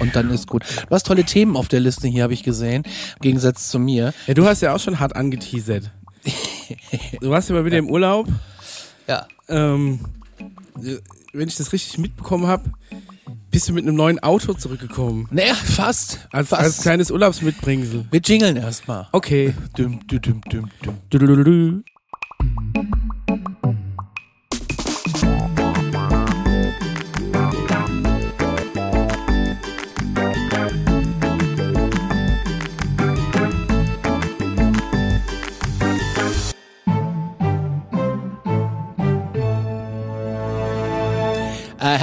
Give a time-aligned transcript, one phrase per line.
[0.00, 0.64] und dann ist gut.
[0.88, 4.12] Du hast tolle Themen auf der Liste hier, habe ich gesehen, im Gegensatz zu mir.
[4.26, 5.90] Ja, du hast ja auch schon hart angeteasert.
[7.20, 8.28] Du warst ja mal wieder im Urlaub.
[9.08, 9.26] Ja.
[9.48, 9.98] Ähm,
[11.32, 12.70] wenn ich das richtig mitbekommen habe,
[13.50, 15.26] bist du mit einem neuen Auto zurückgekommen.
[15.30, 16.28] Naja, fast.
[16.30, 16.62] Als, fast.
[16.62, 18.06] als kleines Urlaubsmitbringsel.
[18.10, 19.08] Wir jingeln erstmal.
[19.12, 19.54] Okay.
[19.76, 20.70] Düm, düm, düm, düm,
[21.12, 21.84] düm.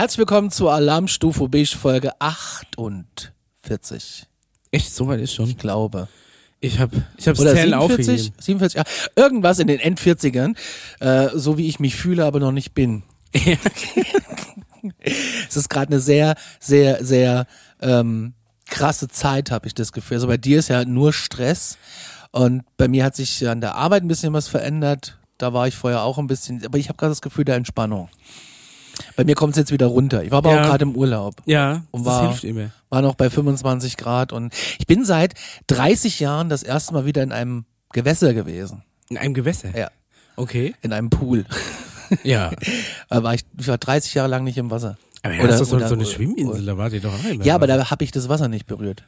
[0.08, 4.26] Herzlich willkommen zur Alarmstufe Beige Folge 48.
[4.72, 5.50] Echt, so weit ist schon.
[5.50, 6.08] Ich glaube.
[6.62, 7.78] Ich habe ich hab's Oder Zählen 47?
[7.78, 8.34] aufgegeben.
[8.40, 8.86] 47, ja.
[9.22, 10.56] Irgendwas in den End-40ern,
[11.02, 13.04] äh, so wie ich mich fühle, aber noch nicht bin.
[15.04, 17.46] es ist gerade eine sehr, sehr, sehr
[17.82, 18.34] ähm,
[18.66, 20.16] krasse Zeit, habe ich das Gefühl.
[20.16, 21.77] Also bei dir ist ja nur Stress
[22.32, 25.20] und bei mir hat sich an der Arbeit ein bisschen was verändert.
[25.38, 28.08] Da war ich vorher auch ein bisschen, aber ich habe gerade das Gefühl der Entspannung.
[29.15, 30.23] Bei mir kommt es jetzt wieder runter.
[30.23, 30.62] Ich war aber Ja.
[30.62, 31.35] auch gerade im Urlaub.
[31.45, 32.71] Ja, Und das war- hilft immer.
[32.90, 35.34] War noch bei 25 Grad und ich bin seit
[35.67, 38.84] 30 Jahren das erste Mal wieder in einem Gewässer gewesen.
[39.09, 39.75] In einem Gewässer.
[39.77, 39.90] Ja.
[40.35, 40.75] Okay.
[40.81, 41.45] In einem Pool.
[42.23, 42.51] Ja.
[43.09, 44.98] War ich, ich war 30 Jahre lang nicht im Wasser.
[45.23, 47.43] Aber ja, Oder- das ist doch so, eine Schwimminsel, da wart ihr doch immer.
[47.43, 49.03] Ja, aber da habe ich das Wasser nicht berührt.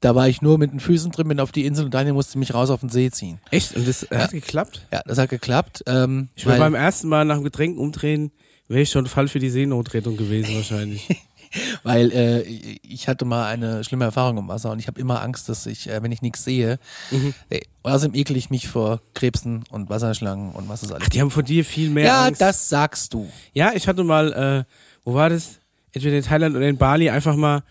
[0.00, 2.38] Da war ich nur mit den Füßen drin, bin auf die Insel und Daniel musste
[2.38, 3.38] mich raus auf den See ziehen.
[3.50, 3.74] Echt?
[3.76, 4.86] Und das hat geklappt?
[4.92, 5.82] Ja, das hat geklappt.
[5.86, 8.32] Ähm, Ich war beim ersten Mal nach dem Getränk umdrehen,
[8.68, 11.08] wäre ich schon Fall für die Seenotrettung gewesen wahrscheinlich.
[11.84, 12.40] weil äh,
[12.82, 15.88] ich hatte mal eine schlimme Erfahrung im Wasser und ich habe immer Angst, dass ich,
[15.88, 16.78] äh, wenn ich nichts sehe,
[17.10, 17.32] Mhm.
[17.50, 21.04] äh, außerdem ekel ich mich vor Krebsen und Wasserschlangen und was ist alles.
[21.06, 22.40] Ach, die haben von dir viel mehr ja, Angst.
[22.40, 23.30] das sagst du.
[23.52, 24.64] Ja, ich hatte mal, äh,
[25.04, 25.58] wo war das?
[25.92, 27.62] Entweder in Thailand oder in Bali einfach mal,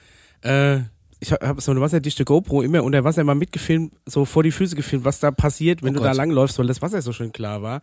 [0.44, 0.78] äh,
[1.20, 4.52] ich habe hab so eine wasserdichte GoPro immer unter Wasser mal mitgefilmt, so vor die
[4.52, 7.34] Füße gefilmt, was da passiert, wenn Oh du da langläufst, weil das Wasser so schön
[7.34, 7.82] klar war.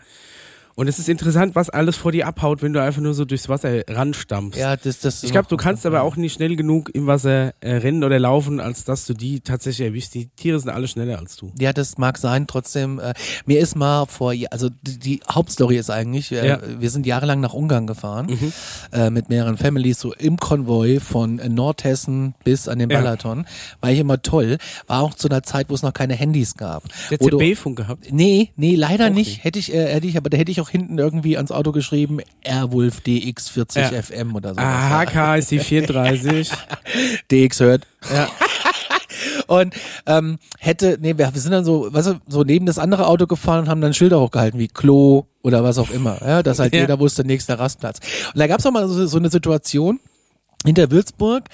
[0.77, 3.49] Und es ist interessant, was alles vor dir abhaut, wenn du einfach nur so durchs
[3.49, 4.59] Wasser ranstampfst.
[4.59, 5.23] Ja, das, das.
[5.23, 8.61] Ich glaube, du kannst aber auch nicht schnell genug im Wasser äh, rennen oder laufen,
[8.61, 10.15] als dass du die tatsächlich erwischst.
[10.15, 11.53] Die Tiere sind alle schneller als du.
[11.59, 12.47] Ja, das mag sein.
[12.47, 13.13] Trotzdem, äh,
[13.47, 16.57] mir ist mal vor, also die, die Hauptstory ist eigentlich, äh, Ja.
[16.59, 16.81] Mhm.
[16.81, 18.29] wir sind jahrelang nach Ungarn gefahren
[18.93, 23.01] äh, mit mehreren Families, so im Konvoi von äh, Nordhessen bis an den Ja.
[23.01, 23.47] Balaton.
[23.81, 24.59] War ich immer toll.
[24.87, 26.85] War auch zu einer Zeit, wo es noch keine Handys gab.
[27.11, 28.13] Der CB-Funk gehabt.
[28.13, 29.29] Nee, nee, leider nicht.
[29.29, 29.45] nicht.
[29.45, 32.19] Hätte ich, äh, hätte ich, aber da hätte ich auch hinten irgendwie ans Auto geschrieben,
[32.43, 34.03] Airwolf DX40 Ja.
[34.03, 34.61] FM oder so.
[34.61, 36.51] Ah, HK ist die 34.
[37.31, 37.87] DX hört.
[38.15, 38.29] ja.
[39.47, 39.75] Und
[40.07, 43.61] ähm, hätte, nee, wir, sind dann so, weißt du, so neben das andere Auto gefahren
[43.65, 46.19] und haben dann Schilder hochgehalten, wie Klo oder was auch immer.
[46.25, 46.83] Ja, dass halt Ja.
[46.83, 47.99] jeder wusste, nächster Rastplatz.
[48.33, 49.99] Und da gab's auch mal so, so eine Situation,
[50.65, 51.45] hinter Würzburg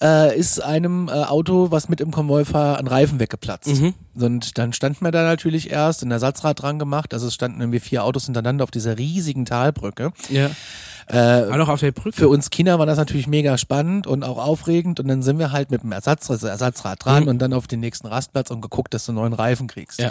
[0.00, 3.80] äh, ist einem äh, Auto, was mit im Konvoi war, ein Reifen weggeplatzt.
[3.80, 3.94] Mhm.
[4.14, 7.80] Und dann standen wir da natürlich erst, ein Ersatzrad dran gemacht, also es standen irgendwie
[7.80, 10.12] vier Autos hintereinander auf dieser riesigen Talbrücke.
[10.28, 10.50] ja.
[11.08, 12.16] Äh, Auch auf der Brücke.
[12.16, 15.52] für uns Kinder war das natürlich mega spannend und auch aufregend und dann sind wir
[15.52, 17.28] halt mit dem Ersatz, also Ersatzrad dran Mhm.
[17.28, 19.98] und dann auf den nächsten Rastplatz und geguckt, dass du neuen Reifen kriegst.
[20.00, 20.10] Ja.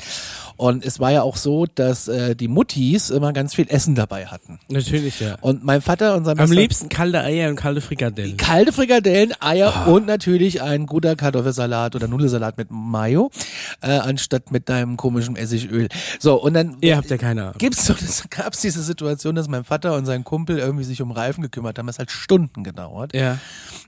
[0.57, 4.25] Und es war ja auch so, dass äh, die Muttis immer ganz viel Essen dabei
[4.27, 4.59] hatten.
[4.69, 5.35] Natürlich, ja.
[5.41, 8.37] Und mein Vater und sein Am bester- liebsten kalte Eier und kalte Frikadellen.
[8.37, 9.93] kalte Frikadellen, Eier Oh.
[9.95, 13.31] und natürlich ein guter Kartoffelsalat oder Nudelsalat mit Mayo,
[13.81, 15.87] äh, anstatt mit deinem komischen Essigöl.
[16.19, 17.55] So, und dann Ihr habt ja keine Ahnung.
[17.57, 17.93] gibt's so,
[18.29, 21.87] gab's diese Situation, dass mein Vater und sein Kumpel irgendwie sich um Reifen gekümmert haben.
[21.87, 23.13] Das hat Stunden gedauert.
[23.15, 23.37] Ja.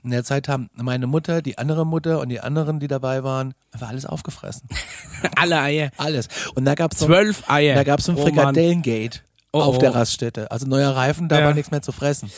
[0.02, 3.54] In der Zeit haben meine Mutter, die andere Mutter und die anderen, die dabei waren,
[3.72, 4.68] einfach alles aufgefressen.
[5.36, 5.90] Alle Eier.
[5.96, 6.28] Alles.
[6.54, 7.74] Und da gab's so, Zwölf Eier.
[7.74, 8.22] da gab's so ein Oh.
[8.22, 9.20] Frikadellengate
[9.52, 9.80] Oh, auf oh.
[9.80, 10.50] der Raststätte.
[10.50, 11.46] Also neuer Reifen, da Ja.
[11.46, 12.30] war nichts mehr zu fressen.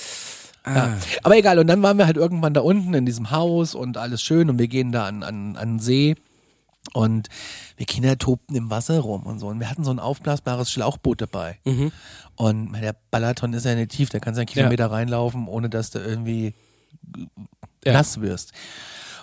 [0.65, 0.75] Ah.
[0.75, 0.97] Ja.
[1.23, 4.21] Aber egal, und dann waren wir halt irgendwann da unten in diesem Haus und alles
[4.23, 6.17] schön und wir gehen da an, an, an den See
[6.92, 7.28] und
[7.76, 9.48] wir Kinder tobten im Wasser rum und so.
[9.48, 11.58] Und wir hatten so ein aufblasbares Schlauchboot dabei.
[11.64, 11.92] Mhm.
[12.36, 15.91] Und der Balaton ist ja nicht tief, da kannst du einen Kilometer reinlaufen, ohne dass
[15.91, 16.54] du irgendwie
[17.84, 17.93] Ja.
[17.94, 18.52] nass wirst.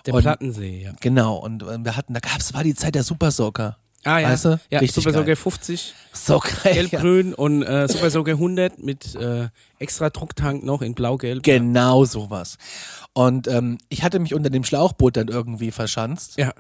[0.05, 0.91] Der Und- Plattensee, ja.
[0.99, 3.77] Genau, und äh, wir hatten, da gab's, war die Zeit der Super Soaker.
[4.05, 4.29] Ah, ja.
[4.31, 4.59] Weißt du?
[4.69, 5.13] Ja, Richtig Super.
[5.17, 6.51] Soaker 50, So geil.
[6.65, 6.71] Ja.
[6.73, 9.47] gelb-grün und äh, Super Soaker 100 mit äh,
[9.79, 11.41] extra Drucktank noch in blau-gelb.
[11.43, 12.57] Genau sowas.
[13.13, 16.37] Und ähm, ich hatte mich unter dem Schlauchboot dann irgendwie verschanzt.
[16.37, 16.53] Ja.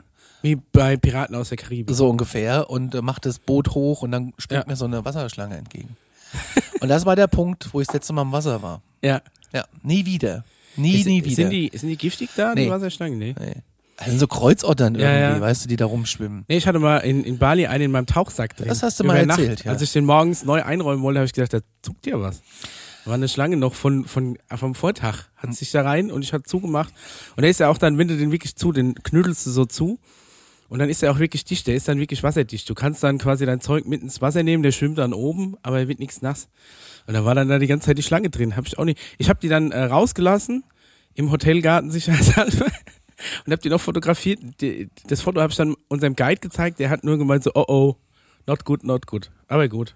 [0.43, 1.95] Wie bei Piraten aus der Karibik.
[1.95, 4.69] so ungefähr und äh, macht das Boot hoch und dann springt Ja.
[4.69, 5.97] mir so eine Wasserschlange entgegen.
[6.81, 8.81] und das war der Punkt, wo ich das letzte Mal im Wasser war.
[9.01, 9.21] Ja.
[9.51, 10.43] Ja, nie wieder.
[10.75, 11.35] Nie, Ist- nie wieder.
[11.35, 12.65] Sind die, sind die giftig da, Nee.
[12.65, 13.17] die Wasserschlangen?
[13.17, 13.33] Nee.
[13.39, 13.53] nee.
[13.97, 15.41] Das sind so Kreuzottern Ja, irgendwie, ja.
[15.41, 16.45] weißt du, die da rumschwimmen.
[16.47, 18.67] Nee, ich hatte mal in, in Bali einen in meinem Tauchsack drin.
[18.67, 19.39] Das hast du Über mal Nacht.
[19.39, 19.71] erzählt, ja.
[19.71, 22.41] Als ich den morgens neu einräumen wollte, habe ich gedacht, da zuckt dir was.
[23.05, 25.25] War eine Schlange noch von, von, vom Vortag.
[25.35, 26.91] Hat sich da rein und ich hatte zugemacht.
[27.35, 29.65] Und der ist ja auch dann, wenn du den wirklich zu, den knüdelst du so
[29.65, 29.99] zu.
[30.69, 32.69] Und dann ist er auch wirklich dicht, der ist dann wirklich wasserdicht.
[32.69, 35.79] Du kannst dann quasi dein Zeug mit ins Wasser nehmen, der schwimmt dann oben, aber
[35.79, 36.47] er wird nichts nass.
[37.05, 38.55] Und da war dann da die ganze Zeit die Schlange drin.
[38.55, 38.99] Hab ich auch nicht.
[39.17, 40.63] Ich habe die dann äh, rausgelassen
[41.15, 42.65] im Hotelgarten sicherheitshalber
[43.45, 44.39] und habe die noch fotografiert.
[44.61, 46.79] Die, das Foto habe ich dann unserem Guide gezeigt.
[46.79, 47.95] Der hat nur gemeint so, oh oh,
[48.47, 49.31] not good, not good.
[49.47, 49.95] Aber gut.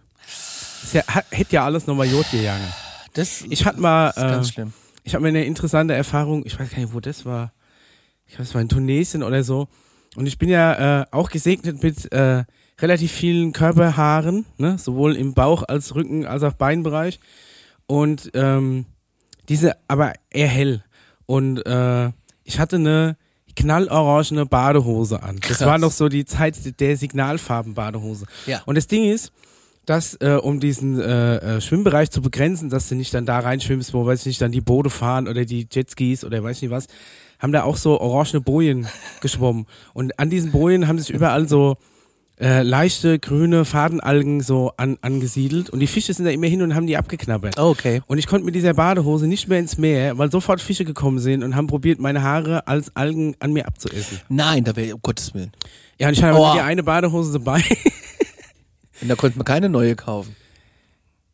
[0.93, 2.71] Ja, hätte ja alles nochmal Jod gegangen.
[3.13, 4.73] Das Ich hatte mal, ist ganz äh, schlimm.
[5.03, 7.51] ich habe mir eine interessante Erfahrung, ich weiß gar nicht, wo das war.
[8.27, 9.67] Ich glaube, es war in Tunesien oder so.
[10.17, 12.43] Und ich bin ja äh, auch gesegnet mit äh,
[12.81, 14.79] relativ vielen Körperhaaren, ne?
[14.79, 17.19] sowohl im Bauch als Rücken als auch Beinbereich.
[17.85, 18.87] Und ähm,
[19.47, 20.83] diese, aber eher hell.
[21.27, 22.09] Und äh,
[22.43, 23.15] ich hatte eine
[23.55, 25.39] knallorangene Badehose an.
[25.39, 25.59] Krass.
[25.59, 28.25] Das war noch so die Zeit der Signalfarben-Badehose.
[28.47, 28.63] Ja.
[28.65, 29.31] Und das Ding ist,
[29.87, 33.93] dass äh, um diesen äh, äh, Schwimmbereich zu begrenzen, dass du nicht dann da reinschwimmst,
[33.93, 36.71] wo weiß ich nicht, dann die Boote fahren oder die Jetskis oder weiß ich nicht
[36.71, 36.87] was,
[37.39, 38.87] haben da auch so orangene Bojen
[39.21, 39.65] geschwommen.
[39.93, 41.77] Und an diesen Bojen haben sich überall so
[42.39, 46.75] äh, leichte grüne Fadenalgen so an, angesiedelt und die Fische sind da immer hin und
[46.75, 47.57] haben die abgeknabbert.
[47.57, 48.01] Oh, okay.
[48.07, 51.45] Und ich konnte mit dieser Badehose nicht mehr ins Meer, weil sofort Fische gekommen sind
[51.45, 54.19] und haben probiert, meine Haare als Algen an mir abzuessen.
[54.27, 55.53] Nein, da wäre, um Gottes Willen.
[55.97, 57.63] Ja, und ich hatte nur die eine Badehose dabei.
[59.01, 60.35] Und da konnte man keine neue kaufen.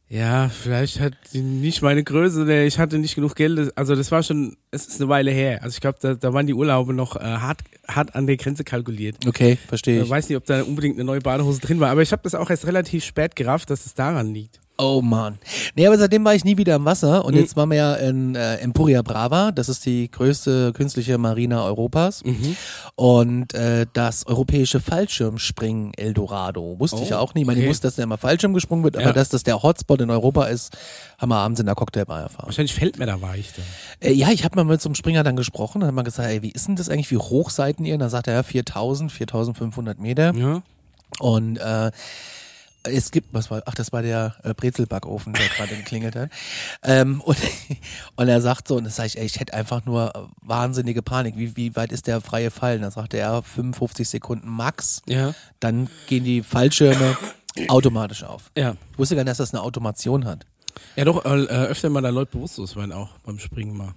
[0.10, 3.76] Ja, vielleicht hat die nicht meine Größe, oder ich hatte nicht genug Geld.
[3.76, 5.64] Also das war schon, es ist eine Weile her.
[5.64, 8.64] Also ich glaube, da, da waren die Urlaube noch äh, hart, hart an der Grenze
[8.64, 9.26] kalkuliert.
[9.26, 10.10] Okay, verstehe Ich ich.
[10.10, 12.50] weiß nicht, ob da unbedingt eine neue Badehose drin war, aber ich habe das auch
[12.52, 14.60] erst relativ spät gerafft, dass es daran liegt.
[14.78, 15.38] Oh Mann.
[15.76, 17.26] Nee, aber seitdem war ich nie wieder im Wasser Mhm.
[17.26, 21.64] und jetzt waren wir ja in äh, Empuria Brava, das ist die größte künstliche Marina
[21.64, 22.56] Europas Mhm.
[22.96, 26.76] und äh, das europäische Fallschirmspringen Eldorado.
[26.80, 27.70] Wusste ich Oh, ja auch nie, ich meine, ich okay.
[27.70, 29.04] wusste, dass da immer Fallschirm gesprungen wird, Ja.
[29.04, 30.76] aber dass das der Hotspot in Europa ist,
[31.20, 32.48] haben wir abends in der Cocktailbar erfahren.
[32.48, 33.52] Wahrscheinlich fällt mir da weich.
[33.56, 34.10] Dann.
[34.10, 36.28] Äh, ja, ich habe mal mit so einem Springer dann gesprochen, dann hat man gesagt,
[36.28, 37.94] ey, wie ist denn das eigentlich, wie hoch seid ihr?
[37.94, 40.34] Und dann sagt er, ja, 4000, 4500 Meter.
[40.34, 40.64] Ja.
[41.20, 41.92] Und äh,
[42.84, 46.30] es gibt, was war, ach, das war der äh, Brezelbackofen, der gerade geklingelt hat.
[46.84, 47.38] Ähm, und,
[48.16, 51.38] und er sagt so, und das sage ich, ey, ich hätte einfach nur wahnsinnige Panik.
[51.38, 52.76] Wie, wie weit ist der freie Fall?
[52.76, 55.02] Und dann sagte er, 55 Sekunden max.
[55.08, 55.34] Ja.
[55.60, 57.18] Dann gehen die Fallschirme
[57.68, 58.52] automatisch auf.
[58.58, 58.76] Ja.
[58.92, 60.46] Ich wusste gar nicht, dass das eine Automation hat.
[60.96, 63.94] Ja, doch, äh, öfter mal da Leute bewusstlos werden auch beim Springen mal.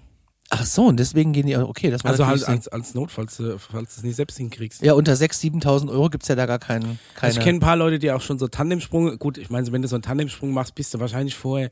[0.51, 3.37] Ach so, und deswegen gehen die, okay, das war Also halt als, als Not, falls
[3.37, 4.83] du, falls du es nicht selbst hinkriegst.
[4.83, 7.29] Ja, unter 6.000, 7.000 Euro gibt's ja da gar keinen, keine.
[7.29, 9.83] Also ich kenne ein paar Leute, die auch schon so Tandemsprung, gut, ich meine, wenn
[9.83, 11.71] du so einen Tandemsprung machst, bist du wahrscheinlich vorher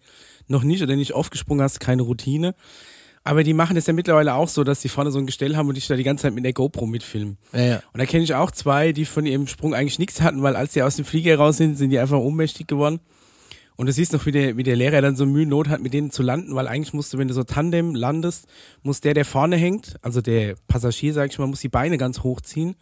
[0.48, 2.54] noch nicht oder nicht oft gesprungen hast, keine Routine.
[3.22, 5.68] Aber die machen es ja mittlerweile auch so, dass die vorne so ein Gestell haben
[5.68, 7.38] und dich da die ganze Zeit mit der GoPro mitfilmen.
[7.52, 7.82] ja, ja.
[7.92, 10.74] Und da kenne ich auch zwei, die von ihrem Sprung eigentlich nichts hatten, weil als
[10.74, 13.00] die aus dem Flieger raus sind, sind die einfach ohnmächtig geworden.
[13.76, 15.92] Und du siehst noch, wie der, wie der Lehrer dann so Mühe Not hat, mit
[15.92, 18.46] denen zu landen, weil eigentlich musst du, wenn du so Tandem landest,
[18.82, 22.22] muss der, der vorne hängt, also der Passagier, sag ich mal, muss die Beine ganz
[22.22, 22.76] hochziehen,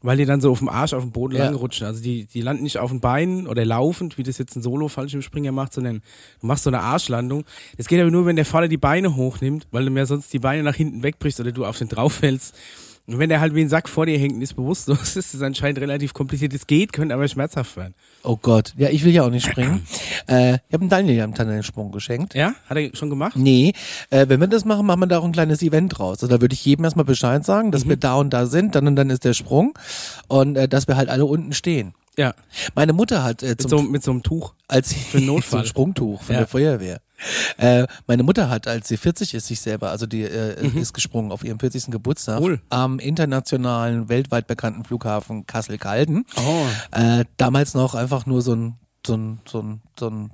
[0.00, 1.44] weil die dann so auf dem Arsch auf dem Boden Ja.
[1.46, 1.86] lang rutschen.
[1.86, 5.52] Also die, die landen nicht auf den Beinen oder laufend, wie das jetzt ein Solo-Fallschirmspringer
[5.52, 6.00] macht, sondern
[6.40, 7.44] du machst so eine Arschlandung.
[7.76, 10.38] Das geht aber nur, wenn der vorne die Beine hochnimmt, weil du mir sonst die
[10.38, 12.54] Beine nach hinten wegbrichst oder du auf den drauf fällst.
[13.06, 15.42] Und wenn der halt wie ein Sack vor dir hängt und ist bewusstlos, ist es
[15.42, 16.54] anscheinend relativ kompliziert.
[16.54, 17.94] Es geht, könnte aber schmerzhaft werden.
[18.22, 18.72] Oh Gott.
[18.78, 19.86] Ja, ich will ja auch nicht springen.
[20.26, 22.34] äh, ich habe Daniel ja einen Tandemsprung geschenkt.
[22.34, 22.54] Ja?
[22.66, 23.36] Hat er schon gemacht?
[23.36, 23.74] Nee,
[24.10, 26.22] äh, wenn wir das machen, machen wir da auch ein kleines Event draus.
[26.22, 28.86] Also da würde ich jedem erstmal Bescheid sagen, dass wir da und da sind, dann
[28.86, 29.78] und dann ist der Sprung
[30.28, 31.92] und äh, dass wir halt alle unten stehen.
[32.16, 32.32] Ja.
[32.74, 34.54] Meine Mutter hat äh, Mit zum so, mit so einem Tuch.
[34.68, 35.50] als Für Notfall.
[35.50, 36.40] so ein Sprungtuch von Ja.
[36.42, 37.00] der Feuerwehr.
[37.58, 40.78] Äh, meine Mutter hat, als sie 40 ist, sich selber, also die äh, Mhm.
[40.78, 41.90] ist gesprungen auf ihrem 40.
[41.90, 42.60] Geburtstag Cool.
[42.70, 46.26] am internationalen, weltweit bekannten Flughafen Kassel-Calden.
[46.36, 46.66] Oh.
[46.90, 48.74] Äh, damals noch einfach nur so ein,
[49.06, 50.30] so ein, so ein, so ein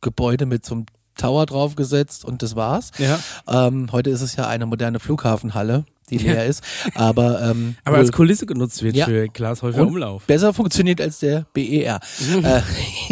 [0.00, 2.90] Gebäude mit so einem Tower draufgesetzt und das war's.
[2.98, 3.20] Ja.
[3.46, 6.32] Ähm, heute ist es ja eine moderne Flughafenhalle, die Ja.
[6.32, 6.62] leer ist,
[6.94, 9.04] aber ähm, Aber als Kulisse genutzt wird Ja.
[9.06, 10.24] für Glashäufer Umlauf.
[10.24, 12.00] besser funktioniert als der BER.
[12.42, 12.62] äh,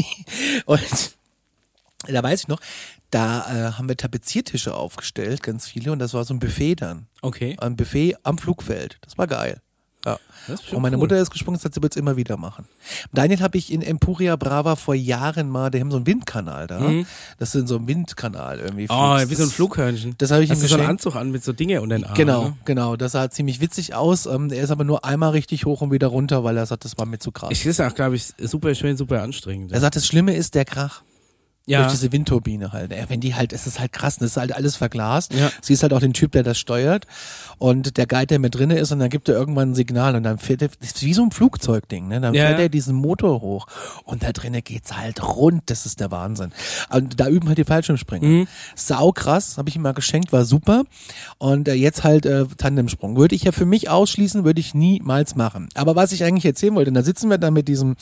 [0.66, 0.80] und
[2.08, 2.58] da weiß ich noch,
[3.12, 7.06] da äh, haben wir Tapeziertische aufgestellt, ganz viele, und das war so ein Buffet dann.
[7.20, 7.56] Okay.
[7.60, 8.98] Ein Buffet am Flugfeld.
[9.02, 9.60] Das war geil.
[10.04, 10.18] Ja.
[10.48, 11.02] Das ist schon Und meine cool.
[11.02, 12.64] Mutter ist gesprungen, das wird es immer wieder machen.
[13.12, 16.90] Daniel habe ich in Empuria Brava vor Jahren mal, die haben so einen Windkanal da.
[17.38, 18.82] Das ist so ein Windkanal irgendwie.
[18.84, 18.88] Mhm.
[18.90, 20.16] Oh, wie so ein Flughörnchen.
[20.18, 20.86] Das habe ich ihm Hast du so einen.
[20.88, 22.16] Anzug an mit so Dinge unter den Armen.
[22.16, 22.56] Genau, Ne?
[22.64, 22.96] genau.
[22.96, 24.26] Das sah ziemlich witzig aus.
[24.26, 26.98] Ähm, er ist aber nur einmal richtig hoch und wieder runter, weil er sagt, das
[26.98, 27.50] war mir zu krass.
[27.52, 29.70] Ich ist auch, glaube ich, super schön, super anstrengend.
[29.70, 31.02] er sagt, das Schlimme ist der Krach.
[31.66, 31.82] Ja.
[31.82, 32.90] Durch diese Windturbine halt.
[32.90, 35.32] Ja, wenn die halt, es ist halt krass, das ist halt alles verglast.
[35.32, 35.50] Ja.
[35.60, 37.06] Siehst halt auch den Typ, der das steuert
[37.58, 40.24] und der Guide, der mit drinne ist und dann gibt er irgendwann ein Signal und
[40.24, 42.20] dann fährt er, das ist wie so ein Flugzeugding, ne?
[42.20, 43.66] Dann Ja, fährt er diesen Motor hoch
[44.04, 46.50] und da drinnen geht's halt rund, das ist der Wahnsinn.
[46.90, 48.26] Und da üben halt die Fallschirmspringer.
[48.26, 48.48] Mhm.
[48.74, 50.82] Sau krass, habe ich ihm mal geschenkt, war super.
[51.38, 53.16] Und äh, jetzt halt äh, Tandemsprung.
[53.16, 55.68] Würde ich ja für mich ausschließen, würde ich niemals machen.
[55.74, 57.94] Aber was ich eigentlich erzählen wollte, da sitzen wir dann mit diesem,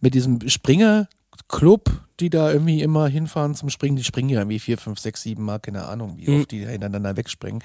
[0.00, 1.08] mit diesem Springer
[1.48, 5.22] Club, die da irgendwie immer hinfahren zum Springen, die springen ja irgendwie vier, fünf, sechs,
[5.22, 6.40] sieben Mal, keine Ahnung, wie Mhm.
[6.40, 7.62] oft die hintereinander wegspringen.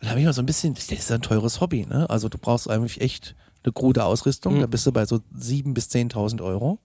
[0.00, 2.08] Da habe ich mal so ein bisschen, das ist ein teures Hobby, ne?
[2.10, 4.60] Also du brauchst eigentlich echt eine krude Ausrüstung, Mhm.
[4.60, 6.78] da bist du bei so sieben bis zehntausend Euro.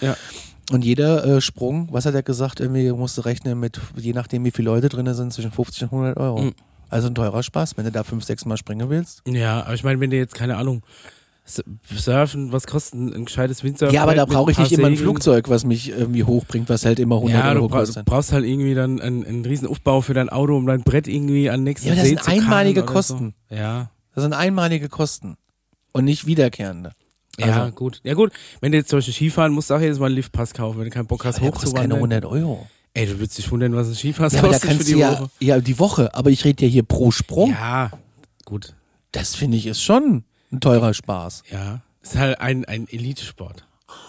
[0.00, 0.16] Ja.
[0.72, 4.44] Und jeder äh, Sprung, was hat er gesagt, irgendwie musst du rechnen mit, je nachdem
[4.44, 6.40] wie viele Leute drin sind, zwischen 50 und 100 Euro.
[6.42, 6.54] Mhm.
[6.88, 9.22] Also ein teurer Spaß, wenn du da fünf, sechs Mal springen willst.
[9.26, 10.82] Ja, aber ich meine, wenn du jetzt, keine Ahnung,
[11.46, 13.94] Surfen, was kostet ein, gescheites Windsurfen?
[13.94, 15.48] Ja, aber da brauche ich nicht immer ein Flugzeug.
[15.48, 18.06] Was mich irgendwie hochbringt, was halt immer 100 Ja, du, Euro bra du kostet.
[18.06, 21.50] brauchst halt irgendwie dann einen, einen riesen Aufbau für dein Auto, um dein Brett irgendwie
[21.50, 23.34] an nächsten Ja, das See sind einmalige Kosten.
[23.50, 23.56] So.
[23.56, 23.90] Ja.
[24.14, 25.36] Das sind einmalige Kosten
[25.92, 26.92] und nicht wiederkehrende.
[27.38, 28.00] Ja, Also- gut.
[28.04, 28.32] Ja, gut.
[28.60, 30.84] Wenn du jetzt zum Beispiel Skifahren musst, du auch jedes Mal einen Liftpass kaufen, wenn
[30.84, 32.20] du keinen Bock hast, Der kostet keine hochzuwandern.
[32.22, 32.66] 100 Euro.
[32.94, 35.30] Ey, du würdest dich wundern, was ein Skipass Ja, kostet für die du ja, Woche.
[35.40, 37.50] ja, die Woche, aber ich rede ja hier pro Sprung.
[37.50, 37.90] Ja,
[38.44, 38.74] gut.
[39.10, 40.22] Das finde ich ist schon
[40.54, 41.42] ein teurer Spaß.
[41.50, 41.80] Ja.
[42.02, 43.66] Ist halt ein, ein Elitesport.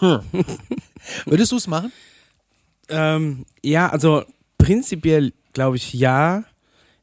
[1.24, 1.92] Würdest du es machen?
[2.88, 4.24] Ähm, ja, also
[4.58, 6.44] prinzipiell glaube ich ja.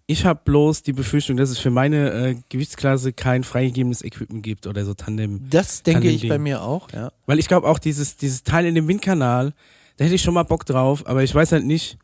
[0.05, 4.67] Ich habe bloß die Befürchtung, dass es für meine äh, Gewichtsklasse kein freigegebenes Equipment gibt
[4.67, 5.49] oder so Tandem.
[5.49, 6.29] Das denke ich Tandem-Ding.
[6.29, 7.11] bei mir auch, ja.
[7.25, 9.53] Weil ich glaube auch dieses, dieses Teil in dem Windkanal,
[9.97, 11.97] da hätte ich schon mal Bock drauf, aber ich weiß halt nicht.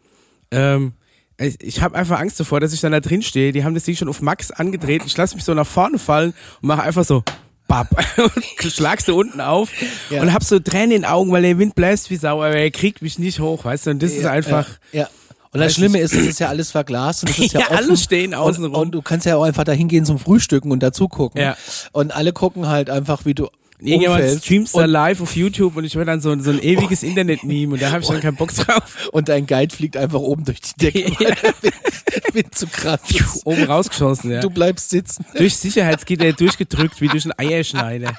[0.51, 0.93] Ähm,
[1.39, 3.51] ich ich habe einfach Angst davor, dass ich dann da drin stehe.
[3.51, 5.03] Die haben das Ding schon auf Max angedreht.
[5.05, 7.23] Ich lasse mich so nach vorne fallen und mache einfach so
[7.67, 7.87] bap
[8.61, 9.69] und schlag so unten auf
[10.09, 10.21] Ja.
[10.21, 12.71] und hab so Tränen in den Augen, weil der Wind bläst wie Sau, aber er
[12.71, 13.91] kriegt mich nicht hoch, weißt du?
[13.91, 14.67] Und das ist ja, einfach.
[14.91, 15.01] Ja.
[15.01, 15.09] ja.
[15.51, 17.97] Und das Schlimme ist, es ist ja alles verglast und es ist ja, Ja, offen.
[17.97, 18.73] stehen und, außenrum.
[18.81, 21.41] und du kannst ja auch einfach da hingehen zum Frühstücken und dazu gucken.
[21.41, 21.57] Ja.
[21.91, 23.47] Und alle gucken halt einfach, wie du
[23.81, 24.45] Irgendjemand umfällst.
[24.45, 27.81] streamst da live auf YouTube und ich werde dann so, so ein ewiges Internet-Meme und
[27.81, 29.09] da habe ich dann keinen Bock drauf.
[29.13, 31.05] und dein Guide fliegt einfach oben durch die Decke,
[31.61, 32.99] Wind, Wind zu krass.
[33.45, 34.41] Oben rausgeschossen, ja.
[34.41, 35.25] Du bleibst sitzen.
[35.35, 38.17] Durch Sicherheitsgitter durchgedrückt, wie durch einen Eierschneider.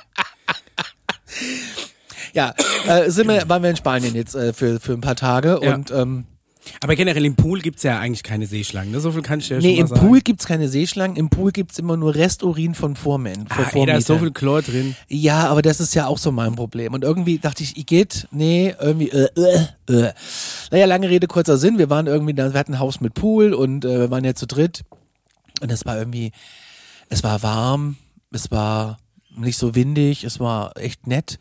[2.32, 2.54] Ja,
[2.86, 5.74] äh, sind wir, waren wir in Spanien jetzt äh, für, für ein paar Tage Ja.
[5.74, 6.24] und ähm,
[6.82, 8.90] Aber generell im Pool gibt's ja eigentlich keine Seeschlangen.
[8.92, 9.00] Ne?
[9.00, 10.00] So viel kann ich dir nee, schon im mal sagen.
[10.06, 13.96] Pool gibt's keine Seeschlangen, im Pool gibt's immer nur Resturin von Vormen, Ah, ey, da
[13.96, 14.94] ist so viel Chlor drin.
[15.08, 16.92] Ja, aber das ist ja auch so mein Problem.
[16.94, 20.12] Und irgendwie dachte ich, Igitt, nee, irgendwie, äh, äh, äh.
[20.70, 21.78] Naja, lange Rede, kurzer Sinn.
[21.78, 24.46] Wir waren irgendwie, wir hatten ein Haus mit Pool und äh, wir waren ja zu
[24.46, 24.82] dritt.
[25.60, 26.32] Und es war irgendwie,
[27.08, 27.96] es war warm,
[28.32, 28.98] es war
[29.36, 31.38] nicht so windig, es war echt nett.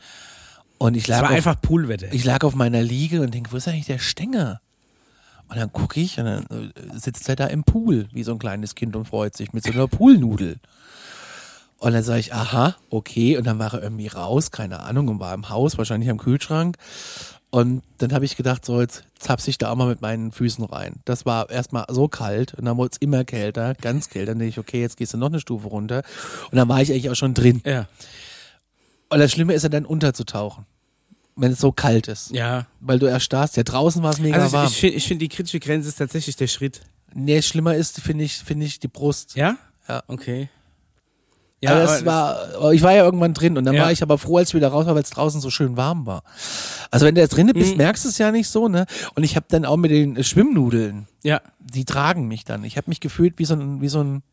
[0.77, 2.07] Und ich Es lag, war auf, einfach Poolwetter.
[2.13, 4.61] ich lag auf meiner Liege und denke, wo ist eigentlich der Stenger?
[5.49, 8.39] Und dann gucke ich und dann äh, sitzt er da im Pool, wie so ein
[8.39, 10.57] kleines Kind und freut sich mit so einer Poolnudel.
[11.79, 13.37] Und dann sage ich, aha, okay.
[13.37, 16.77] Und dann war er irgendwie raus, keine Ahnung, und war im Haus, wahrscheinlich am Kühlschrank.
[17.51, 20.63] Und dann habe ich gedacht, so, jetzt zapse ich da auch mal mit meinen Füßen
[20.65, 20.97] rein.
[21.05, 24.27] Das war erstmal so kalt und dann wurde es immer kälter, ganz kalt.
[24.27, 26.03] Dann denke ich, okay, jetzt gehst du noch eine Stufe runter.
[26.51, 27.61] Und dann war ich eigentlich auch schon drin.
[27.65, 27.87] ja.
[29.11, 30.67] Und das Schlimme ist ja dann unterzutauchen,
[31.39, 32.31] wenn es so kalt ist.
[32.31, 32.65] Ja.
[32.79, 33.57] Weil du erstarrst.
[33.57, 34.67] Ja, draußen war es mega Also warm.
[34.67, 36.81] ich, ich finde, ich find, die kritische Grenze ist tatsächlich der Schritt.
[37.13, 39.35] nee, schlimmer ist, finde ich, finde ich, die Brust.
[39.35, 39.57] Ja?
[39.87, 40.03] Ja.
[40.07, 40.49] Okay.
[41.61, 43.83] Ja, aber es war, ich war ja irgendwann drin und dann Ja.
[43.83, 46.05] war ich aber froh, als ich wieder raus war, weil es draußen so schön warm
[46.05, 46.23] war.
[46.89, 47.59] Also wenn du jetzt drinnen Mhm.
[47.59, 48.85] bist, merkst du es ja nicht so, ne?
[49.15, 51.41] Und ich habe dann auch mit den Schwimmnudeln, Ja.
[51.59, 52.63] die tragen mich dann.
[52.63, 54.23] Ich habe mich gefühlt wie so ein, wie so ein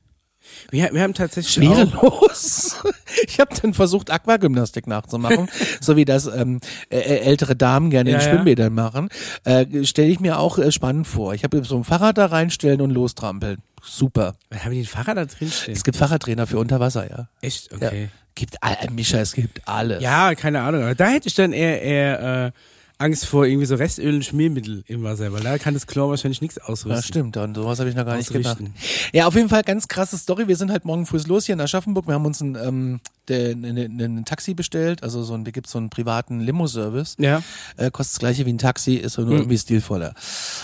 [0.70, 2.76] Wir, wir haben tatsächlich schwerelos.
[3.26, 5.48] Ich habe dann versucht, Aquagymnastik nachzumachen,
[5.80, 6.60] so wie das ähm,
[6.90, 8.30] äh, äh, ältere Damen gerne Ja, in ja.
[8.30, 9.08] Schwimmbädern machen.
[9.44, 11.32] Äh, Stelle ich mir auch äh, spannend vor.
[11.32, 13.58] Ich habe so ein Fahrrad da reinstellen und lostrampeln.
[13.82, 14.34] Super.
[14.54, 15.74] Haben die den Fahrrad da drin stehen.
[15.74, 17.28] Es gibt Fahrradtrainer für Unterwasser, ja.
[17.40, 17.70] Echt?
[17.72, 17.88] ja.
[17.88, 18.08] Okay.
[18.34, 20.02] Gibt all, Mischa, es gibt alles.
[20.02, 20.94] Ja, keine Ahnung.
[20.96, 22.52] Da hätte ich dann eher, eher äh,
[22.98, 26.40] Angst vor irgendwie so Restöl und Schmiermittel im Wasser, weil da kann das Chlor wahrscheinlich
[26.40, 26.92] nichts ausrüsten.
[26.92, 27.36] Ja, stimmt.
[27.36, 28.54] Und sowas habe ich noch gar nicht gedacht.
[28.56, 28.74] Ausrichten.
[29.12, 30.48] Ja, auf jeden Fall ganz krasse Story.
[30.48, 32.06] Wir sind halt morgen früh los hier in Aschaffenburg.
[32.06, 35.02] Wir haben uns ein, ähm, den, den, den Taxi bestellt.
[35.02, 37.16] Also so ein, da gibt's so einen privaten Limo-Service.
[37.18, 37.42] Ja.
[37.76, 39.32] Äh, kostet das gleiche wie ein Taxi, ist nur Mhm.
[39.32, 40.14] irgendwie stilvoller.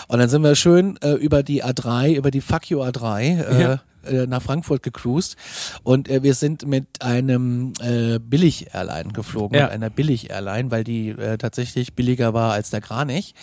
[0.08, 3.60] Und dann sind wir schön äh, über die A3, über die Fuck You A3 äh,
[3.62, 3.82] Ja.
[4.04, 5.36] Äh, nach Frankfurt gecruised.
[5.82, 9.56] Und äh, wir sind mit einem äh, Billig-Airline geflogen.
[9.58, 9.64] Ja.
[9.64, 13.34] Mit einer Billig-Airline, weil die äh, tatsächlich billiger war als der Kranich.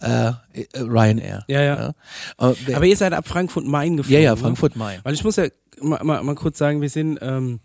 [0.00, 0.34] Äh, äh,
[0.76, 1.44] Ryanair.
[1.48, 1.92] Ja, ja.
[2.36, 4.22] Aber, wer- Aber ihr seid ab Frankfurt-Main ja, geflogen.
[4.22, 4.36] ja, ne?
[4.36, 5.00] Frankfurt-Main.
[5.04, 5.46] Weil ich muss ja
[5.80, 7.60] mal, mal, mal kurz sagen, wir sind, ähm,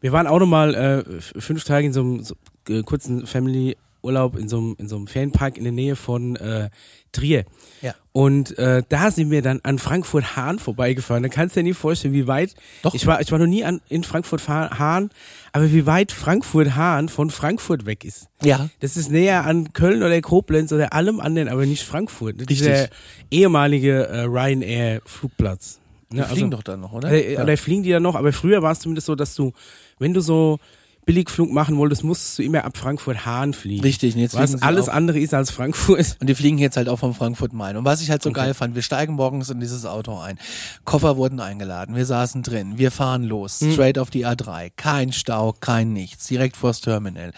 [0.00, 2.34] wir waren auch nochmal äh, fünf Tage in so einem so,
[2.68, 6.36] äh, kurzen Family Urlaub in so einem, in so einem Ferienpark in der Nähe von
[6.36, 6.70] äh,
[7.12, 7.44] Trier.
[7.80, 7.94] Ja.
[8.12, 11.22] Und äh, da sind wir dann an Frankfurt-Hahn vorbeigefahren.
[11.22, 12.54] Da kannst du dir nicht vorstellen, wie weit.
[12.82, 12.94] Doch.
[12.94, 15.10] Ich war, ich war noch nie an, in Frankfurt-Hahn,
[15.52, 18.28] aber wie weit Frankfurt-Hahn von Frankfurt weg ist.
[18.42, 18.68] Ja.
[18.80, 22.40] Das ist näher an Köln oder Koblenz oder allem anderen, aber nicht Frankfurt.
[22.40, 22.90] Das ist der
[23.30, 25.80] ehemalige äh, Ryanair-Flugplatz.
[26.12, 27.10] Die Ne, fliegen doch dann noch, oder?
[27.10, 27.42] äh, ja.
[27.42, 29.52] Oder fliegen die dann noch, aber früher war es zumindest so, dass du,
[29.98, 30.60] wenn du so
[31.06, 33.82] Billigflug machen wolltest, musstest du immer ab Frankfurt-Hahn fliegen.
[33.82, 36.16] Richtig, jetzt Was alles andere ist als Frankfurt.
[36.20, 37.76] Und die fliegen jetzt halt auch vom Frankfurt Main.
[37.76, 40.38] Und was ich halt so geil fand, wir steigen morgens in dieses Auto ein.
[40.84, 44.70] Koffer wurden eingeladen, wir saßen drin, wir fahren los, straight auf die A3.
[44.76, 47.32] Kein Stau, kein nichts, direkt vors Terminal.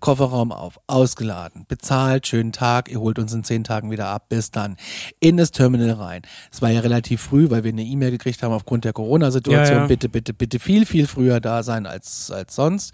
[0.00, 4.50] Kofferraum auf, ausgeladen, bezahlt, schönen Tag, ihr holt uns in zehn Tagen wieder ab, bis
[4.50, 4.76] dann.
[5.20, 6.22] In das Terminal rein.
[6.52, 9.76] Es war ja relativ früh, weil wir eine E-Mail gekriegt haben aufgrund der Corona-Situation.
[9.76, 9.86] Ja, ja.
[9.86, 12.92] Bitte, bitte, bitte viel, viel früher da sein als, als sonst.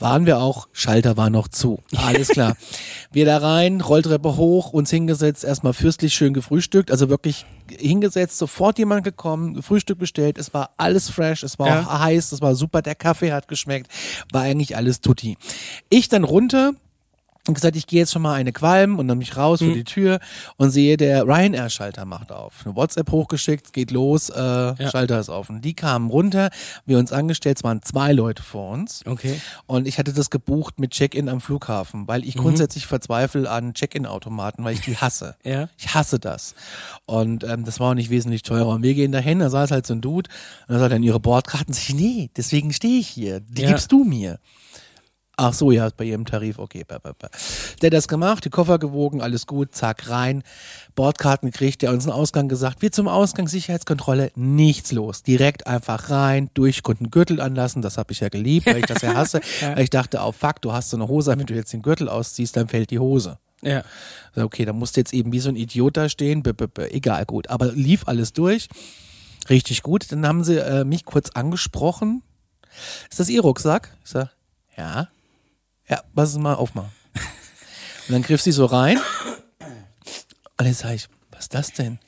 [0.00, 1.80] Waren wir auch, Schalter war noch zu.
[1.96, 2.56] Alles klar.
[3.12, 8.78] wir da rein, Rolltreppe hoch, uns hingesetzt, erstmal fürstlich schön gefrühstückt, also wirklich hingesetzt, sofort
[8.78, 11.80] jemand gekommen, Frühstück bestellt, es war alles fresh, es war Ja.
[11.82, 13.90] auch heiß, es war super, der Kaffee hat geschmeckt,
[14.32, 15.36] war eigentlich alles tutti.
[15.90, 16.72] Ich dann runter,
[17.48, 19.66] und gesagt, ich gehe jetzt schon mal eine qualmen und dann mich raus Hm.
[19.68, 20.20] vor die Tür
[20.56, 22.64] und sehe, der Ryanair-Schalter macht auf.
[22.64, 25.60] Eine WhatsApp hochgeschickt, geht los, äh, Schalter ist offen.
[25.60, 26.50] Die kamen runter,
[26.86, 29.00] wir uns angestellt, es waren zwei Leute vor uns.
[29.06, 29.40] Okay.
[29.66, 32.28] Und ich hatte das gebucht mit Check-in am Flughafen, weil Mhm.
[32.28, 35.34] ich grundsätzlich verzweifle an Check-in-Automaten, weil ich die hasse.
[35.44, 35.68] Ja.
[35.78, 36.54] Ich hasse das.
[37.06, 38.68] Und ähm, das war auch nicht wesentlich teurer.
[38.68, 40.28] Und wir gehen dahin, da saß halt so ein Dude
[40.68, 41.72] und er sagt dann ihre Bordkarten.
[41.72, 43.40] Sag ich, nee, deswegen stehe ich hier.
[43.40, 43.68] Die Ja.
[43.70, 44.38] gibst du mir.
[45.40, 46.82] Ach so, ja, bei ihrem Tarif, okay.
[46.82, 47.30] Ba, ba, ba.
[47.80, 50.42] Der hat das gemacht, die Koffer gewogen, alles gut, zack, rein.
[50.96, 52.82] Bordkarten gekriegt, der uns einen Ausgang gesagt.
[52.82, 55.22] Wir zum Ausgang, Sicherheitskontrolle, nichts los.
[55.22, 59.02] Direkt einfach rein, durch, einen Gürtel anlassen, das habe ich ja geliebt, weil ich das
[59.02, 59.40] ja hasse.
[59.60, 62.08] Weil ich dachte, oh fuck, du hast so eine Hose, wenn du jetzt den Gürtel
[62.08, 63.38] ausziehst, dann fällt die Hose.
[63.62, 63.84] Ja.
[64.34, 66.42] Okay, dann musst du jetzt eben wie so ein Idiot da stehen.
[66.42, 67.48] B -b -b egal, gut.
[67.48, 68.68] Aber lief alles durch.
[69.48, 70.10] Richtig gut.
[70.10, 72.22] Dann haben sie äh, mich kurz angesprochen.
[73.08, 73.96] Ist das Ihr Rucksack?
[74.04, 74.30] Ich sag,
[74.76, 75.08] ja.
[75.88, 76.90] Ja, lass es mal aufmachen.
[78.08, 78.98] Und dann griff sie so rein.
[79.60, 81.98] Und dann sag ich, was ist das denn?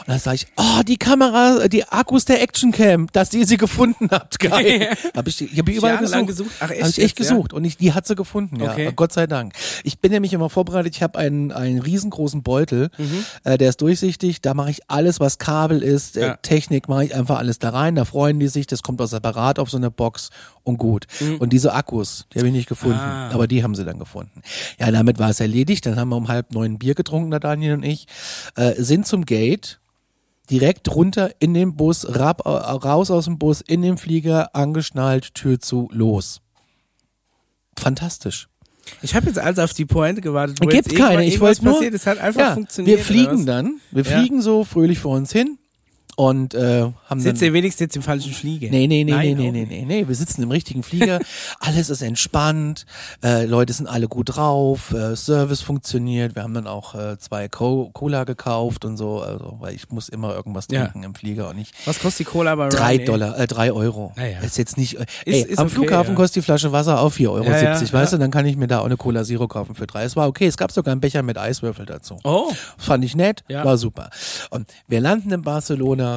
[0.00, 4.08] Und dann sage ich, oh, die Kamera, die Akkus der Actioncam, dass ihr sie gefunden
[4.10, 4.38] habt.
[4.38, 4.96] Geil.
[5.14, 6.48] hab ich, ich habe überall Jahrelang gesucht.
[6.48, 6.62] gesucht?
[6.62, 7.34] Ach, echt Hab ich echt jetzt, ja?
[7.34, 7.52] gesucht.
[7.52, 8.72] Und ich, die hat sie gefunden, ja.
[8.72, 8.90] Okay.
[8.96, 9.52] Gott sei Dank.
[9.84, 13.24] Ich bin nämlich immer vorbereitet, ich habe einen, einen riesengroßen Beutel, Mhm.
[13.44, 16.36] äh, der ist durchsichtig, da mache ich alles, was Kabel ist, äh, Ja.
[16.36, 19.58] Technik, mache ich einfach alles da rein, da freuen die sich, das kommt auch separat
[19.58, 20.30] auf so eine Box
[20.68, 21.06] und gut.
[21.40, 23.02] Und diese Akkus, die habe ich nicht gefunden, Mhm.
[23.02, 23.30] Ah.
[23.32, 24.42] aber die haben sie dann gefunden.
[24.78, 27.74] Ja, damit war es erledigt, dann haben wir um halb neun Bier getrunken, der Daniel
[27.74, 28.06] und ich,
[28.56, 29.80] äh, sind zum Gate,
[30.50, 35.34] direkt runter in den Bus, rab, äh, raus aus dem Bus, in den Flieger, angeschnallt,
[35.34, 36.40] Tür zu, los.
[37.78, 38.48] Fantastisch.
[39.02, 40.58] Ich habe jetzt also auf die Pointe gewartet.
[40.60, 41.24] Wo Gibt keine.
[41.24, 41.74] Ich wollte nur.
[41.74, 41.92] passiert.
[41.94, 42.98] Es hat einfach ja, funktioniert.
[42.98, 43.80] Wir fliegen dann.
[43.90, 44.18] Wir Ja.
[44.18, 45.58] fliegen so fröhlich vor uns hin
[46.18, 47.20] und äh, haben.
[47.20, 48.70] Sitzt ihr wenigstens jetzt im falschen Flieger?
[48.70, 50.08] Nee, nee, nee, Nein, nee, nee, nee, nee, nee.
[50.08, 51.20] Wir sitzen im richtigen Flieger.
[51.60, 52.86] Alles ist entspannt.
[53.22, 54.92] Äh, Leute sind alle gut drauf.
[54.92, 56.34] Äh, Service funktioniert.
[56.34, 60.08] Wir haben dann auch äh, zwei Co Cola gekauft und so, also, weil ich muss
[60.08, 60.86] immer irgendwas Ja.
[60.88, 62.98] trinken im Flieger und nicht Was kostet die Cola bei drei?
[62.98, 64.12] Dollar, äh, drei Euro.
[64.16, 64.40] Ah, ja.
[64.40, 66.16] Ist jetzt nicht, äh, ey, ist am okay, Flughafen ja.
[66.16, 68.06] kostet die Flasche Wasser auch 4,70 Euro, Ja, ja, weißt ja.
[68.06, 70.02] du, dann kann ich mir da auch eine Cola Zero kaufen für drei.
[70.02, 72.18] Es war okay, es gab sogar einen Becher mit Eiswürfel dazu.
[72.24, 73.64] Oh, Fand ich nett, Ja.
[73.64, 74.10] war super.
[74.50, 76.07] Und wir landen in Barcelona,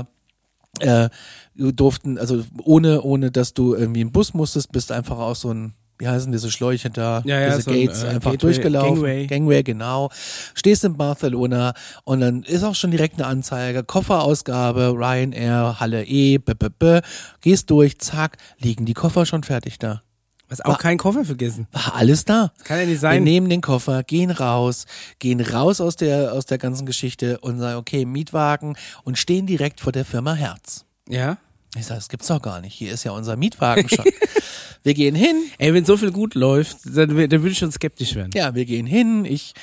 [0.79, 1.09] äh,
[1.55, 5.73] durften, also ohne, ohne dass du irgendwie im Bus musstest, bist einfach aus so ein,
[5.99, 8.95] wie heißen diese Schläuche da, Ja, ja, diese so ein, Gates äh, einfach Gateway- durchgelaufen.
[8.95, 9.27] Gangway.
[9.27, 10.09] Gangway, genau.
[10.55, 11.73] Stehst in Barcelona
[12.05, 17.01] und dann ist auch schon direkt eine Anzeige, Kofferausgabe, Ryanair, Halle E, b, b, b.
[17.41, 20.01] gehst durch, zack, liegen die Koffer schon fertig da.
[20.51, 21.67] Hast auch keinen Koffer vergessen.
[21.71, 22.51] War alles da.
[22.63, 23.23] Kann ja nicht Wir sein.
[23.23, 24.85] nehmen den Koffer, gehen raus,
[25.19, 29.79] gehen raus aus der, aus der ganzen Geschichte und sagen, okay, Mietwagen und stehen direkt
[29.81, 30.85] vor der Firma Herz.
[31.07, 31.37] Ja.
[31.77, 32.73] Ich sage, das gibt's doch gar nicht.
[32.73, 34.03] Hier ist ja unser Mietwagen schon.
[34.83, 35.45] wir gehen hin.
[35.57, 38.31] Ey, wenn so viel gut läuft, dann, dann würde ich schon skeptisch werden.
[38.33, 39.23] Ja, wir gehen hin.
[39.23, 39.53] Ich,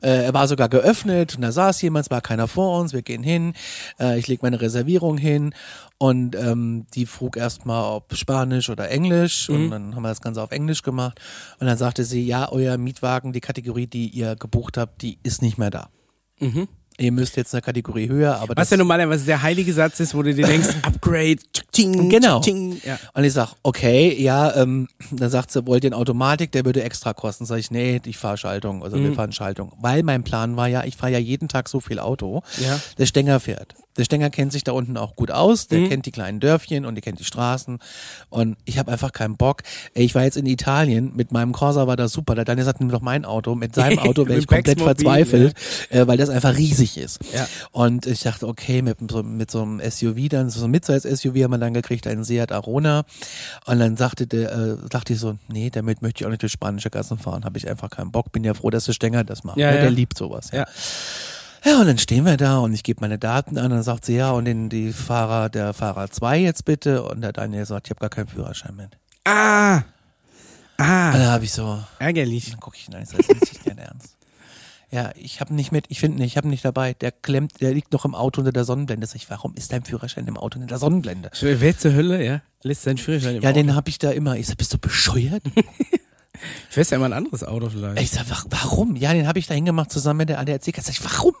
[0.00, 2.92] äh, er war sogar geöffnet und da saß jemand, es war keiner vor uns.
[2.92, 3.54] Wir gehen hin.
[3.98, 5.54] Äh, ich lege meine Reservierung hin
[5.98, 10.42] und ähm, die frug erstmal, ob Spanisch oder Englisch und dann haben wir das Ganze
[10.42, 11.18] auf Englisch gemacht
[11.58, 15.40] und dann sagte sie, ja, euer Mietwagen, die Kategorie, die ihr gebucht habt, die ist
[15.42, 15.88] nicht mehr da.
[16.98, 20.22] Ihr müsst jetzt eine Kategorie höher, aber Was ja normalerweise der heilige Satz ist, wo
[20.22, 22.40] du dir denkst, Upgrade, tschuk, Ching, Genau.
[22.40, 22.98] Ching, ja.
[23.12, 26.82] Und ich sag, okay, ja, ähm, dann sagt sie, wollt ihr eine Automatik, der würde
[26.82, 27.44] extra kosten.
[27.44, 29.04] Sag ich, nee, ich fahr Schaltung, also Mhm.
[29.04, 29.74] wir fahren Schaltung.
[29.78, 32.42] Weil mein Plan war ja, ich fahre ja jeden Tag so viel Auto.
[32.64, 32.80] Ja.
[32.96, 33.74] Der Stenger fährt.
[33.96, 35.88] Der Stenger kennt sich da unten auch gut aus, der Mhm.
[35.88, 37.78] kennt die kleinen Dörfchen und der kennt die Straßen.
[38.30, 39.62] Und ich habe einfach keinen Bock.
[39.94, 42.34] Ey, Ich war jetzt in Italien, mit meinem Corsa war das super.
[42.34, 43.54] Da dann sagt, nimm doch mein Auto.
[43.54, 44.94] Mit seinem Auto wäre ich komplett Paxmobil,
[45.26, 45.54] verzweifelt,
[45.90, 47.18] äh, weil das einfach riesig ist.
[47.34, 47.46] Ja.
[47.72, 51.50] Und ich dachte, okay, mit, so, mit so einem SUV, dann so ein Midsize-SUV haben
[51.50, 53.04] wir dann gekriegt, einen Seat Arona.
[53.66, 56.52] Und dann sagte der, äh, dachte ich so, nee, damit möchte ich auch nicht durch
[56.52, 58.32] spanische Gassen fahren, habe ich einfach keinen Bock.
[58.32, 59.56] Bin ja froh, dass der Stenger das macht.
[59.58, 59.76] Ja, ne?
[59.76, 59.82] ja.
[59.82, 60.50] Der liebt sowas.
[60.52, 60.66] Ja.
[61.66, 64.04] Ja, und dann stehen wir da und ich gebe meine Daten an und dann sagt
[64.04, 67.02] sie, ja, und den, die Fahrer, der Fahrer 2 jetzt bitte.
[67.02, 68.88] Und der Daniel sagt, ich habe gar keinen Führerschein mehr.
[69.24, 69.78] Ah.
[69.78, 69.84] Und
[70.78, 71.10] Ah.
[71.12, 72.50] dann habe ich so, Ärgerlich.
[72.50, 74.16] dann gucke ich ihn an, ich sage, das ist nicht dein Ernst.
[74.92, 76.94] Ja, ich habe nicht mit, ich finde nicht, ich habe nicht dabei.
[76.94, 79.06] Der klemmt, der liegt noch im Auto unter der Sonnenblende.
[79.06, 81.30] Sag ich, warum ist dein Führerschein im Auto unter der Sonnenblende?
[81.40, 82.42] Wer zur Hölle, ja?
[82.62, 83.58] Lässt seinen Führerschein im Ja, Auto.
[83.58, 84.36] den habe ich da immer.
[84.36, 85.42] Ich sag, bist du bescheuert?
[86.70, 88.00] Fährst ja mal ein anderes Auto vielleicht.
[88.00, 88.94] Ich sag, wa- warum?
[88.94, 90.62] Ja, den habe ich da hingemacht zusammen mit der ADAC.
[90.76, 91.34] Sag ich, warum?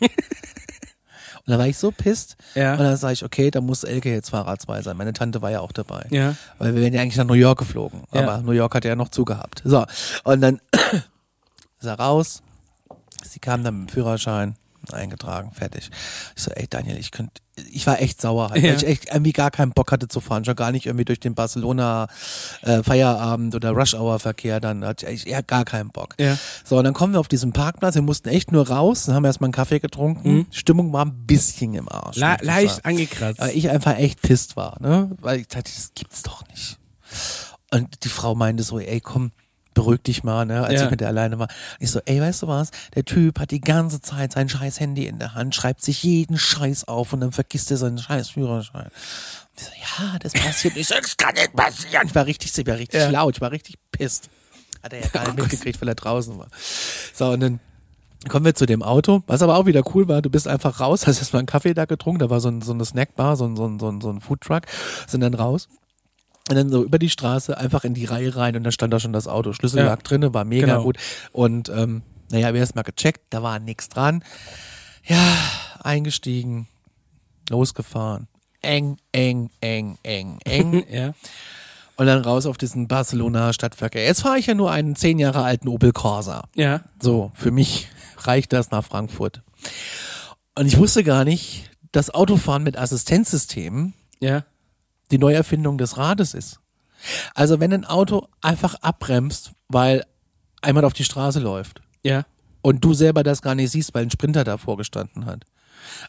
[0.00, 2.36] und da war ich so pisst.
[2.54, 2.72] Ja.
[2.72, 4.96] Und dann sage ich, okay, da muss Elke jetzt 2 sein.
[4.96, 6.06] Meine Tante war ja auch dabei.
[6.10, 6.36] Ja.
[6.58, 8.02] Weil wir wären ja eigentlich nach New York geflogen.
[8.12, 8.22] Ja.
[8.22, 9.62] Aber New York hat ja noch zugehabt.
[9.64, 9.84] So.
[10.24, 10.60] Und dann
[11.80, 12.42] ist er raus.
[13.24, 14.56] Sie kam dann mit dem Führerschein
[14.94, 15.90] eingetragen, fertig.
[16.36, 17.40] Ich so, ey Daniel, ich könnte,
[17.72, 18.70] ich war echt sauer halt, Ja.
[18.70, 21.20] weil ich echt irgendwie gar keinen Bock hatte zu fahren, schon gar nicht irgendwie durch
[21.20, 22.08] den Barcelona
[22.62, 26.14] äh, Feierabend oder Rush Hour Verkehr, dann hatte ich eher gar keinen Bock.
[26.18, 26.36] Ja.
[26.64, 29.22] So, und dann kommen wir auf diesen Parkplatz, wir mussten echt nur raus, dann haben
[29.24, 32.16] wir erstmal einen Kaffee getrunken, Stimmung war ein bisschen im Arsch.
[32.16, 33.40] Ich leicht angekratzt.
[33.40, 35.10] Weil ich einfach echt pisst war, ne?
[35.20, 36.78] Weil ich dachte, das gibt's doch nicht.
[37.70, 39.30] Und die Frau meinte so, ey, komm,
[39.78, 40.84] beruhig dich mal, ne, als Ja.
[40.86, 41.46] ich mit der alleine war.
[41.78, 42.70] Ich so, ey, weißt du was?
[42.96, 46.36] Der Typ hat die ganze Zeit sein scheiß Handy in der Hand, schreibt sich jeden
[46.36, 48.88] Scheiß auf und dann vergisst er seinen scheiß Führerschein.
[49.56, 50.90] Ich so, ja, das passiert nicht.
[50.90, 52.06] Das kann nicht passieren.
[52.08, 53.10] Ich war richtig, ich war richtig Ja.
[53.10, 54.28] laut, ich war richtig pisst.
[54.82, 56.48] Hat er ja gar nicht mitgekriegt, weil er draußen war.
[57.14, 57.60] So, und dann
[58.28, 61.06] kommen wir zu dem Auto, was aber auch wieder cool war, du bist einfach raus,
[61.06, 63.54] hast erstmal einen Kaffee da getrunken, da war so, ein, so eine Snackbar, so ein,
[63.56, 64.62] so ein, so ein, so ein Foodtruck,
[65.06, 65.68] sind dann raus.
[66.48, 69.00] Und dann so über die Straße einfach in die Reihe rein und dann stand da
[69.00, 69.52] schon das Auto.
[69.52, 69.86] Schlüssel Ja.
[69.86, 70.82] lag drinne, war mega Genau.
[70.82, 70.96] gut.
[71.32, 74.22] Und ähm, naja, wir haben mal gecheckt, da war nichts dran.
[75.04, 75.36] Ja,
[75.82, 76.68] eingestiegen,
[77.50, 78.28] losgefahren.
[78.60, 80.84] Eng, eng, eng, eng, eng.
[80.90, 81.14] ja.
[81.96, 84.04] und dann raus auf diesen Barcelona Stadtverkehr.
[84.04, 86.44] Jetzt fahre ich ja nur einen zehn Jahre alten Opel Corsa.
[86.54, 86.82] Ja.
[87.00, 89.42] So, für mich reicht das nach Frankfurt.
[90.56, 94.44] Und ich wusste gar nicht, dass Autofahren mit Assistenzsystemen Ja.
[95.10, 96.60] Die Neuerfindung des Rades ist.
[97.34, 100.04] Also wenn ein Auto einfach abbremst, weil
[100.62, 102.24] einmal auf die Straße läuft Ja.
[102.62, 105.44] und du selber das gar nicht siehst, weil ein Sprinter davor gestanden hat,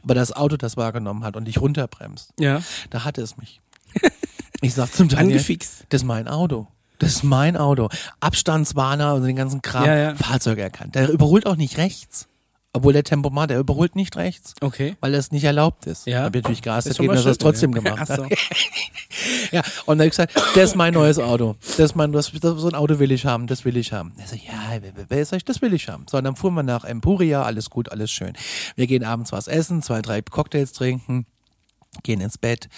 [0.03, 2.61] aber das Auto das wahrgenommen hat und dich runterbremst, Ja.
[2.89, 3.61] da hatte es mich.
[4.61, 5.85] Ich sag zum Daniel, Angefixt.
[5.87, 6.67] das ist mein Auto.
[6.97, 7.87] Das ist mein Auto.
[8.19, 9.85] Abstandswarner und den ganzen Kram.
[9.85, 10.15] Ja, ja.
[10.15, 10.95] Fahrzeug erkannt.
[10.95, 12.27] Der überholt auch nicht rechts.
[12.71, 14.53] Obwohl der Tempomat, der überholt nicht rechts.
[14.61, 14.95] Okay.
[14.99, 16.05] Weil das nicht erlaubt ist.
[16.05, 16.23] Ja.
[16.23, 17.81] Hab ich natürlich Gas schon gegeben, dass er es trotzdem ja.
[17.81, 18.29] gemacht Ach hat.
[19.51, 21.55] Ja, und dann hab ich gesagt, das ist mein neues Auto.
[21.61, 24.13] Das ist mein, das, das, so ein Auto will ich haben, das will ich haben.
[24.17, 26.05] Er so, ja, wer, wer- wer ist euch, das will ich haben.
[26.09, 28.33] So, und dann fuhren wir nach Empuria, alles gut, alles schön.
[28.75, 31.25] Wir gehen abends was essen, zwei, drei Cocktails trinken,
[32.03, 32.69] gehen ins Bett.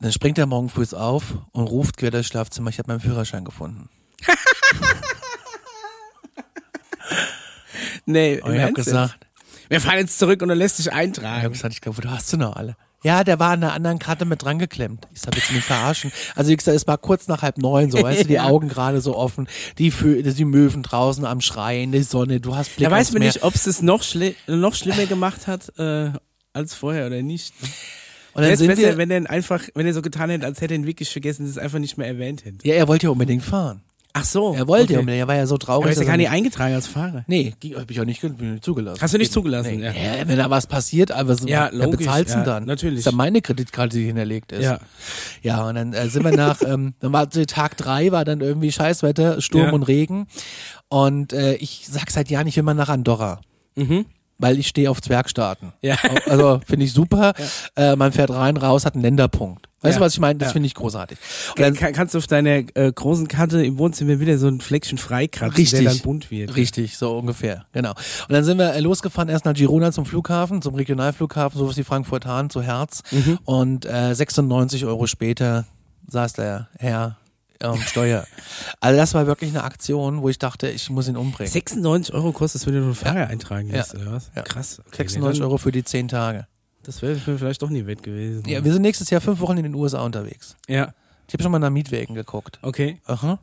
[0.00, 3.44] Dann springt er morgen früh auf und ruft quer durchs Schlafzimmer, ich habe meinen Führerschein
[3.44, 3.88] gefunden.
[8.06, 8.84] Nee, Und im ich habe jetzt?
[8.86, 9.18] gesagt,
[9.68, 11.52] Wir fahren jetzt zurück und dann lässt sich ich habe eintragen.
[11.52, 12.76] gesagt, ich glaube, du hast sie noch alle.
[13.04, 15.08] Ja, der war an einer anderen Karte mit dran geklemmt.
[15.12, 16.12] Ich sag, du mich verarschen?
[16.36, 18.38] Also wie gesagt, es war kurz nach halb neun, so, weißt du, die.
[18.40, 22.88] Augen gerade so offen, die, die Möwen draußen am Schreien, die Sonne, du hast Blick
[22.88, 26.12] Da weiß man nicht, ob es es noch, schli noch schlimmer gemacht hat äh,
[26.52, 27.52] als vorher oder nicht.
[28.34, 30.74] Und dann sind besser, wir, wenn er einfach, wenn er so getan hätte, als hätte
[30.74, 32.66] er ihn wirklich vergessen, es einfach nicht mehr erwähnt hätte.
[32.66, 33.82] ja, er wollte ja unbedingt fahren.
[34.14, 34.54] Ach so.
[34.54, 35.00] Er wollte ja okay.
[35.00, 35.90] unbedingt, er war ja so Aber traurig.
[35.92, 37.24] ist er dass gar nicht eingetragen als Fahrer.
[37.26, 39.00] Nee, hab ich auch nicht, bin ich nicht zugelassen.
[39.00, 39.84] Hast du nicht zugelassen, Nee.
[39.84, 39.92] ja.
[39.92, 42.64] Ja, wenn da was passiert, aber so, Ja, logisch, bezahlt's denn ja, dann?
[42.66, 42.98] natürlich.
[43.00, 44.64] Ist ja meine Kreditkarte, die hinterlegt ist.
[44.64, 44.80] Ja.
[45.42, 48.70] Ja, und dann äh, sind wir nach, ähm, dann war Tag drei, war dann irgendwie
[48.70, 49.72] Scheißwetter, Sturm Ja.
[49.72, 50.26] und Regen.
[50.88, 53.40] Und äh, ich sag seit Jahren, ich will mal nach Andorra.
[53.76, 54.04] Mhm.
[54.38, 55.72] Weil ich stehe auf Zwergstaaten.
[55.80, 55.96] Ja.
[56.28, 57.32] Also finde ich super.
[57.76, 59.68] Äh, man fährt rein, raus, hat einen Länderpunkt.
[59.82, 59.98] Weißt Ja.
[59.98, 60.38] du, was ich meine?
[60.38, 60.52] Das Ja.
[60.52, 61.18] finde ich großartig.
[61.50, 64.60] Und dann, Kann, kannst du auf deiner äh, großen Karte im Wohnzimmer wieder so ein
[64.60, 65.80] Fleckchen freikratzen, Richtig.
[65.80, 66.54] der dann bunt wird.
[66.56, 67.90] Richtig, so ungefähr, genau.
[67.90, 71.84] Und dann sind wir äh, losgefahren erst nach Girona zum Flughafen, zum Regionalflughafen, sowas wie
[71.84, 73.02] Frankfurt-Hahn zu Herz.
[73.10, 73.38] Mhm.
[73.44, 75.66] Und äh, 96 Euro später
[76.08, 77.16] saß der Herr
[77.60, 78.24] am Steuer.
[78.80, 81.50] Also das war wirklich eine Aktion, wo ich dachte, ich muss ihn umbringen.
[81.52, 83.76] 96 Euro kostet es, wenn du einen Fahrer eintragen Ja.
[83.78, 84.30] lässt, oder was?
[84.34, 84.42] Ja.
[84.42, 84.80] Krass.
[84.86, 86.46] Okay, 96 nee, Euro für die 10 Tage.
[86.84, 88.42] Das wäre vielleicht doch nie wert gewesen.
[88.48, 90.56] Ja, wir sind nächstes Jahr fünf Wochen in den USA unterwegs.
[90.68, 90.92] ja.
[91.28, 92.58] Ich habe schon mal nach Mietwegen geguckt.
[92.60, 93.00] okay.
[93.06, 93.38] Aha.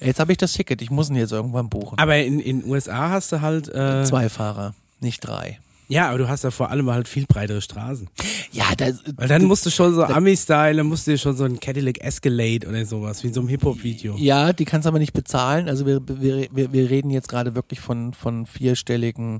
[0.00, 0.82] Jetzt habe ich das Ticket.
[0.82, 1.96] Ich muss ihn jetzt irgendwann buchen.
[1.98, 5.58] Aber in in USA hast du halt äh, Zwei Fahrer, nicht drei.
[5.88, 8.08] Ja, aber du hast ja vor allem halt viel breitere Straßen.
[8.50, 11.44] Ja, das, Weil dann musst du schon so Ami-Style, dann musst du dir schon so
[11.44, 14.16] ein Cadillac Escalade oder sowas, wie in so einem Hip-Hop-Video.
[14.16, 15.68] Ja, die kannst du aber nicht bezahlen.
[15.68, 19.38] Also wir, wir, wir, wir reden jetzt gerade wirklich von, von vierstelligen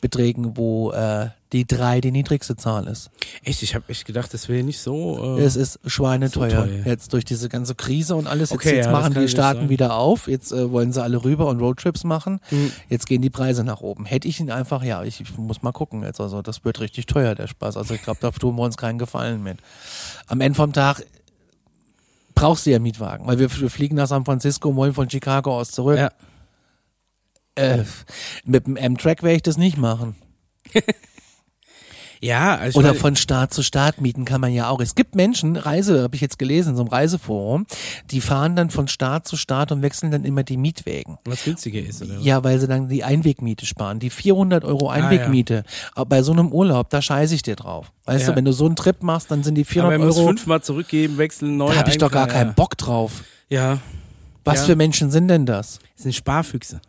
[0.00, 3.10] Beträgen, wo äh, die drei die niedrigste Zahl ist.
[3.44, 5.38] Echt, ich habe echt gedacht, das wäre nicht so.
[5.38, 6.50] Äh, Es ist schweineteuer.
[6.50, 6.86] So teuer.
[6.86, 8.50] Jetzt durch diese ganze Krise und alles.
[8.50, 10.26] Jetzt, Okay, jetzt ja, machen die Staaten wieder auf.
[10.26, 12.40] Jetzt äh, wollen sie alle rüber und Roadtrips machen.
[12.50, 12.72] Mhm.
[12.88, 14.04] Jetzt gehen die Preise nach oben.
[14.04, 16.20] Hätte ich ihn einfach, ja, ich, ich muss mal gucken jetzt.
[16.20, 17.76] Also das wird richtig teuer, der Spaß.
[17.76, 19.58] Also ich glaube, da tun wir uns keinen Gefallen mit.
[20.26, 21.04] Am Ende vom Tag
[22.34, 25.56] brauchst du ja Mietwagen, weil wir, wir fliegen nach San Francisco und wollen von Chicago
[25.56, 25.98] aus zurück.
[25.98, 26.10] ja.
[27.56, 27.84] Äh,
[28.44, 30.16] mit dem M-Track werde ich das nicht machen.
[32.24, 34.80] ja, also Oder von Staat zu Staat mieten kann man ja auch.
[34.80, 37.66] Es gibt Menschen, Reise, habe ich jetzt gelesen, in so einem Reiseforum,
[38.10, 41.18] die fahren dann von Staat zu Staat und wechseln dann immer die Mietwägen.
[41.26, 42.18] was günstiger ist, oder?
[42.20, 43.98] Ja, weil sie dann die Einwegmiete sparen.
[43.98, 45.64] Die 400 Euro Einwegmiete.
[45.94, 47.92] Aber Bei so einem Urlaub, da scheiße ich dir drauf.
[48.06, 48.30] Weißt Ja.
[48.32, 50.26] du, wenn du so einen Trip machst, dann sind die Aber 400 man muss Euro,
[50.28, 53.24] fünfmal zurückgeben, wechseln, neu da habe ich doch gar keinen Bock drauf.
[53.48, 53.78] Ja,
[54.46, 54.64] Was Ja.
[54.66, 55.78] für Menschen sind denn das?
[55.94, 56.80] das sind Sparfüchse.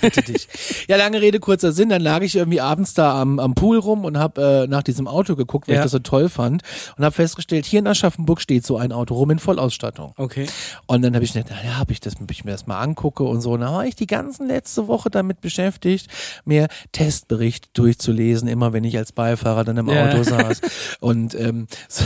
[0.00, 0.48] Bitte dich.
[0.88, 1.88] Ja, lange Rede, kurzer Sinn.
[1.88, 5.06] Dann lag ich irgendwie abends da am, am Pool rum und habe äh, nach diesem
[5.08, 5.80] Auto geguckt, weil Ja.
[5.80, 6.62] ich das so toll fand
[6.96, 10.12] und habe festgestellt, hier in Aschaffenburg steht so ein Auto rum in Vollausstattung.
[10.16, 10.46] Okay.
[10.86, 13.22] Und dann habe ich gedacht, ja, habe ich das, ob ich mir das mal angucke
[13.24, 13.52] und so.
[13.52, 16.08] Und dann war ich die ganze letzte Woche damit beschäftigt,
[16.44, 20.08] mir Testbericht durchzulesen, immer wenn ich als Beifahrer dann im Ja.
[20.08, 20.60] Auto saß
[21.00, 22.04] und ähm, so,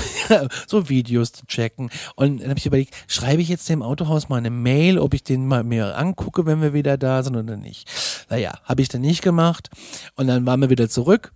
[0.66, 1.90] so Videos zu checken.
[2.16, 5.22] Und dann habe ich überlegt, schreibe ich jetzt dem Autohaus mal eine Mail, ob ich
[5.24, 7.81] den mal mir angucke, wenn wir wieder da sind oder nicht.
[8.28, 9.70] Naja, habe ich dann nicht gemacht.
[10.16, 11.32] Und dann waren wir wieder zurück.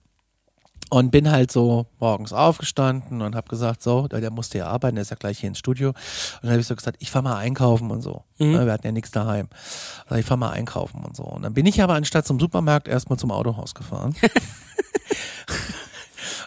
[0.88, 4.94] Und bin halt so morgens aufgestanden und habe gesagt, so, der, der musste ja arbeiten,
[4.94, 5.88] der ist ja gleich hier ins Studio.
[5.88, 5.96] Und
[6.42, 8.22] dann habe ich so gesagt, ich fahr mal einkaufen und so.
[8.38, 9.48] Ja, Wir hatten ja nichts daheim.
[10.04, 11.24] Also ich fahr mal einkaufen und so.
[11.24, 14.14] Und dann bin ich aber anstatt zum Supermarkt erstmal zum Autohaus gefahren.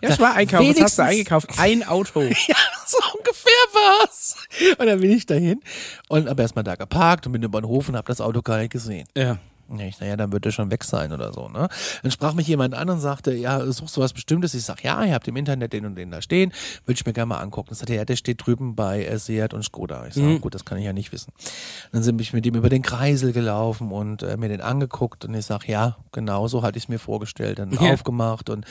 [0.02, 0.74] Ja, ich war einkaufen.
[0.76, 1.50] Was hast du eingekauft?
[1.58, 2.22] Ein Auto.
[2.22, 4.36] ja, so ungefähr war's.
[4.78, 5.62] Und dann bin ich dahin
[6.08, 8.60] und habe erstmal da geparkt und bin über den Hof und habe das Auto gar
[8.60, 9.08] nicht gesehen.
[9.16, 9.40] Ja.
[9.78, 11.68] Ich, naja, dann wird er schon weg sein oder so, ne?
[12.02, 14.54] Dann sprach mich jemand an und sagte, ja, suchst du was Bestimmtes?
[14.54, 16.52] Ich sag, ja, ihr habt im Internet den und den da stehen,
[16.86, 17.70] will ich mir gerne mal angucken.
[17.70, 20.08] Dann sagte er, ja, der steht drüben bei äh, Seat und Skoda.
[20.08, 21.32] Ich sag, gut, das kann ich ja nicht wissen.
[21.92, 25.34] Dann sind ich mit ihm über den Kreisel gelaufen und äh, mir den angeguckt und
[25.34, 27.60] ich sag, ja, genau so hatte ich es mir vorgestellt.
[27.60, 27.94] Dann Ja.
[27.94, 28.66] aufgemacht und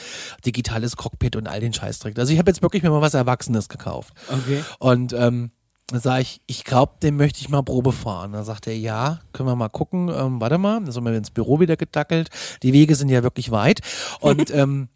[0.45, 2.19] digitales Cockpit und all den Scheißdreck.
[2.19, 4.13] Also ich habe jetzt wirklich mir mal was Erwachsenes gekauft.
[4.29, 4.63] Okay.
[4.79, 5.51] Und ähm,
[5.89, 8.33] dann sage ich, ich glaube, den möchte ich mal Probe fahren.
[8.33, 10.09] Dann sagt er, ja, können wir mal gucken.
[10.09, 12.29] Ähm, warte mal, dann sind wir ins Büro wieder gedackelt.
[12.63, 13.81] Die Wege sind ja wirklich weit.
[14.21, 14.89] Und ähm,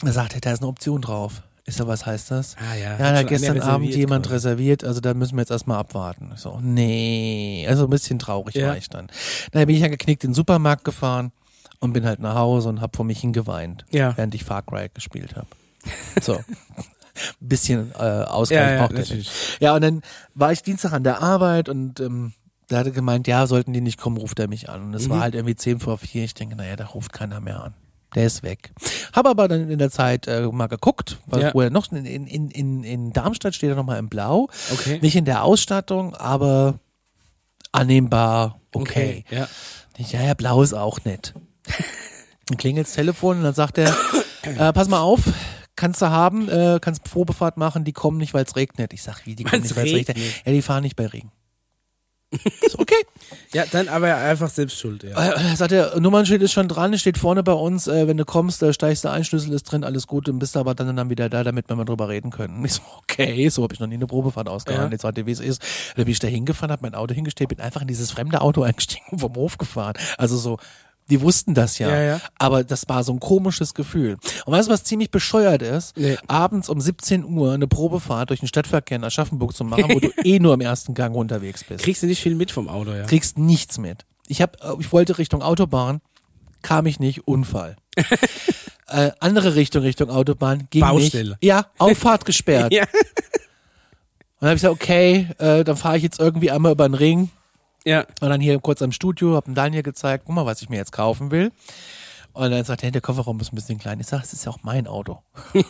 [0.00, 1.42] dann sagt er, da ist eine Option drauf.
[1.64, 2.56] Ist ja, was heißt das?
[2.58, 2.92] Ah, ja.
[2.92, 4.34] Ja, da hat gestern Abend jemand quasi.
[4.36, 6.30] reserviert, also da müssen wir jetzt erstmal abwarten.
[6.34, 8.68] Ich so, nee, also ein bisschen traurig Ja.
[8.68, 9.08] war ich dann.
[9.52, 11.30] Dann bin ich ja geknickt in den Supermarkt gefahren
[11.80, 14.16] und bin halt nach Hause und hab vor mich hingeweint, Ja.
[14.16, 15.48] während ich Far Cry gespielt habe.
[16.22, 16.38] So.
[17.40, 19.26] bisschen äh, Ausgleich Ja, ja, braucht er natürlich.
[19.28, 19.60] nicht.
[19.60, 20.02] Ja, und dann
[20.34, 22.32] war ich Dienstag an der Arbeit und ähm,
[22.68, 24.82] da hat er gemeint, ja, sollten die nicht kommen, ruft er mich an.
[24.82, 25.10] Und es Mhm.
[25.10, 26.24] war halt irgendwie 10 vor 4.
[26.24, 27.74] Ich denke, naja, da ruft keiner mehr an.
[28.14, 28.70] Der ist weg.
[29.14, 31.54] Habe aber dann in der Zeit äh, mal geguckt, weil Ja.
[31.54, 34.48] wo er noch in, in, in, in Darmstadt steht er nochmal in Blau.
[34.72, 34.98] Okay.
[35.02, 36.78] Nicht in der Ausstattung, aber
[37.72, 39.24] annehmbar, okay.
[39.30, 39.48] Ja.
[39.98, 41.34] Ich, ja, ja, blau ist auch nett.
[42.46, 43.94] Dann klingelt das Telefon und dann sagt er,
[44.42, 45.20] äh, pass mal auf,
[45.78, 48.92] kannst du haben, äh, kannst Probefahrt machen, die kommen nicht, weil es regnet.
[48.92, 50.18] Ich sag, wie, die kommen Weil's nicht, weil es regnet?
[50.44, 51.32] Ja, die fahren nicht bei Regen.
[52.60, 52.94] Ist okay.
[53.54, 55.32] Ja, dann aber einfach selbst schuld, ja.
[55.32, 58.62] Äh, sagt er, Nummernschild ist schon dran, steht vorne bei uns, äh, wenn du kommst,
[58.62, 61.08] äh, steigst du ein, Schlüssel ist drin, alles gut, dann bist du aber dann, dann
[61.08, 62.58] wieder da, damit wir mal drüber reden können.
[62.58, 64.92] Und ich so, okay, so habe ich noch nie eine Probefahrt ausgehalten, Ja.
[64.92, 65.62] jetzt heute wie es ist.
[65.96, 68.62] Dann bin ich da hingefahren, hab mein Auto hingestellt, bin einfach in dieses fremde Auto
[68.62, 69.94] eingestiegen und vom Hof gefahren.
[70.18, 70.58] Also so,
[71.10, 72.20] die wussten das ja, Ja, ja.
[72.38, 74.16] aber das war so ein komisches Gefühl.
[74.44, 75.96] Und weißt du, was ziemlich bescheuert ist?
[75.96, 76.16] Nee.
[76.26, 80.10] Abends um 17 Uhr eine Probefahrt durch den Stadtverkehr in Aschaffenburg zu machen, wo du
[80.24, 83.04] eh nur im ersten Gang unterwegs bist Kriegst du nicht viel mit vom Auto, ja.
[83.04, 84.04] kriegst nichts mit.
[84.26, 86.00] Ich hab, äh, ich wollte Richtung Autobahn,
[86.62, 87.76] kam ich nicht, Unfall.
[88.88, 91.30] äh, andere Richtung, Richtung Autobahn, ging Baustelle.
[91.30, 91.44] nicht.
[91.44, 92.72] Ja, Auffahrt gesperrt.
[92.72, 92.84] Ja.
[94.40, 96.94] Und dann habe ich gesagt, okay, äh, dann fahre ich jetzt irgendwie einmal über den
[96.94, 97.30] Ring.
[97.84, 98.04] Ja.
[98.20, 100.76] Und dann hier kurz am Studio, hab dem Daniel gezeigt, guck mal, was ich mir
[100.76, 101.52] jetzt kaufen will.
[102.32, 103.98] Und dann sagt er, der Kofferraum ist ein bisschen klein.
[104.00, 105.22] Ich sag, das ist ja auch mein Auto.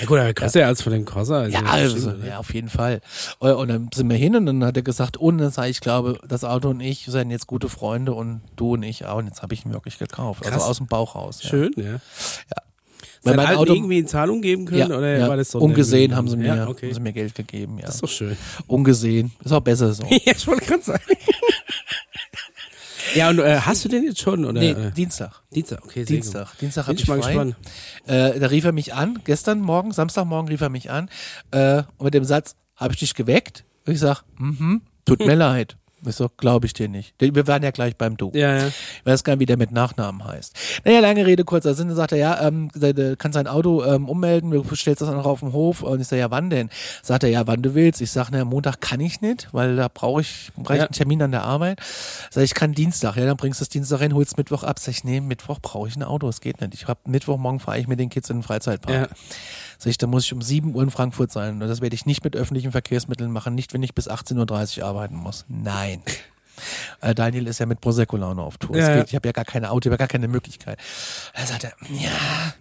[0.00, 1.36] Ja gut, aber größer als von dem Crosser.
[1.36, 2.28] Also Ja, also, stimmt, ne?
[2.28, 3.00] ja, auf jeden Fall.
[3.38, 5.80] Und, dann sind wir hin und dann hat er gesagt, und dann sag ich, ich
[5.80, 9.18] glaube, das Auto und ich seien jetzt gute Freunde und du und ich auch.
[9.18, 10.42] Und jetzt habe ich ihn wirklich gekauft.
[10.42, 10.52] Krass.
[10.52, 11.42] Also aus dem Bauch raus.
[11.42, 11.48] Ja.
[11.48, 12.00] Schön, ja.
[13.24, 15.60] Weil Sein mein Auto irgendwie in Zahlung geben können ja, oder ja, war das so?
[15.60, 16.88] ungesehen haben sie mir, Ja, okay.
[16.88, 17.86] haben sie mir Geld gegeben, ja.
[17.86, 18.36] Das ist doch schön.
[18.66, 19.30] Ungesehen.
[19.44, 20.02] Ist auch besser so.
[20.10, 21.02] ja, ich wollte gerade sagen.
[23.14, 24.44] ja, und äh, hast du den jetzt schon?
[24.44, 24.58] Oder?
[24.60, 25.40] Nee, Dienstag.
[25.54, 26.58] Dienstag, okay, Dienstag.
[26.58, 27.28] Dienstag Bin hab ich mal frei.
[27.28, 27.56] gespannt.
[28.06, 31.08] Äh, da rief er mich an, gestern Morgen, Samstagmorgen rief er mich an,
[31.52, 33.64] äh, und mit dem Satz, habe ich dich geweckt?
[33.86, 35.76] Und ich sag, mhm, tut mir leid.
[36.04, 37.14] Ich so, glaube ich dir nicht.
[37.20, 38.30] Wir waren ja gleich beim Du.
[38.34, 38.66] Ja, ja.
[38.68, 40.56] Ich weiß gar nicht, wie der mit Nachnamen heißt.
[40.84, 41.88] Naja, lange Rede, kurzer Sinn.
[41.88, 42.70] Dann sagt er, ja, ähm,
[43.18, 45.82] kann sein Auto ähm, ummelden, du stellst das noch auf dem Hof.
[45.82, 46.70] Und ich sage, ja, wann denn?
[47.02, 48.00] Sagt er, ja, wann du willst.
[48.00, 50.86] Ich sage, na, Montag kann ich nicht, weil da brauche ich, brauche ich Ja.
[50.86, 51.80] einen Termin an der Arbeit.
[52.30, 53.16] Sag ich, ich kann Dienstag.
[53.16, 54.78] Ja, dann bringst du es Dienstag hin, holst Mittwoch ab.
[54.78, 56.74] Sag ich, nee, Mittwoch brauche ich ein Auto, das geht nicht.
[56.74, 58.94] Ich hab Mittwochmorgen fahre ich mit den Kids in den Freizeitpark.
[58.94, 59.08] Ja.
[59.82, 61.60] Sag ich, da muss ich um 7 Uhr in Frankfurt sein.
[61.60, 64.86] Und das werde ich nicht mit öffentlichen Verkehrsmitteln machen, nicht wenn ich bis 18.30 Uhr
[64.86, 65.44] arbeiten muss.
[65.48, 66.02] Nein.
[67.00, 68.76] Äh, Daniel ist ja mit Prosecco-Laune auf Tour.
[68.76, 70.78] Ja, geht, ich habe ja gar keine Auto, ich habe ja gar keine Möglichkeit.
[71.34, 72.54] Da sagt er, ja,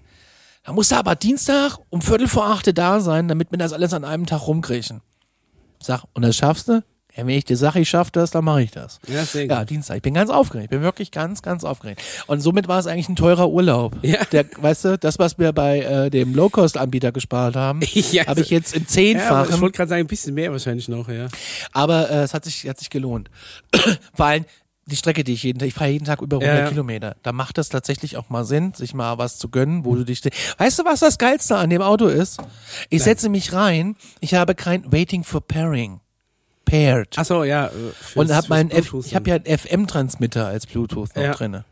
[0.63, 3.93] da musst du aber Dienstag um Viertel vor acht da sein, damit wir das alles
[3.93, 5.01] an einem Tag rumkriechen.
[5.79, 6.83] Sag, und das schaffst du?
[7.15, 8.99] Ja, wenn ich dir sage, ich schaff das, dann mache ich das.
[9.07, 9.65] Ja, Ja.
[9.65, 9.97] Dienstag.
[9.97, 10.65] Ich bin ganz aufgeregt.
[10.65, 12.01] Ich bin wirklich ganz, ganz aufgeregt.
[12.27, 13.95] Und somit war es eigentlich ein teurer Urlaub.
[14.01, 14.23] Ja.
[14.31, 18.49] Der, weißt du, das, was wir bei äh, dem Low-Cost-Anbieter gespart haben, Ja, habe ich
[18.49, 19.55] jetzt im Ja, Zehnfachen.
[19.55, 21.27] ich wollte gerade sagen, ein bisschen mehr wahrscheinlich noch, ja.
[21.73, 23.29] Aber äh, es hat sich, hat sich gelohnt.
[24.13, 24.45] Vor allem
[24.85, 26.69] die Strecke, die ich jeden Tag, ich fahre jeden Tag über 100 Ja, ja.
[26.69, 27.15] Kilometer.
[27.23, 30.21] Da macht es tatsächlich auch mal Sinn, sich mal was zu gönnen, wo du dich.
[30.57, 32.39] Weißt du, was das Geilste an dem Auto ist?
[32.89, 35.99] Ich setze mich rein, ich habe kein Waiting for Pairing.
[36.65, 37.09] Paired.
[37.17, 37.67] Ach so, ja.
[37.67, 37.69] äh,
[38.15, 41.33] und habe fürs meinen F, ich habe ja einen FM-Transmitter als Bluetooth noch Ja.
[41.33, 41.65] drinne.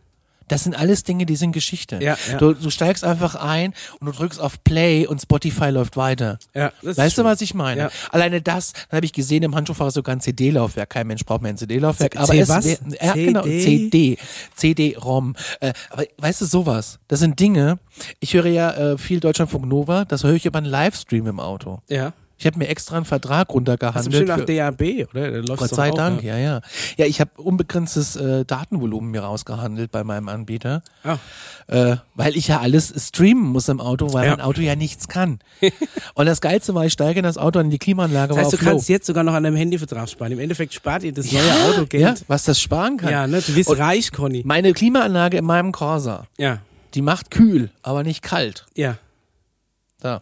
[0.47, 1.99] Das sind alles Dinge, die sind Geschichte.
[2.01, 2.37] Ja, ja.
[2.39, 6.39] Du, du steigst einfach ein und du drückst auf Play und Spotify läuft weiter.
[6.55, 7.81] Ja, Weißt du, was ich meine?
[7.81, 7.89] Ja.
[8.09, 10.89] Alleine das, dann habe ich gesehen, im Handschuhfach sogar ein CD-Laufwerk.
[10.89, 12.17] Kein Mensch braucht mehr ein CD-Laufwerk.
[12.17, 12.65] Aber C- es was?
[12.65, 14.17] wär- ja, genau, CD?
[14.17, 14.17] CD,
[14.55, 15.35] CD-ROM.
[15.59, 17.77] Äh, aber weißt du, sowas, das sind Dinge,
[18.19, 21.81] ich höre ja äh, viel Deutschlandfunk Nova, das höre ich über einen Livestream im Auto.
[21.89, 22.13] Ja.
[22.39, 24.05] Ich habe mir extra einen Vertrag runtergehandelt.
[24.11, 25.41] bestimmt nach für- DAB, oder?
[25.57, 26.37] Gott sei auch, Dank, Ja.
[26.37, 26.61] ja, ja.
[26.97, 31.17] Ja, ich habe unbegrenztes äh, Datenvolumen mir rausgehandelt bei meinem Anbieter, Ah.
[31.67, 34.31] äh, weil ich ja alles streamen muss im Auto, weil Ja.
[34.37, 35.39] mein Auto ja nichts kann.
[36.13, 38.57] Und das Geilste war, ich steige in das Auto in die Klimaanlage, Das heißt, du
[38.57, 38.69] auf Low.
[38.71, 40.31] kannst jetzt sogar noch an deinem Handyvertrag sparen.
[40.31, 42.23] Im Endeffekt spart ihr das neue ja, Auto ja, Geld.
[42.29, 43.11] was das sparen kann.
[43.11, 43.41] Ja, ne?
[43.41, 44.43] Du wirst Und- reich, Conny.
[44.45, 46.59] Meine Klimaanlage in meinem Corsa, Ja,
[46.93, 48.65] die macht kühl, aber nicht kalt.
[48.75, 48.97] ja.
[50.01, 50.21] Da.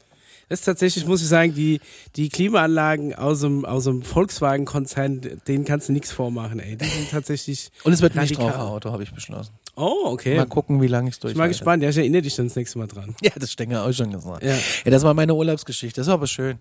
[0.50, 1.82] Das ist tatsächlich, muss ich sagen, die,
[2.16, 6.78] die Klimaanlagen aus dem, aus dem Volkswagen-Konzern, denen kannst du nichts vormachen, ey.
[6.78, 7.70] Die sind tatsächlich.
[7.84, 8.46] Und es wird ein Radikal.
[8.46, 9.52] Nichtraucherauto, habe ich beschlossen.
[9.76, 10.38] Oh, okay.
[10.38, 11.84] Mal gucken, wie lange ich es ich bin mal gespannt.
[11.84, 13.16] Ja, ich erinnere dich dann das nächste Mal dran.
[13.22, 14.44] Ja, das Stenger auch schon gesagt.
[14.44, 14.56] Ja.
[14.56, 16.00] ja, das war meine Urlaubsgeschichte.
[16.02, 16.58] Das war aber schön.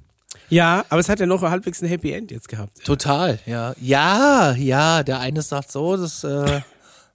[0.49, 2.85] Ja, aber es hat ja noch halbwegs ein Happy End jetzt gehabt.
[2.85, 3.75] Total, ja.
[3.81, 6.61] Ja, ja, der eine sagt so, das äh,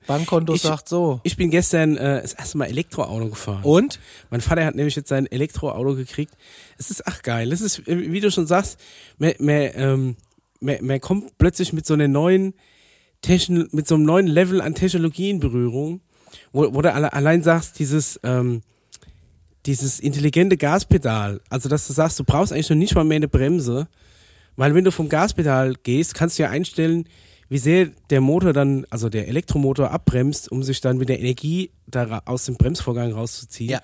[0.07, 1.19] Bankkonto Ich- sagt so.
[1.23, 3.63] Ich bin gestern äh, das erste Mal Elektroauto gefahren.
[3.63, 3.99] Und?
[4.29, 6.33] Mein Vater hat nämlich jetzt sein Elektroauto gekriegt.
[6.77, 7.51] Es ist ach geil.
[7.51, 8.79] Es ist, äh, wie du schon sagst,
[9.17, 10.15] man, man, ähm,
[10.59, 12.53] man, man kommt plötzlich mit so einer neuen
[13.21, 16.01] Techn mit so einem neuen Level an Technologie in Berührung,
[16.51, 18.63] wo, wo du alle, allein sagst, dieses, ähm,
[19.67, 23.27] dieses intelligente Gaspedal, also dass du sagst, du brauchst eigentlich noch nicht mal mehr eine
[23.27, 23.87] Bremse,
[24.55, 27.07] weil wenn du vom Gaspedal gehst, kannst du ja einstellen,
[27.51, 31.69] wie sehr der Motor dann, also der Elektromotor abbremst, um sich dann mit der Energie
[31.85, 33.71] da aus dem Bremsvorgang rauszuziehen.
[33.71, 33.81] Ja.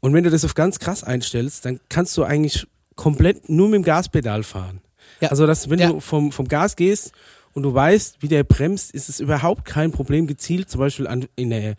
[0.00, 3.76] Und wenn du das auf ganz krass einstellst, dann kannst du eigentlich komplett nur mit
[3.76, 4.82] dem Gaspedal fahren.
[5.22, 5.30] Ja.
[5.30, 5.88] Also, dass wenn Ja.
[5.90, 7.12] du vom, vom Gas gehst
[7.54, 11.24] und du weißt, wie der bremst, ist es überhaupt kein Problem, gezielt zum Beispiel an,
[11.34, 11.76] in der,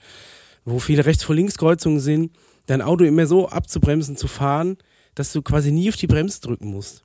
[0.65, 2.31] wo viele Rechts- vor Linkskreuzungen sind,
[2.65, 4.77] dein Auto immer so abzubremsen, zu fahren,
[5.13, 7.02] dass du quasi nie auf die Bremse drücken musst.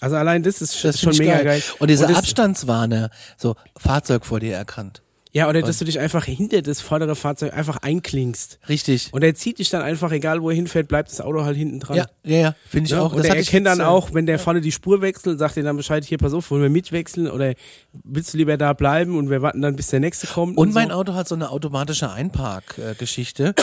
[0.00, 1.44] Ja, Also allein das ist das schon mega geil.
[1.44, 1.62] geil.
[1.78, 5.02] Und dieser das, Abstandswarner, so Fahrzeug vor dir erkannt.
[5.32, 8.58] Ja, oder dass du dich einfach hinter das vordere Fahrzeug einfach einklingst.
[8.68, 9.10] Richtig.
[9.12, 11.78] Und er zieht dich dann einfach, egal wo er hinfährt, bleibt das Auto halt hinten
[11.78, 11.98] dran.
[11.98, 13.12] Ja, ja, ja, finde ich Ja, auch.
[13.12, 15.62] und das er erkennt dann äh, auch, wenn der vorne die Spur wechselt, sagt er
[15.62, 17.54] dann Bescheid, hier, pass auf, wollen wir mitwechseln oder
[17.92, 20.58] willst du lieber da bleiben und wir warten dann, bis der nächste kommt.
[20.58, 20.94] Und mein so.
[20.94, 23.54] Auto hat so eine automatische Einparkgeschichte.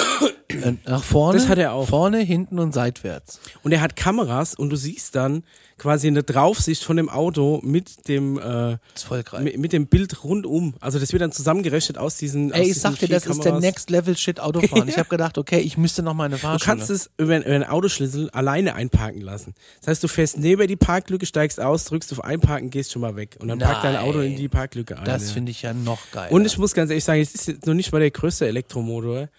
[0.49, 1.89] Äh, nach vorne, Das hat er auch.
[1.89, 3.41] vorne, hinten und seitwärts.
[3.63, 5.43] Und er hat Kameras und du siehst dann
[5.77, 9.09] quasi eine Draufsicht von dem Auto mit dem, äh, ist
[9.39, 10.73] mit, mit dem Bild rundum.
[10.79, 12.51] Also das wird dann zusammengerechnet aus diesen.
[12.51, 13.61] aus Ey, ich diesen sag dir, das ist der Kameras.
[13.61, 14.87] Next Level Shit Autofahren.
[14.87, 16.65] Ich habe gedacht, okay, ich müsste noch mal eine Du Fahrschule.
[16.77, 19.53] kannst es über, über einen Autoschlüssel alleine einparken lassen.
[19.79, 23.15] Das heißt, du fährst neben die Parklücke, steigst aus, drückst auf Einparken, gehst schon mal
[23.15, 23.37] weg.
[23.39, 24.37] Und dann packt dein Auto in Nein.
[24.37, 25.05] die Parklücke ein.
[25.05, 25.33] das ja.
[25.33, 26.29] finde ich ja noch geil.
[26.31, 29.29] Und ich muss ganz ehrlich sagen, es ist jetzt noch nicht mal der größte Elektromotor,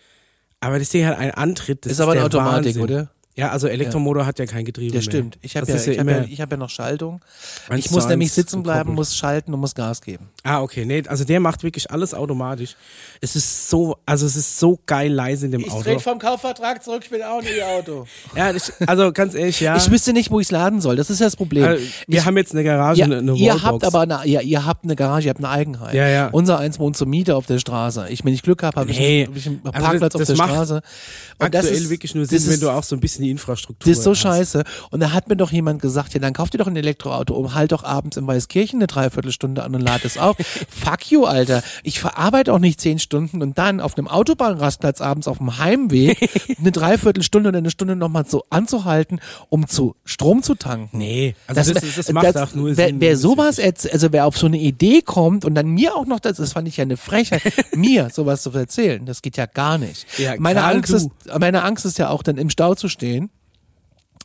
[0.60, 1.84] aber das Ding hat einen Antritt.
[1.84, 2.82] Das ist aber eine der Automatik, Wahnsinn.
[2.82, 3.10] oder?
[3.38, 5.12] Ja, also Elektromotor hat ja kein Getriebe Das mehr.
[5.12, 5.38] stimmt.
[5.42, 7.20] Ich habe Das ja, ist ich hab ja, ich hab ja noch Schaltung.
[7.76, 10.28] Ich muss nämlich sitzen bleiben, muss schalten und muss Gas geben.
[10.42, 10.84] Ah, okay.
[10.84, 12.74] Nee, also der macht wirklich alles automatisch.
[13.20, 15.98] Es ist so, also es ist so geil leise in dem Auto.
[16.00, 18.06] vom Kaufvertrag zurück, ich will auch nicht Auto.
[18.36, 19.76] Ja, ich, also ganz ehrlich, ja.
[19.76, 20.96] Ich wüsste nicht, wo ich es laden soll.
[20.96, 21.64] Das ist ja das Problem.
[21.64, 24.40] äh, wir ich, haben jetzt eine Garage, ja, eine, eine ihr habt aber eine, ja,
[24.40, 25.94] ihr habt eine Garage, ihr habt eine Eigenheit.
[25.94, 26.28] Ja, ja.
[26.32, 28.06] Unser eins wohnt zur Miete auf der Straße.
[28.10, 29.22] Ich, wenn ich Glück habe, habe Nee.
[29.22, 30.82] ich, einen- hab ich einen Also Parkplatz das- auf das der macht Straße.
[31.38, 33.98] aktuell wirklich nur Sinn, das wenn ist- du auch so ein bisschen die Infrastruktur Das
[33.98, 34.18] ist so hast.
[34.20, 34.64] scheiße.
[34.90, 37.54] Und da hat mir doch jemand gesagt, ja, dann kauf dir doch ein Elektroauto und
[37.54, 40.36] halt doch abends in Weißkirchen eine Dreiviertelstunde an und lad es auf.
[40.68, 41.62] Fuck you, Alter.
[41.82, 46.30] Ich verarbeite auch nicht zehn Stunden und dann auf einem Autobahnrastplatz abends auf dem Heimweg
[46.58, 49.20] eine Dreiviertelstunde oder eine Stunde nochmal so anzuhalten,
[49.50, 50.96] um zu Strom zu tanken.
[50.96, 53.00] Nee, also das, das, das macht auch nur wer, Sinn.
[53.00, 55.94] Wer das sowas, wirklich- erz- also wer auf so eine Idee kommt und dann mir
[55.96, 57.42] auch noch, das, das fand ich ja eine Frechheit,
[57.74, 60.06] mir sowas zu erzählen, das geht ja gar nicht.
[60.18, 60.96] Ja, meine, Angst du.
[60.96, 61.08] ist,
[61.38, 63.17] meine Angst ist ja auch dann im Stau zu stehen.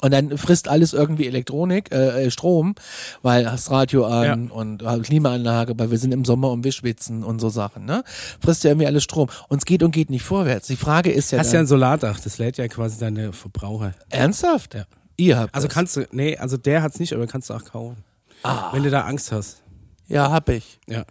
[0.04, 2.76] Und dann frisst alles irgendwie Elektronik, äh, äh, Strom,
[3.22, 7.24] weil hast Radio an und äh, Klimaanlage, weil wir sind im Sommer und wir schwitzen
[7.24, 8.04] und so Sachen, ne?
[8.42, 9.30] Frisst ja irgendwie alles Strom.
[9.48, 10.68] Und es geht und geht nicht vorwärts.
[10.68, 13.94] Die Frage ist ja, Hast ja dann, ein Solardach, das lädt ja quasi deine Verbraucher.
[14.10, 14.74] ernsthaft?
[14.74, 14.84] Ja.
[15.16, 15.74] Ihr habt Also das.
[15.74, 18.04] kannst du, nee, also der hat's nicht, aber kannst du auch kaufen.
[18.44, 18.74] Ah.
[18.74, 19.62] Wenn du da Angst hast.
[20.10, 20.80] Ja, hab ich.
[20.86, 21.06] Ja.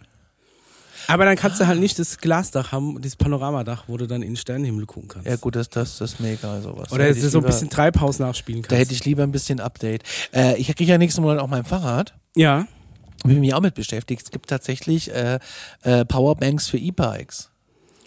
[1.08, 4.30] Aber dann kannst du halt nicht das Glasdach haben, dieses Panoramadach, wo du dann in
[4.30, 5.28] den Sternenhimmel gucken kannst.
[5.28, 6.88] Ja gut, das, das, das ist mega sowas.
[6.88, 8.80] Da Oder hätte so ich ein bisschen Treibhaus nachspielen Da kannst.
[8.80, 10.02] hätte ich lieber ein bisschen Update.
[10.34, 12.14] Äh, ich kriege ja nächsten Monat auch mein Fahrrad.
[12.34, 12.66] ja.
[13.24, 14.22] Bin mich auch mit beschäftigt.
[14.24, 15.38] Es gibt tatsächlich äh,
[15.82, 17.51] äh, Powerbanks für E-Bikes.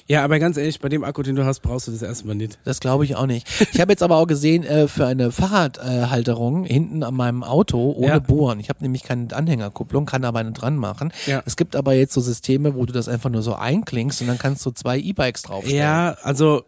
[0.08, 2.60] Ja, aber ganz ehrlich, bei dem Akku, den du hast, brauchst du das erstmal nicht.
[2.64, 3.48] Das glaube ich auch nicht.
[3.74, 8.08] Ich habe jetzt aber auch gesehen, äh, für eine Fahrradhalterung hinten an meinem Auto ohne
[8.08, 8.20] Ja.
[8.20, 8.60] Bohren.
[8.60, 11.12] Ich habe nämlich keine Anhängerkupplung, kann aber eine dran machen.
[11.26, 11.42] Ja.
[11.46, 14.38] Es gibt aber jetzt so Systeme, wo du das einfach nur so einklingst und dann
[14.38, 15.80] kannst du zwei E-Bikes draufstellen.
[15.80, 16.64] Ja, also,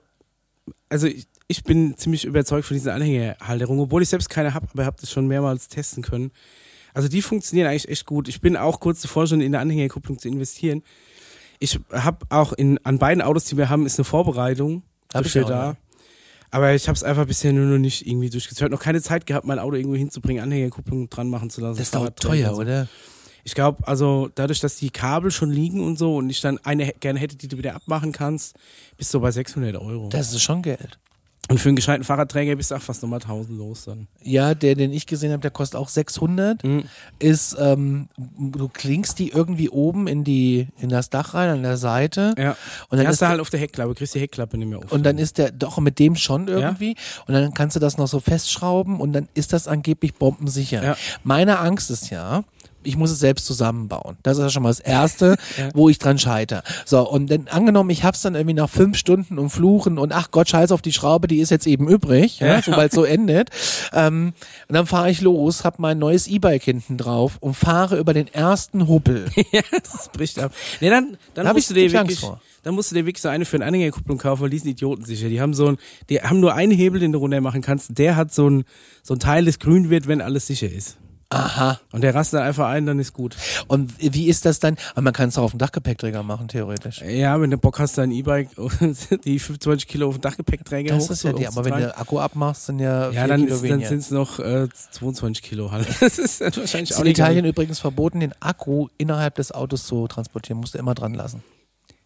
[0.89, 4.85] also ich, ich bin ziemlich überzeugt von dieser Anhängerhalterung, obwohl ich selbst keine habe, aber
[4.85, 6.31] habe das schon mehrmals testen können.
[6.93, 8.27] Also die funktionieren eigentlich echt gut.
[8.27, 10.81] Ich bin auch kurz davor schon in eine Anhängerkupplung zu investieren.
[11.59, 14.83] Ich habe auch in an beiden Autos, die wir haben, ist eine Vorbereitung
[15.13, 15.65] Hab ich dafür auch, da.
[15.71, 15.77] ja.
[16.49, 18.57] Aber ich habe es einfach bisher nur noch nicht irgendwie durchgezogen.
[18.57, 21.77] Ich habe noch keine Zeit gehabt, mein Auto irgendwo hinzubringen, Anhängerkupplung dran machen zu lassen.
[21.77, 22.61] Das ist doch teuer, so.
[22.61, 22.87] oder?
[23.43, 26.93] Ich glaube, also dadurch, dass die Kabel schon liegen und so und ich dann eine
[26.99, 28.55] gerne hätte, die du wieder abmachen kannst,
[28.97, 30.09] bist du bei 600 Euro.
[30.09, 30.99] Das ist schon Geld.
[31.49, 34.07] Und für einen gescheiten Fahrradträger bist du auch fast nochmal 1000 los dann.
[34.21, 36.63] Ja, der, den ich gesehen habe, der kostet auch 600.
[36.63, 36.83] Mhm.
[37.19, 41.77] Ist, ähm, du klingst die irgendwie oben in die, in das Dach rein, an der
[41.77, 42.35] Seite.
[42.37, 42.57] Ja.
[42.89, 44.91] Und dann hast ist du halt auf der Heckklappe, kriegst die Heckklappe nicht mehr auf.
[44.91, 46.95] Und dann ist der doch mit dem schon irgendwie.
[47.27, 50.83] Und dann kannst du das noch so festschrauben und dann ist das angeblich bombensicher.
[50.83, 50.97] Ja.
[51.23, 52.43] Meine Angst ist ja,
[52.87, 54.17] ich muss es selbst zusammenbauen.
[54.23, 55.69] Das ist ja schon mal das Erste, Ja.
[55.73, 56.63] wo ich dran scheitere.
[56.85, 60.31] So, und dann angenommen, ich hab's dann irgendwie nach fünf Stunden und Fluchen und ach
[60.31, 62.61] Gott, scheiß auf die Schraube, die ist jetzt eben übrig, ja, Ja.
[62.61, 63.49] sobald so endet.
[63.93, 64.33] Ähm,
[64.67, 68.27] und dann fahre ich los, hab mein neues E-Bike hinten drauf und fahre über den
[68.33, 69.25] ersten Hubbel.
[69.51, 70.51] ja, das bricht ab.
[70.81, 72.41] Nee, dann, dann Da musst du dir wirklich vor.
[72.63, 75.29] dann musst du dir wirklich so eine für eine Anhängerkupplung kaufen, weil die sind idiotensicher.
[75.29, 75.77] Die haben so ein,
[76.09, 77.97] die haben nur einen Hebel, den du runter machen kannst.
[77.97, 78.63] Der hat so ein,
[79.03, 80.97] so ein Teil, das grün wird, wenn alles sicher ist.
[81.29, 81.79] Aha.
[81.91, 83.35] Und der rastet einfach ein, dann ist gut.
[83.67, 84.77] Und wie ist das dann?
[84.91, 87.01] Aber man kann es auch auf dem Dachgepäckträger machen, theoretisch.
[87.01, 88.49] Ja, wenn du Bock hast, dein E-Bike,
[89.25, 92.19] die 25 Kilo auf den Dachgepäckträger Das hoch ist ja die, aber wenn du Akku
[92.19, 95.87] abmachst, sind ja, Ja, dann, Kilo ist, dann sind es noch äh, 22 Kilo halt.
[95.99, 99.51] Das ist dann wahrscheinlich ist auch in nicht Italien übrigens verboten, den Akku innerhalb des
[99.51, 100.59] Autos zu transportieren.
[100.59, 101.43] Musst du immer dran lassen.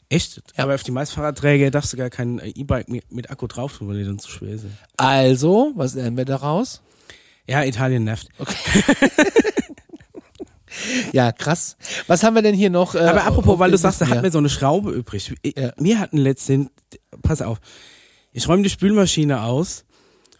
[0.10, 0.42] Echt?
[0.58, 3.88] Aber auf die meisten Fahrradträger darfst du gar kein E-Bike mit, mit Akku drauf tun,
[3.88, 4.74] weil die dann zu schwer sind.
[4.98, 6.82] Also, was lernen wir daraus?
[7.48, 8.28] Ja, Italien nervt.
[11.12, 11.76] Ja, krass.
[12.08, 12.96] Was haben wir denn hier noch?
[12.96, 14.16] Äh, Aber apropos, weil du sagst, da Listen?
[14.18, 15.34] hat mir so eine Schraube übrig.
[15.42, 15.74] Ich- Ja.
[15.78, 16.70] Wir hatten letztens,
[17.22, 17.60] pass auf,
[18.32, 19.84] ich räume die Spülmaschine aus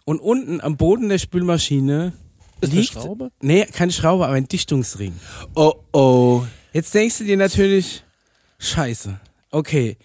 [0.06, 2.14] und unten am Boden der Spülmaschine
[2.62, 3.30] Ist eine liegt, Schraube?
[3.42, 5.14] nee, keine Schraube, aber ein Dichtungsring.
[5.54, 6.44] Oh, oh.
[6.72, 8.02] Jetzt denkst du dir natürlich,
[8.58, 9.98] scheiße, okay,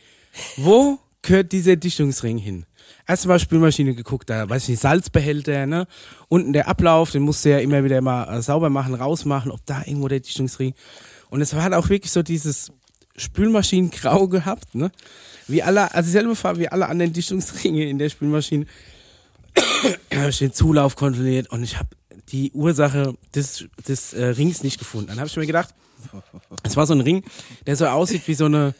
[0.58, 2.66] wo gehört dieser Dichtungsring hin?
[3.08, 5.88] Erstmal Spülmaschine geguckt, da weiß ich nicht, Salzbehälter, ne?
[6.28, 9.66] Unten der Ablauf, den musst du ja immer wieder mal äh, sauber machen, rausmachen, ob
[9.66, 10.74] da irgendwo der Dichtungsring.
[11.30, 12.72] Und es hat auch wirklich so dieses
[13.16, 14.91] Spülmaschinengrau gehabt, ne?
[15.47, 18.66] Wie alle, also dieselbe Farbe wie alle anderen Dichtungsringe in der Spülmaschine.
[20.10, 21.89] Da habe ich den Zulauf kontrolliert und ich habe
[22.30, 25.08] die Ursache des, des äh, Rings nicht gefunden.
[25.08, 25.74] Dann habe ich mir gedacht,
[26.64, 27.24] es war so ein Ring,
[27.66, 28.74] der so aussieht wie so eine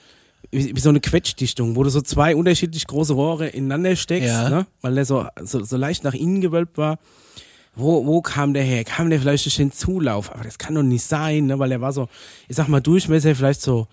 [0.51, 4.49] wie, wie so eine Quetschdichtung, wo du so zwei unterschiedlich große Rohre ineinander steckst, Ja.
[4.49, 4.67] ne?
[4.81, 6.99] weil der so, so, so leicht nach innen gewölbt war.
[7.75, 8.83] Wo, wo kam der her?
[8.83, 10.33] Kam der vielleicht durch den Zulauf?
[10.33, 11.59] Aber das kann doch nicht sein, ne?
[11.59, 12.07] weil der war so,
[12.47, 13.87] ich sag mal, Durchmesser vielleicht so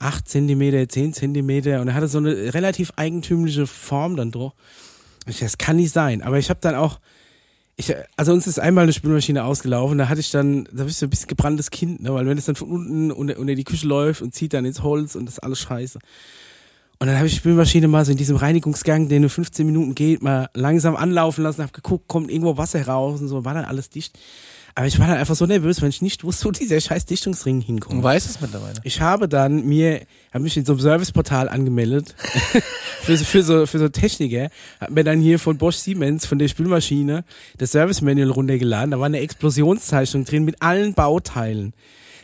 [0.00, 4.54] 8 Zentimeter, 10 Zentimeter und er hatte so eine relativ eigentümliche Form dann doch.
[5.26, 6.22] Ich, das kann nicht sein.
[6.22, 6.98] Aber ich habe dann auch
[7.76, 11.06] Ich, also uns ist einmal eine Spülmaschine ausgelaufen, da hatte ich dann, da bist du
[11.06, 12.12] ein bisschen gebranntes Kind, ne?
[12.12, 14.82] weil wenn es dann von unten unter, unter die Küche läuft und zieht dann ins
[14.82, 15.98] Holz und das ist alles scheiße.
[16.98, 19.94] Und dann habe ich die Spülmaschine mal so in diesem Reinigungsgang, der nur 15 Minuten
[19.96, 23.64] geht, mal langsam anlaufen lassen, habe geguckt, kommt irgendwo Wasser raus und so, war dann
[23.64, 24.16] alles dicht.
[24.74, 27.60] Aber ich war dann einfach so nervös, wenn ich nicht wusste, wo dieser scheiß Dichtungsring
[27.60, 27.98] hinkommt.
[27.98, 28.74] Du weißt es mittlerweile.
[28.84, 30.00] Ich habe dann mir,
[30.32, 32.14] habe mich in so einem Serviceportal angemeldet
[33.02, 34.48] für, so- für so für so Techniker,
[34.80, 37.24] habe mir dann hier von Bosch Siemens von der Spülmaschine
[37.58, 38.92] das Service Manual runtergeladen.
[38.92, 41.74] Da war eine Explosionszeichnung drin mit allen Bauteilen.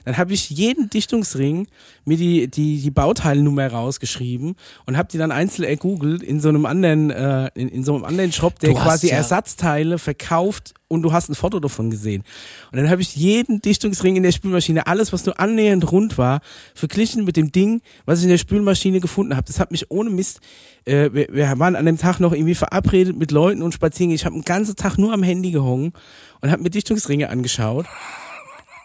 [0.04, 1.66] Dann habe ich jeden Dichtungsring
[2.04, 4.54] mir die die die Bauteilnummer rausgeschrieben
[4.86, 8.04] und habe die dann einzeln ergoogelt in so einem anderen äh, in, in so einem
[8.04, 12.24] anderen Shop, der quasi ja- Ersatzteile verkauft und du hast ein Foto davon gesehen.
[12.72, 16.40] Und dann habe ich jeden Dichtungsring in der Spülmaschine, alles was nur annähernd rund war,
[16.74, 19.46] verglichen mit dem Ding, was ich in der Spülmaschine gefunden habe.
[19.46, 20.40] Das hat mich ohne Mist,
[20.86, 24.12] äh, wir, wir waren an dem Tag noch irgendwie verabredet mit Leuten und spazieren.
[24.12, 25.92] Ich habe den ganzen Tag nur am Handy gehongen
[26.40, 27.86] und habe mir Dichtungsringe angeschaut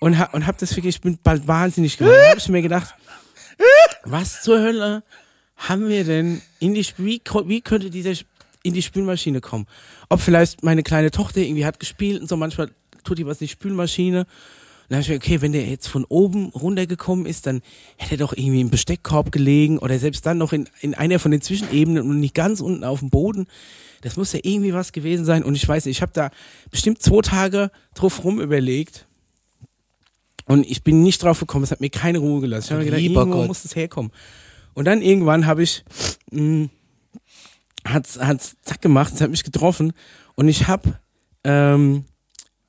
[0.04, 2.18] und, ha und habe das wirklich, ich bin bald wahnsinnig geworden.
[2.22, 2.93] Da habe ich mir gedacht,
[4.04, 5.01] was zur Hölle
[5.56, 8.12] haben wir denn in die wie, wie könnte dieser
[8.64, 9.66] in die Spülmaschine kommen?
[10.10, 12.72] Ob vielleicht meine kleine Tochter irgendwie hat gespielt und so, manchmal
[13.06, 14.20] tut die was in die Spülmaschine.
[14.20, 14.28] Und
[14.89, 17.62] dann hab ich mir, okay, wenn der jetzt von oben runtergekommen ist, dann
[17.95, 21.32] hätte er doch irgendwie im Besteckkorb gelegen oder selbst dann noch in, in einer von
[21.32, 23.47] den Zwischenebenen und nicht ganz unten auf dem Boden.
[24.01, 25.43] Das muss ja irgendwie was gewesen sein.
[25.43, 26.30] Und ich weiß nicht, ich habe da
[26.72, 29.06] bestimmt zwei Tage drauf rum überlegt.
[30.45, 32.65] Und ich bin nicht drauf gekommen, es hat mir keine Ruhe gelassen.
[32.65, 33.47] Ich habe mir gedacht, Lieber irgendwo Gott.
[33.47, 34.11] muss es herkommen.
[34.73, 35.83] Und dann irgendwann habe ich,
[36.31, 36.69] mh,
[37.85, 39.93] hat's, hat's zack gemacht, es hat mich getroffen
[40.35, 40.99] und ich habe,
[41.43, 42.05] ähm,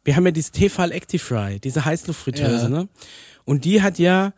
[0.05, 2.69] wir haben ja diese Tefal Actifry, diese Heißluftfritteuse, Ja.
[2.69, 2.89] ne?
[3.45, 4.33] Und die hat ja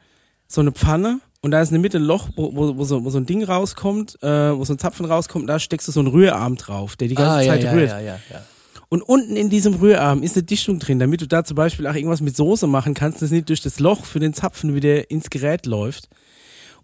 [0.47, 3.05] so eine Pfanne und da ist in der Mitte ein Loch, wo, wo, wo, so,
[3.05, 5.93] wo so ein Ding rauskommt, äh, wo so ein Zapfen rauskommt, und da steckst du
[5.93, 7.91] so einen Rührarm drauf, der die ganze ah, ja, Zeit ja, rührt.
[7.91, 8.43] ja, ja, ja.
[8.89, 11.95] Und unten in diesem Rührarm ist eine Dichtung drin, damit du da zum Beispiel auch
[11.95, 15.29] irgendwas mit Soße machen kannst, das nicht durch das Loch für den Zapfen wieder ins
[15.29, 16.09] Gerät läuft.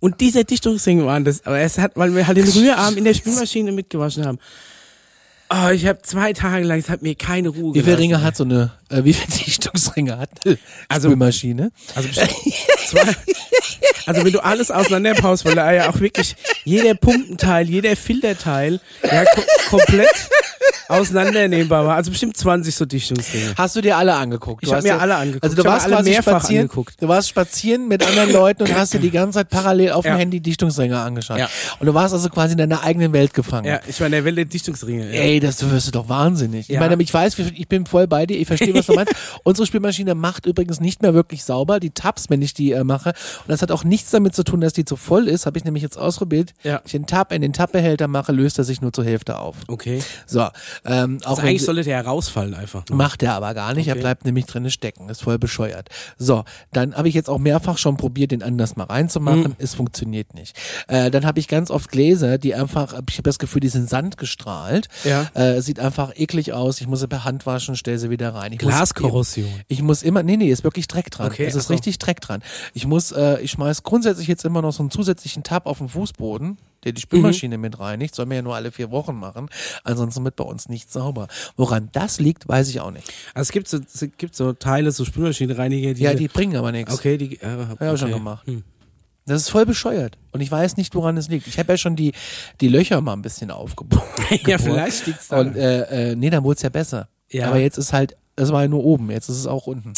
[0.00, 3.14] Und dieser Dichtungsring war das, aber es hat, weil wir halt den Rührarm in der
[3.14, 4.38] Spülmaschine mitgewaschen haben.
[5.48, 8.00] Oh, ich habe zwei Tage lang, es hat mir keine Ruhe Wie viele gelassen.
[8.00, 11.72] Ringe hat so eine, äh, wie viele Dichtungsringe hat eine Also- Spülmaschine?
[11.94, 12.08] Also,
[12.88, 13.02] zwei,
[14.06, 19.24] also wenn du alles auseinanderpaust, weil da ja auch wirklich jeder Pumpenteil, jeder Filterteil ja
[19.24, 20.08] ko komplett
[20.88, 21.96] auseinandernehmbar war.
[21.96, 23.54] Also bestimmt 20 so Dichtungsringe.
[23.56, 24.62] Hast du dir alle angeguckt?
[24.62, 25.44] Ich Du hab hast mir ja- alle angeguckt.
[25.44, 26.94] Also du Ich warst alle quasi mehrfach spazieren, angeguckt.
[27.02, 30.12] du warst spazieren mit anderen Leuten und hast dir die ganze Zeit parallel auf dem
[30.12, 30.18] Ja.
[30.18, 31.38] Handy Dichtungsringe angeschaut.
[31.38, 31.48] Ja.
[31.78, 33.66] Und du warst also quasi in deiner eigenen Welt gefangen.
[33.66, 35.06] Ja, ich war in der Welt der Dichtungsringe.
[35.06, 35.20] Ja.
[35.22, 36.68] Ey, das wirst du doch wahnsinnig.
[36.68, 39.14] Ich meine, ich weiß, ich bin voll bei dir, ich verstehe, was du meinst.
[39.44, 43.10] Unsere Spülmaschine macht übrigens nicht mehr wirklich sauber, die Tabs, wenn ich die äh, mache.
[43.10, 45.64] Und das hat auch nichts damit zu tun, dass die zu voll ist, habe ich
[45.64, 46.54] nämlich jetzt ausprobiert.
[46.62, 46.80] Ja.
[46.84, 49.56] Ich den Tab in den Tabbehälter mache, löst er sich nur zur Hälfte auf.
[49.68, 50.02] Okay.
[50.26, 50.46] So,
[50.84, 52.84] ähm, auch Also eigentlich sollte der ja rausfallen einfach.
[52.90, 54.00] Macht er aber gar nicht, er Okay.
[54.02, 55.88] bleibt nämlich drinne stecken, ist voll bescheuert.
[56.18, 59.56] So, dann habe ich jetzt auch mehrfach schon probiert, den anders mal reinzumachen, Mhm.
[59.58, 60.56] es funktioniert nicht.
[60.88, 63.88] Äh, dann habe ich ganz oft Gläser, die einfach, ich habe das Gefühl, die sind
[63.88, 64.88] Sand gestrahlt.
[65.04, 65.26] Ja.
[65.34, 68.52] Äh, sieht einfach eklig aus, ich muss sie per Hand waschen, stell sie wieder rein.
[68.52, 69.46] Ich Glaskorrosion.
[69.50, 71.28] Muss, ich muss immer, nee, nee, ist wirklich Dreck dran.
[71.28, 71.74] Okay, es ist so.
[71.74, 72.42] richtig Dreck dran.
[72.74, 75.88] Ich muss, äh, ich schmeiß grundsätzlich jetzt immer noch so einen zusätzlichen Tab auf den
[75.88, 77.60] Fußboden, der die Spülmaschine Mhm.
[77.62, 78.14] mit reinigt.
[78.14, 79.48] Soll man ja nur alle vier Wochen machen.
[79.84, 81.28] Ansonsten wird bei uns nicht sauber.
[81.56, 83.12] Woran das liegt, weiß ich auch nicht.
[83.34, 86.02] Also es gibt so, es gibt so Teile, so Spülmaschinenreiniger, die.
[86.02, 86.92] Ja, die bringen aber nichts.
[86.94, 87.36] Okay, die.
[87.40, 88.18] Äh, Hab ich auch schon okay.
[88.18, 88.46] gemacht.
[88.46, 88.64] Hm.
[89.24, 90.18] Das ist voll bescheuert.
[90.32, 91.46] Und ich weiß nicht, woran es liegt.
[91.46, 92.12] Ich habe ja schon die,
[92.60, 94.02] die Löcher mal ein bisschen aufgebohrt.
[94.46, 95.38] ja, vielleicht liegt's da.
[95.38, 97.08] Und äh, äh, nee, dann wurde es ja besser.
[97.30, 97.46] Ja.
[97.46, 99.92] Aber jetzt ist halt, es war ja nur oben, jetzt ist es auch unten.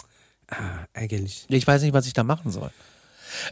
[0.49, 0.57] ah,
[0.93, 1.47] ärgerlich.
[1.49, 2.71] Ich weiß nicht, was ich da machen soll.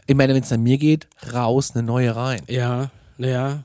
[0.07, 2.41] Ich meine, wenn es an mir geht, raus, eine neue rein.
[2.47, 3.63] Ja, naja.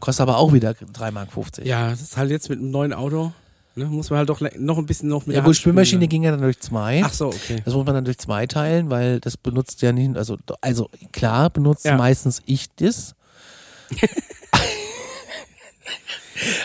[0.00, 1.28] Kostet aber auch wieder 3,50 Mark.
[1.64, 3.32] Ja, das ist halt jetzt mit einem neuen Auto.
[3.74, 6.08] Ne, muss man halt doch noch ein bisschen noch mit Ja, der gut, Spülmaschine ne?
[6.08, 7.02] ging ja dann durch zwei.
[7.04, 7.62] Ach so, okay.
[7.64, 11.48] Das muss man dann durch zwei teilen, weil das benutzt ja nicht, also, also klar
[11.50, 11.96] benutzt Ja.
[11.96, 13.14] meistens ich das.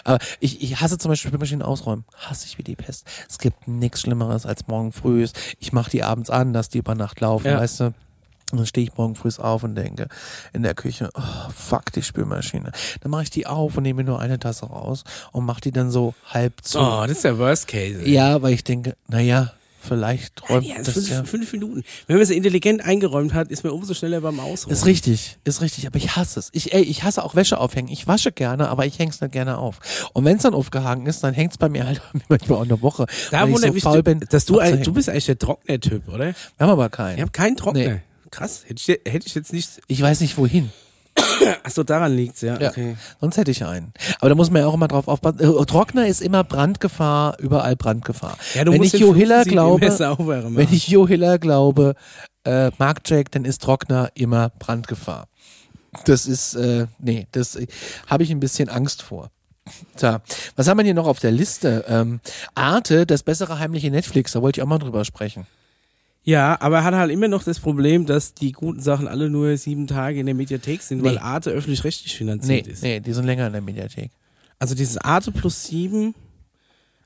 [0.04, 2.06] Aber ich, ich hasse zum Beispiel Spülmaschinen ausräumen.
[2.16, 3.06] Hasse ich wie die Pest.
[3.30, 5.28] Es gibt nichts Schlimmeres als morgen früh.
[5.60, 7.60] Ich mache die abends an, dass die über Nacht laufen, Ja.
[7.60, 7.94] weißt du.
[8.52, 10.08] Und dann stehe ich morgen früh auf und denke
[10.52, 11.22] in der Küche, oh,
[11.56, 12.72] fuck die Spülmaschine.
[13.02, 15.90] Dann mache ich die auf und nehme nur eine Tasse raus und mache die dann
[15.90, 16.80] so halb zu.
[16.80, 18.00] Oh, das ist der Worst Case.
[18.04, 18.12] ey.
[18.12, 19.54] Ja, weil ich denke, naja,
[19.84, 21.24] vielleicht räumt Ja, das fünf, ja.
[21.24, 21.84] fünf Minuten.
[22.08, 24.76] Wenn man es intelligent eingeräumt hat, ist man umso schneller beim Ausräumen.
[24.76, 26.50] Ist richtig, ist richtig, aber ich hasse es.
[26.54, 27.90] Ich, ey, ich hasse auch Wäsche aufhängen.
[27.90, 30.10] Ich wasche gerne, aber ich häng's nicht gerne auf.
[30.14, 33.06] Und wenn es dann aufgehangen ist, dann hängt's bei mir halt manchmal auch eine Woche.
[33.32, 34.26] Da weil ich so faul du, bin.
[34.30, 36.28] dass du, ein, du bist eigentlich der Trockner-Typ, oder?
[36.28, 37.16] Wir haben aber keinen.
[37.16, 37.80] Ich habe keinen Trockner.
[37.80, 38.02] Nee.
[38.32, 39.82] Krass, hätte ich, hätte ich jetzt nicht.
[39.88, 40.72] Ich weiß nicht wohin.
[41.64, 42.60] Achso, daran liegt's, ja.
[42.60, 42.70] Ja.
[42.70, 42.96] Okay.
[43.20, 43.94] Sonst hätte ich einen.
[44.20, 45.40] Aber da muss man ja auch immer drauf aufpassen.
[45.40, 48.38] Äh, Trockner ist immer Brandgefahr, überall Brandgefahr.
[48.54, 51.96] Ja, du wenn ich Jo Hiller glaube, wenn ich Jo Hiller glaube,
[52.46, 55.28] äh, Mark Jack, dann ist Trockner immer Brandgefahr.
[56.06, 57.68] Das ist, äh, nee, das äh,
[58.08, 59.30] habe ich ein bisschen Angst vor.
[59.96, 60.22] Tja,
[60.56, 61.86] was haben wir hier noch auf der Liste?
[61.88, 62.20] Ähm,
[62.54, 65.48] Arte, das bessere heimliche Netflix, da wollte ich auch mal drüber sprechen.
[66.26, 69.58] Ja, aber er hat halt immer noch das Problem, dass die guten Sachen alle nur
[69.58, 71.10] sieben Tage in der Mediathek sind, Nee.
[71.10, 72.82] weil Arte öffentlich-rechtlich Nee, finanziert ist.
[72.84, 74.12] nee, die sind länger in der Mediathek.
[74.58, 76.16] Also dieses Arte plus sieben,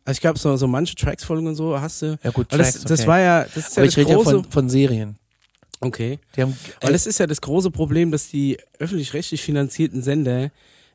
[0.06, 2.20] also ich glaube so, so manche Tracks-Folgen und so hast du.
[2.24, 3.08] Ja gut, Weil das, Tracks, das okay.
[3.08, 4.30] war ja, das ist ja Aber das ich rede ja große.
[4.30, 5.16] von, von Serien.
[5.82, 6.20] okay.
[6.36, 10.52] Die haben, Weil das ist ja das große Problem, dass die öffentlich-rechtlich finanzierten Sender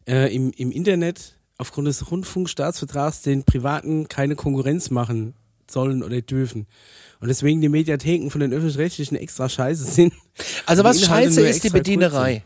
[0.06, 5.34] äh, im, im Internet aufgrund des Rundfunkstaatsvertrags den Privaten keine Konkurrenz machen
[5.68, 6.66] sollen oder dürfen.
[7.22, 10.12] Und deswegen die Mediatheken von den öffentlich-rechtlichen extra scheiße sind.
[10.66, 12.42] Also was scheiße ist die Bedienerei.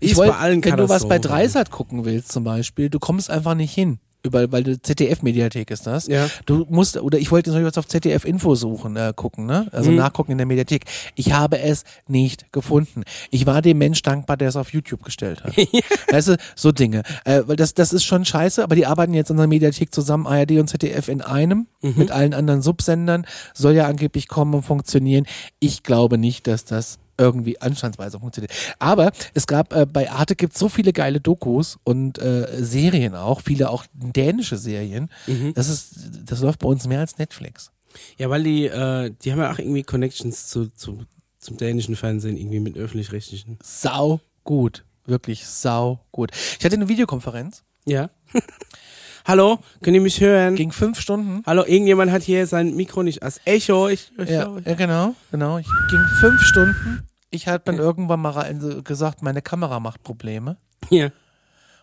[0.00, 1.18] Ist wollt- bei allen wenn du was bei.
[1.18, 3.98] Dreisat gucken willst zum Beispiel, du kommst einfach nicht hin.
[4.24, 6.06] Über, weil du ZDF-Mediathek ist das.
[6.06, 6.28] Ja.
[6.46, 9.66] Du musst, oder ich wollte jetzt was auf ZDF-Info suchen, äh, gucken, ne?
[9.72, 9.96] Also Mhm.
[9.96, 10.84] nachgucken in der Mediathek.
[11.16, 13.02] Ich habe es nicht gefunden.
[13.30, 15.56] Ich war dem Mensch dankbar, der es auf YouTube gestellt hat.
[16.10, 17.02] Weißt du, so Dinge.
[17.24, 20.26] Äh, weil das, das ist schon scheiße, aber die arbeiten jetzt in der Mediathek zusammen,
[20.28, 21.94] ARD und ZDF in einem, Mhm.
[21.96, 23.26] mit allen anderen Subsendern.
[23.54, 25.26] Soll ja angeblich kommen und funktionieren.
[25.58, 28.52] Ich glaube nicht, dass das irgendwie anstandsweise funktioniert.
[28.78, 33.40] Aber es gab äh, bei Arte gibt so viele geile Dokus und äh, Serien auch,
[33.42, 35.10] viele auch dänische Serien.
[35.26, 35.54] Mhm.
[35.54, 35.94] Das ist,
[36.24, 37.70] das läuft bei uns mehr als Netflix.
[38.18, 41.00] Ja, weil die, äh, die haben ja auch irgendwie Connections zu, zu,
[41.38, 43.58] zum dänischen Fernsehen, irgendwie mit öffentlich-rechtlichen.
[43.62, 46.30] Sau gut, wirklich sau gut.
[46.58, 48.10] Ich hatte eine Videokonferenz, Ja.
[49.26, 50.56] Hallo, könnt ihr mich hören?
[50.56, 51.42] ging fünf Stunden.
[51.46, 53.88] Hallo, irgendjemand hat hier sein Mikro nicht als Echo.
[53.88, 55.58] Ich, ich Ja, ja genau, genau.
[55.58, 57.06] Ich ging fünf Stunden.
[57.30, 60.56] Ich habe dann irgendwann mal gesagt, meine Kamera macht Probleme
[60.88, 61.12] Hier.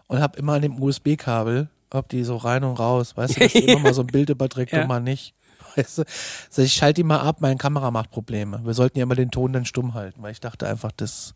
[0.08, 3.54] und habe immer an dem USB-Kabel, ob die so rein und raus, weißt du, dass
[3.54, 4.82] die immer mal so ein Bild überträgt Ja.
[4.82, 5.34] und mal nicht.
[5.76, 6.04] Weißt du,
[6.50, 8.60] sag ich schalte die mal ab, meine Kamera macht Probleme.
[8.64, 11.34] Wir sollten ja immer den Ton dann stumm halten, weil ich dachte einfach, das.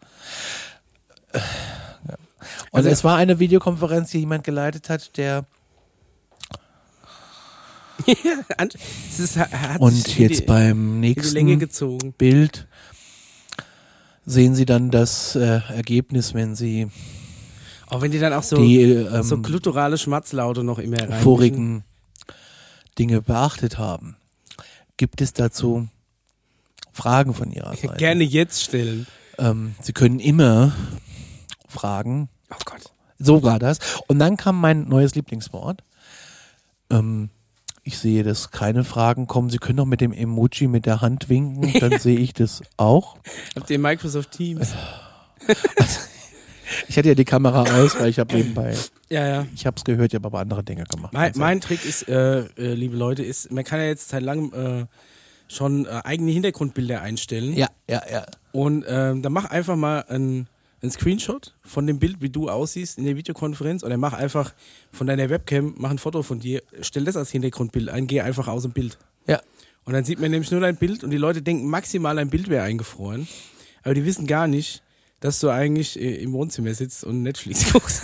[1.32, 1.40] äh,
[2.10, 2.16] Ja.
[2.72, 5.46] Und Also- es war eine Videokonferenz, die jemand geleitet hat, der
[9.20, 9.38] ist,
[9.80, 12.14] und jetzt beim nächsten.
[12.18, 12.68] Bild
[14.26, 16.88] sehen Sie dann das äh, Ergebnis, wenn Sie
[17.88, 21.22] Auch wenn die dann auch so, die ähm, so gluturale Schmatzlaute noch immer rein.
[21.22, 21.84] vorigen
[22.98, 24.16] Dinge beachtet haben.
[24.98, 25.88] Gibt es dazu
[26.92, 27.96] Fragen von Ihrer Seite?
[27.98, 29.08] Gerne jetzt stellen.
[29.38, 30.74] Ähm, Sie können immer
[31.68, 32.30] fragen.
[32.52, 32.92] Oh Gott.
[33.18, 33.80] So war das.
[34.08, 35.84] Und dann kam mein neues Lieblingswort.
[36.90, 37.30] Ähm,
[37.84, 39.50] ich sehe, dass keine Fragen kommen.
[39.50, 43.18] Sie können doch mit dem Emoji mit der Hand winken, dann sehe ich das auch.
[43.56, 44.74] Habt ihr Microsoft Teams?
[46.88, 48.76] Ich hatte ja die Kamera aus, weil ich habe nebenbei,
[49.10, 49.46] Ja, ja.
[49.54, 51.14] ich habe es gehört, ich habe aber andere Dinge gemacht.
[51.14, 54.24] Mein, Also, mein Trick ist, äh, äh, liebe Leute, ist, man kann ja jetzt seit
[54.24, 54.86] langem äh,
[55.54, 57.54] schon äh, eigene Hintergrundbilder einstellen.
[57.56, 58.26] ja, ja, ja.
[58.54, 60.48] Und ähm, dann mach einfach mal ein,
[60.84, 63.84] ein Screenshot von dem Bild, wie du aussiehst in der Videokonferenz.
[63.84, 64.54] Oder mach einfach
[64.92, 68.48] von deiner Webcam, mach ein Foto von dir, stell das als Hintergrundbild ein, geh einfach
[68.48, 68.98] aus dem Bild.
[69.26, 69.42] Ja.
[69.86, 72.50] Und dann sieht man nämlich nur dein Bild und die Leute denken maximal, ein Bild
[72.50, 73.28] wäre eingefroren.
[73.84, 74.84] Aber die wissen gar nicht,
[75.20, 78.04] dass du eigentlich äh, im Wohnzimmer sitzt und Netflix guckst.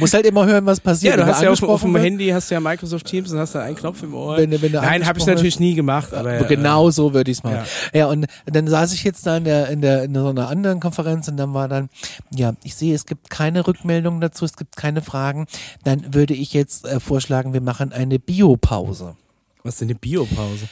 [0.00, 1.12] Muss halt immer hören, was passiert.
[1.12, 2.04] Ja, du Wenn hast ja auf, auf dem wird.
[2.04, 4.36] Handy hast du ja Microsoft Teams und hast da einen Knopf im Ohr.
[4.38, 7.44] Wenn wenn Nein, habe ich natürlich nie gemacht, aber äh, genau so würde ich es
[7.44, 7.64] machen.
[7.92, 8.06] Ja.
[8.06, 11.28] und dann saß ich jetzt da in der, in der, in so einer anderen Konferenz
[11.28, 11.88] und dann war dann,
[12.34, 15.46] ja, ich sehe, es gibt keine Rückmeldungen dazu, es gibt keine Fragen.
[15.84, 19.16] Dann würde ich jetzt äh, vorschlagen, wir machen eine Biopause.
[19.62, 20.68] Was ist denn eine Biopause?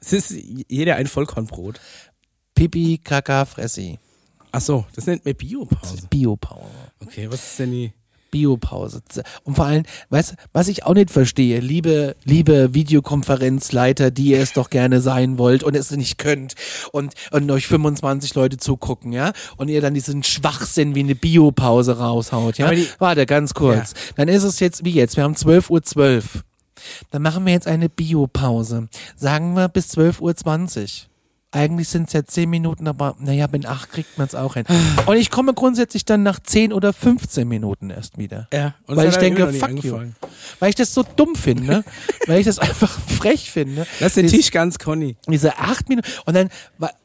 [0.00, 0.34] Es ist
[0.68, 1.80] jeder ein Vollkornbrot.
[2.54, 3.98] Pipi, Kaka, Fressi.
[4.52, 6.06] Ach so, das nennt man Biopause.
[6.10, 6.64] Biopause.
[7.04, 7.92] Okay, was ist denn die?
[8.32, 9.02] Biopause.
[9.42, 14.40] Und vor allem, weißt du, was ich auch nicht verstehe, liebe, liebe Videokonferenzleiter, die ihr
[14.40, 16.54] es doch gerne sein wollt und es nicht könnt
[16.92, 21.98] und, und euch 25 Leute zugucken, ja, und ihr dann diesen Schwachsinn wie eine Biopause
[21.98, 22.70] raushaut, ja.
[22.70, 23.94] Die- Warte, ganz kurz.
[24.16, 26.22] Dann ist es jetzt wie jetzt, wir haben 12.12 Uhr.
[27.10, 28.88] Dann machen wir jetzt eine Biopause.
[29.16, 31.09] Sagen wir bis 12.20 Uhr.
[31.52, 34.64] Eigentlich sind es ja 10 Minuten, aber naja, mit 8 kriegt man es auch hin.
[35.06, 38.46] Und ich komme grundsätzlich dann nach 10 oder 15 Minuten erst wieder.
[38.52, 39.98] Ja, und Weil ich denke, fuck you.
[40.60, 41.82] Weil ich das so dumm finde,
[42.28, 43.84] weil ich das einfach frech finde.
[43.98, 45.16] Lass den Dies- Tisch ganz, Conny.
[45.26, 46.06] Diese acht Minuten.
[46.24, 46.50] Und dann,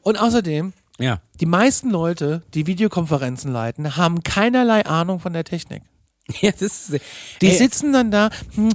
[0.02, 1.18] und außerdem, Ja.
[1.40, 5.82] die meisten Leute, die Videokonferenzen leiten, haben keinerlei Ahnung von der Technik.
[6.40, 7.00] Ja, das ist,
[7.40, 8.70] Die ey, sitzen dann da, hm,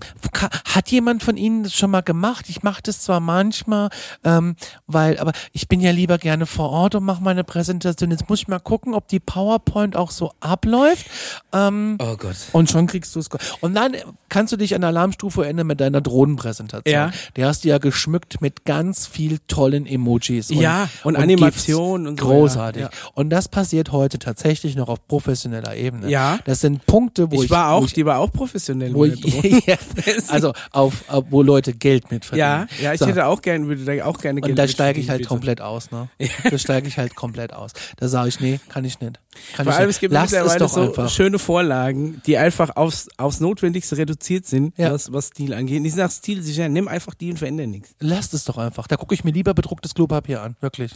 [0.73, 2.45] hat jemand von Ihnen das schon mal gemacht?
[2.47, 3.89] Ich mache das zwar manchmal,
[4.23, 4.55] ähm,
[4.87, 8.09] weil, aber ich bin ja lieber gerne vor Ort und mache meine Präsentation.
[8.09, 11.07] Jetzt muss ich mal gucken, ob die PowerPoint auch so abläuft.
[11.51, 12.37] Ähm, Oh Gott.
[12.53, 13.27] Und schon kriegst du es.
[13.59, 13.95] Und dann
[14.29, 16.91] kannst du dich an der Alarmstufe ändern mit deiner Drohnenpräsentation.
[16.93, 17.11] Ja.
[17.35, 20.51] Die hast du ja geschmückt mit ganz viel tollen Emojis.
[20.51, 21.23] Und, Ja, und GIFs.
[21.23, 22.83] Animationen und so, Großartig.
[22.83, 26.09] ja, Und das passiert heute tatsächlich noch auf professioneller Ebene.
[26.09, 26.39] Ja.
[26.45, 28.93] Das sind Punkte, wo ich, ich war auch, ich, die war auch professionell.
[28.93, 29.19] wo ich
[29.67, 29.75] ja,
[30.29, 32.39] also auf, auf, wo Leute Geld mit verdienen.
[32.47, 33.07] ja, ja, ich So.
[33.07, 35.29] hätte auch gerne, würde da auch gerne Und Geld da mit steige ich halt bitte.
[35.29, 36.07] komplett aus, ne?
[36.49, 37.71] Da steige ich halt komplett aus.
[37.97, 39.19] Da sage ich, nee, kann ich nicht.
[39.55, 41.09] Kann Vor ich allem, es gibt Lasst es mittlerweile so einfach.
[41.09, 44.91] schöne Vorlagen, die einfach aufs, aufs Notwendigste reduziert sind, Ja.
[44.91, 45.83] was, was Stil angeht.
[45.85, 47.95] Die sind nach Stil sicher, nimm einfach die und verändere nichts.
[47.99, 48.87] Lasst es doch einfach.
[48.87, 50.91] Da gucke ich mir lieber bedrucktes Klopapier an, wirklich.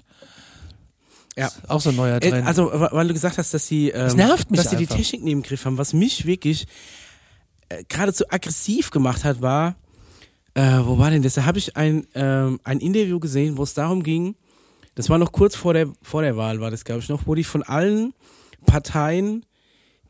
[1.37, 1.51] Ja.
[1.67, 2.47] Auch so ein neuer Äh, Trend.
[2.47, 4.87] Also, wa- weil du gesagt hast, dass sie, ähm, nervt mich dass sie die.
[4.87, 5.77] Technik neben Griff haben.
[5.77, 6.65] Was mich wirklich
[7.69, 9.75] äh, geradezu aggressiv gemacht hat, war,
[10.53, 11.33] äh, wo war denn das?
[11.33, 14.35] Da habe ich ein, ähm, ein Interview gesehen, wo es darum ging,
[14.95, 17.35] das war noch kurz vor der, vor der Wahl, war das, glaube ich, noch, wo
[17.35, 18.13] die von allen
[18.65, 19.45] Parteien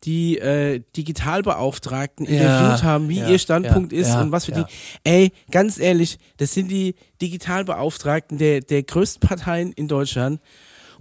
[0.03, 4.45] die äh, Digitalbeauftragten Ja, interviewt haben, wie ja, ihr Standpunkt ja, ist ja, und was
[4.45, 4.63] für ja.
[4.63, 4.73] die.
[5.03, 10.39] Ey, ganz ehrlich, das sind die Digitalbeauftragten der, der größten Parteien in Deutschland.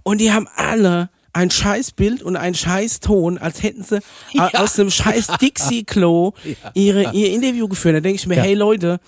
[0.07, 3.99] Und die haben alle ein scheiß Bild und ein scheiß Ton, als hätten sie
[4.31, 4.49] Ja.
[4.53, 6.31] äh, aus einem scheiß Dixie-Klo
[6.75, 7.95] ihre, ihr Interview geführt.
[7.95, 8.43] Da denke ich mir, Ja.
[8.43, 8.99] hey Leute,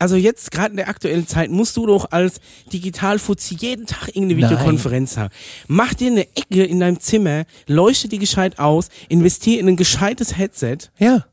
[0.00, 2.40] also jetzt gerade in der aktuellen Zeit musst du doch als
[2.72, 4.50] Digitalfuzzi jeden Tag irgendeine Nein.
[4.50, 5.32] Videokonferenz haben.
[5.68, 10.36] Mach dir eine Ecke in deinem Zimmer, leuchte die gescheit aus, investier in ein gescheites
[10.36, 11.24] Headset, ja.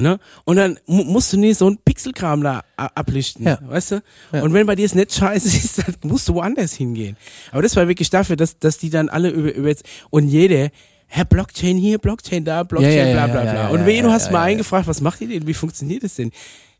[0.00, 0.18] Ne?
[0.44, 3.58] Und dann mu musst du nicht so ein Pixelkram da ablichten, Ja.
[3.62, 4.02] weißt du?
[4.32, 4.42] Ja.
[4.42, 7.16] Und wenn bei dir es nicht scheiße ist, dann musst du woanders hingehen.
[7.52, 10.68] Aber das war wirklich dafür, dass, dass die dann alle über, über jetzt, und jeder,
[11.06, 13.68] Herr Blockchain hier, Blockchain da, Blockchain, Ja, bla bla bla.
[13.68, 16.30] und wen du hast mal eingefragt, was macht ihr denn, wie funktioniert das denn?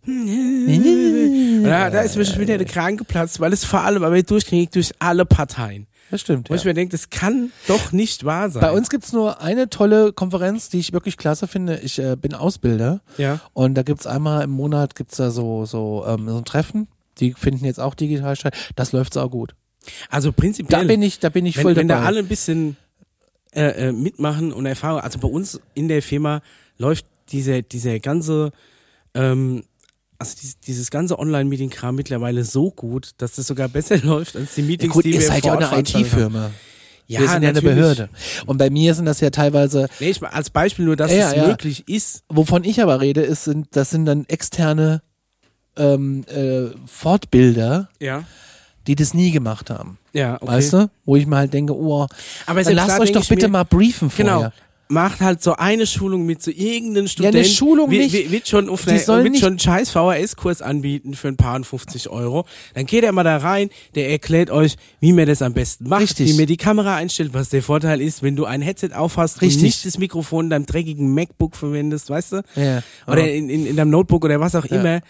[1.63, 4.71] Da, da ist mir schon wieder der Kragen geplatzt, weil es vor allem aber durchgängig
[4.71, 5.87] durch alle Parteien.
[6.11, 6.51] Das stimmt.
[6.51, 6.59] Wo Ja.
[6.61, 8.61] ich mir denke, das kann doch nicht wahr sein.
[8.61, 11.79] Bei uns gibt's nur eine tolle Konferenz, die ich wirklich klasse finde.
[11.81, 13.41] Ich äh, bin Ausbilder Ja.
[13.53, 16.89] und da gibt's einmal im Monat gibt's da so so ähm, so ein Treffen.
[17.19, 18.55] Die finden jetzt auch digital statt.
[18.77, 19.55] Das läuft auch gut.
[20.09, 20.87] Also Da prinzipiell.
[20.87, 22.01] bin ich, da bin ich wenn, voll wenn dabei.
[22.03, 22.77] da alle ein bisschen
[23.53, 26.41] äh, äh, mitmachen und Erfahrung, also bei uns in der Firma
[26.79, 28.53] läuft diese, diese ganze,
[29.15, 29.65] ähm,
[30.21, 34.61] also dieses, dieses ganze Online-Meeting-Kram mittlerweile so gut, dass das sogar besser läuft als die
[34.61, 35.81] ja, Meetings, gut, die wir seid ja auch eine.
[35.81, 36.51] IT-Firma.
[37.07, 37.75] Ja, Wir sind ja eine natürlich.
[37.77, 38.09] Behörde.
[38.47, 41.37] Und bei mir sind das ja teilweise, Nee, ich, als Beispiel nur, dass Ja, es
[41.37, 41.47] ja.
[41.49, 42.23] möglich ist.
[42.29, 45.03] wovon ich aber rede, ist, sind, das sind dann externe
[45.77, 48.25] ähm, äh, Fortbilder, Ja.
[48.87, 49.99] die das nie gemacht haben.
[50.13, 50.47] Ja, okay.
[50.47, 50.91] Weißt du?
[51.05, 52.07] Wo ich mir halt denke, oh,
[52.47, 54.37] Aber dann lasst da euch doch bitte mir, mal briefen vorher.
[54.37, 54.53] Genau.
[54.91, 57.37] Macht halt so eine Schulung mit so irgendeinem Student.
[57.37, 58.33] eine Schulung wird, nicht.
[58.33, 62.09] Wird, schon, auf eine, wird schon einen scheiß VHS-Kurs anbieten für ein paar und 50
[62.11, 62.45] Euro.
[62.75, 66.03] Dann geht er mal da rein, der erklärt euch, wie man das am besten macht,
[66.03, 66.29] Richtig.
[66.31, 69.59] wie man die Kamera einstellt, was der Vorteil ist, wenn du ein Headset aufhast Richtig.
[69.59, 72.43] und nicht das Mikrofon in deinem dreckigen MacBook verwendest, weißt du?
[72.57, 72.83] Ja.
[73.07, 73.33] Oder Ja.
[73.33, 74.81] in, in, in deinem Notebook oder was auch Ja.
[74.81, 75.01] immer.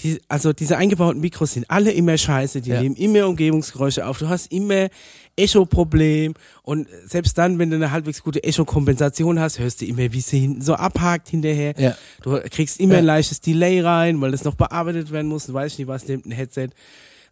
[0.00, 2.80] Die, also diese eingebauten Mikros sind alle immer scheiße, die Ja.
[2.80, 4.88] nehmen immer Umgebungsgeräusche auf, du hast immer
[5.36, 10.20] Echo-Problem und selbst dann, wenn du eine halbwegs gute Echo-Kompensation hast, hörst du immer, wie
[10.20, 11.74] sie hinten so abhakt hinterher.
[11.78, 11.96] Ja.
[12.22, 12.98] Du kriegst immer Ja.
[13.00, 16.26] ein leichtes Delay rein, weil das noch bearbeitet werden muss, du weißt nicht, was nimmt
[16.26, 16.68] ein Headset.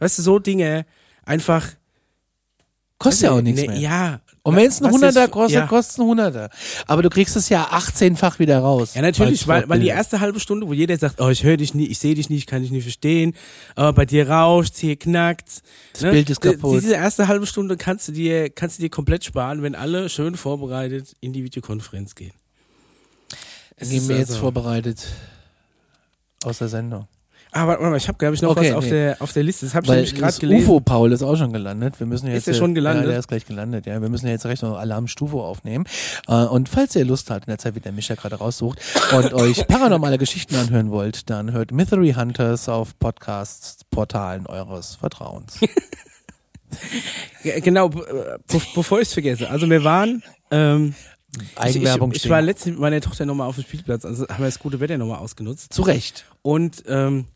[0.00, 0.86] Weißt du, so Dinge
[1.24, 1.68] einfach.
[2.98, 3.76] Kostet ja auch nichts ne, mehr.
[3.78, 4.20] Ja.
[4.46, 5.66] Und wenn es ein Hunderter jetzt- kostet, ja.
[5.66, 6.50] kostet es ein Hunderter.
[6.86, 8.94] Aber du kriegst es ja 18-fach wieder raus.
[8.94, 11.74] Ja, natürlich, weil, weil die erste halbe Stunde, wo jeder sagt, oh, ich höre dich
[11.74, 13.34] nicht, ich sehe dich nicht, kann dich nicht verstehen,
[13.76, 15.62] äh, bei dir rauscht, hier knackt.
[15.94, 16.80] Das Bild ist kaputt.
[16.82, 20.36] Diese erste halbe Stunde kannst du dir, kannst du dir komplett sparen, wenn alle schön
[20.36, 22.32] vorbereitet in die Videokonferenz gehen.
[23.76, 25.04] Es Gehen wir jetzt also- vorbereitet
[26.44, 27.08] aus der Sendung.
[27.52, 28.90] Ah, warte mal, ich habe, glaube ich, noch Okay, was auf, nee.
[28.90, 29.64] der, auf der Liste.
[29.64, 30.64] Das habe ich Weil nämlich gerade gelesen.
[30.68, 31.98] UFO Paul ist auch schon gelandet.
[31.98, 33.04] Wir müssen jetzt er schon gelandet?
[33.04, 33.86] Ja, der ist gleich gelandet.
[33.86, 35.84] Ja, wir müssen jetzt recht noch Alarm Stufe aufnehmen.
[36.28, 38.78] Äh, Und falls ihr Lust habt, in der Zeit, wie der Micha gerade raussucht
[39.16, 45.58] und euch paranormale Geschichten anhören wollt, dann hört Mystery Hunters auf Podcast-Portalen eures Vertrauens.
[47.44, 49.48] Ja, Genau, be- be bevor ich es vergesse.
[49.48, 50.94] Also wir waren, ähm,
[51.40, 52.32] ich, Eigenwerbung ich, ich stehen.
[52.32, 54.98] war letztens mit meiner Tochter nochmal auf dem Spielplatz, also haben wir das gute Wetter
[54.98, 55.72] nochmal ausgenutzt.
[55.72, 56.24] Zu Recht.
[56.42, 57.26] Und ähm,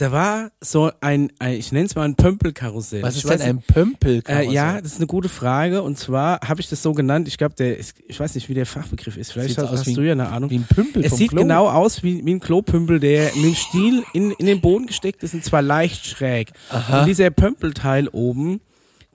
[0.00, 3.02] da war so ein, ein ich nenne es mal ein Pömpelkarussell.
[3.02, 4.22] Was ist denn ein Pömpel?
[4.26, 5.82] Äh, ja, das ist eine gute Frage.
[5.82, 7.28] Und zwar habe ich das so genannt.
[7.28, 9.32] Ich glaube, der ist, ich weiß nicht, wie der Fachbegriff ist.
[9.32, 10.48] Vielleicht hast, aus hast du ja eine Ahnung.
[10.48, 11.42] Wie ein Pümpel Es sieht Klo.
[11.42, 15.22] genau aus wie, wie ein Klopümpel, der mit dem Stiel in, in den Boden gesteckt
[15.22, 16.52] ist und zwar leicht schräg.
[16.70, 17.00] Aha.
[17.00, 18.62] Und dieser Pömpelteil oben,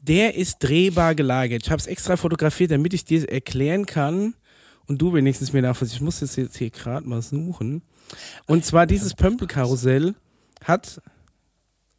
[0.03, 1.63] der ist drehbar gelagert.
[1.63, 4.35] Ich habe es extra fotografiert, damit ich dir erklären kann
[4.85, 5.95] und du wenigstens mir nachvollziehst.
[5.95, 7.81] Ich muss das jetzt hier gerade mal suchen.
[8.45, 10.13] Und zwar dieses Pömpelkarussell
[10.65, 11.01] hat,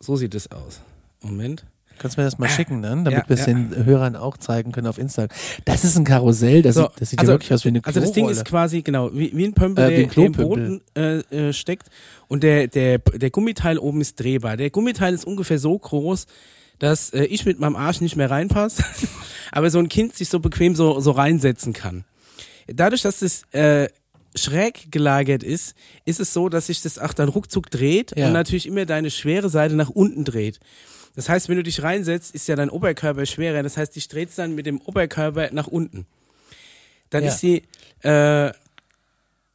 [0.00, 0.80] so sieht es aus.
[1.22, 1.64] Moment.
[1.98, 2.88] Kannst du mir das mal schicken, ne?
[2.90, 3.54] damit Ja, wir es ja.
[3.54, 5.34] den Hörern auch zeigen können auf Instagram.
[5.64, 7.80] Das ist ein Karussell, das, So, sieht, das sieht also- ja wirklich aus wie eine
[7.82, 10.32] Also das Ding ist quasi, genau, wie, wie ein Pömpel, Äh, der, der im.
[10.32, 11.88] Boden äh, äh, steckt
[12.28, 14.58] und der, der, der Gummiteil oben ist drehbar.
[14.58, 16.26] Der Gummiteil ist ungefähr so groß,
[16.78, 18.84] dass äh, ich mit meinem Arsch nicht mehr reinpasse,
[19.50, 22.04] aber so ein Kind sich so bequem so, so reinsetzen kann.
[22.66, 23.88] Dadurch, dass es äh,
[24.36, 25.74] schräg gelagert ist,
[26.04, 28.26] ist es so, dass sich das auch dann ruckzuck dreht Ja.
[28.26, 30.60] und natürlich immer deine schwere Seite nach unten dreht.
[31.14, 33.62] Das heißt, wenn du dich reinsetzt, ist ja dein Oberkörper schwerer.
[33.62, 36.06] Das heißt, dich dreht dann mit dem Oberkörper nach unten.
[37.10, 37.30] Dann Ja.
[37.30, 37.62] ist die,
[38.02, 38.52] äh,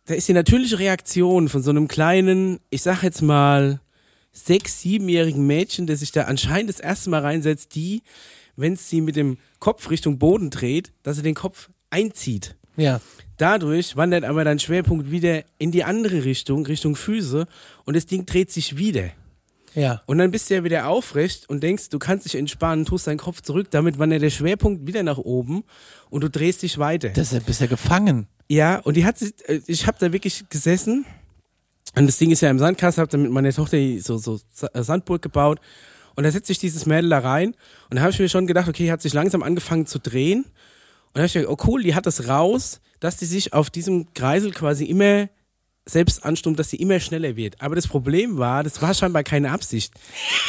[0.08, 3.80] da ist die natürliche Reaktion von so einem kleinen, ich sag jetzt mal,
[4.34, 8.02] sechs-, siebenjährigen Mädchen, der sich da anscheinend das erste Mal reinsetzt, die,
[8.56, 12.56] wenn sie mit dem Kopf Richtung Boden dreht, dass sie den Kopf einzieht.
[12.78, 13.00] ja.
[13.42, 17.48] Dadurch wandert aber dein Schwerpunkt wieder in die andere Richtung, Richtung Füße,
[17.86, 19.10] und das Ding dreht sich wieder.
[19.74, 20.04] Ja.
[20.06, 23.18] Und dann bist du ja wieder aufrecht und denkst, du kannst dich entspannen, tust deinen
[23.18, 25.64] Kopf zurück, damit wandert der Schwerpunkt wieder nach oben
[26.12, 27.10] und du drehst dich weiter.
[27.10, 28.28] Das ist ja bisher gefangen.
[28.48, 31.06] Ja, und die hat sich, äh, ich habe da wirklich gesessen
[31.96, 34.40] und das Ding ist ja im Sandkasten, habe dann mit meiner Tochter so so
[34.72, 35.60] äh, Sandburg gebaut
[36.16, 37.56] und da setze ich dieses Mädel da rein
[37.90, 40.46] und da habe ich mir schon gedacht, okay, hat sich langsam angefangen zu drehen
[41.14, 43.70] und da habe ich gedacht, oh cool, die hat das raus, dass die sich auf
[43.70, 45.28] diesem Kreisel quasi immer
[45.86, 47.60] selbst anstummt, dass sie immer schneller wird.
[47.60, 49.94] Aber das Problem war, das war scheinbar keine Absicht,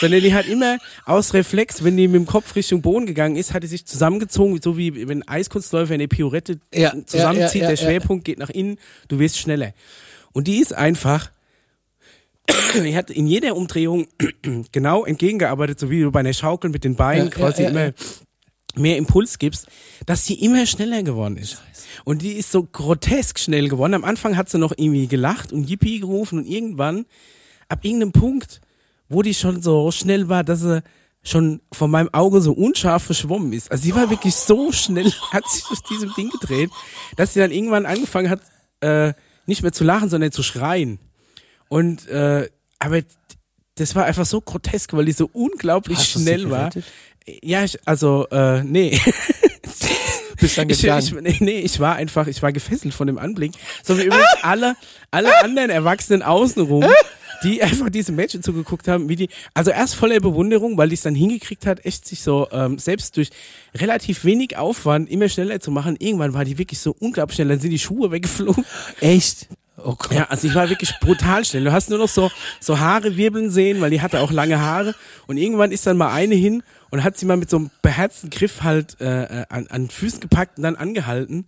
[0.00, 3.52] sondern die hat immer aus Reflex, wenn die mit dem Kopf Richtung Boden gegangen ist,
[3.52, 7.70] hat die sich zusammengezogen, so wie wenn ein Eiskunstläufer eine Pirouette Ja, zusammenzieht, ja, ja,
[7.70, 9.72] der Schwerpunkt geht nach innen, du wirst schneller.
[10.32, 11.32] Und die ist einfach,
[12.74, 14.06] die hat in jeder Umdrehung
[14.72, 17.92] genau entgegengearbeitet, so wie du bei einer Schaukel mit den Beinen quasi immer.
[18.76, 19.66] Mehr Impuls gibst,
[20.06, 21.62] dass sie immer schneller geworden ist.
[22.04, 23.94] Und die ist so grotesk schnell geworden.
[23.94, 27.06] Am Anfang hat sie noch irgendwie gelacht und Yippie gerufen und irgendwann,
[27.68, 28.60] ab irgendeinem Punkt,
[29.08, 30.82] wo die schon so schnell war, dass sie
[31.22, 33.70] schon von meinem Auge so unscharf verschwommen ist.
[33.70, 36.70] Also sie war wirklich so schnell, hat sich aus diesem Ding gedreht,
[37.16, 38.40] dass sie dann irgendwann angefangen hat,
[38.80, 39.12] äh,
[39.46, 40.98] nicht mehr zu lachen, sondern zu schreien.
[41.68, 42.48] Und äh,
[42.78, 43.02] aber
[43.76, 46.70] das war einfach so grotesk, weil die so unglaublich Hast schnell war.
[47.42, 48.98] Ja, ich, also äh, nee.
[50.40, 51.26] Bist dann Ich, gegangen.
[51.26, 53.52] ich, nee, nee, ich war einfach, ich war gefesselt von dem Anblick.
[53.84, 54.74] So wie übrigens alle,
[55.10, 56.84] alle anderen Erwachsenen außenrum,
[57.44, 61.02] die einfach diese Mädchen zugeguckt haben, wie die, also erst voller Bewunderung, weil die es
[61.02, 63.30] dann hingekriegt hat, echt sich so ähm, selbst durch
[63.74, 65.96] relativ wenig Aufwand immer schneller zu machen.
[66.00, 68.64] Irgendwann war die wirklich so unglaublich schnell, dann sind die Schuhe weggeflogen.
[69.00, 69.46] Echt?
[69.76, 70.12] Oh Gott.
[70.12, 71.64] Ja, also ich war wirklich brutal schnell.
[71.64, 74.94] Du hast nur noch so, so Haare wirbeln sehen, weil die hatte auch lange Haare.
[75.26, 78.30] Und irgendwann ist dann mal eine hin und hat sie mal mit so einem beherzten
[78.30, 81.46] Griff halt äh, äh, an, an Füßen gepackt und dann angehalten.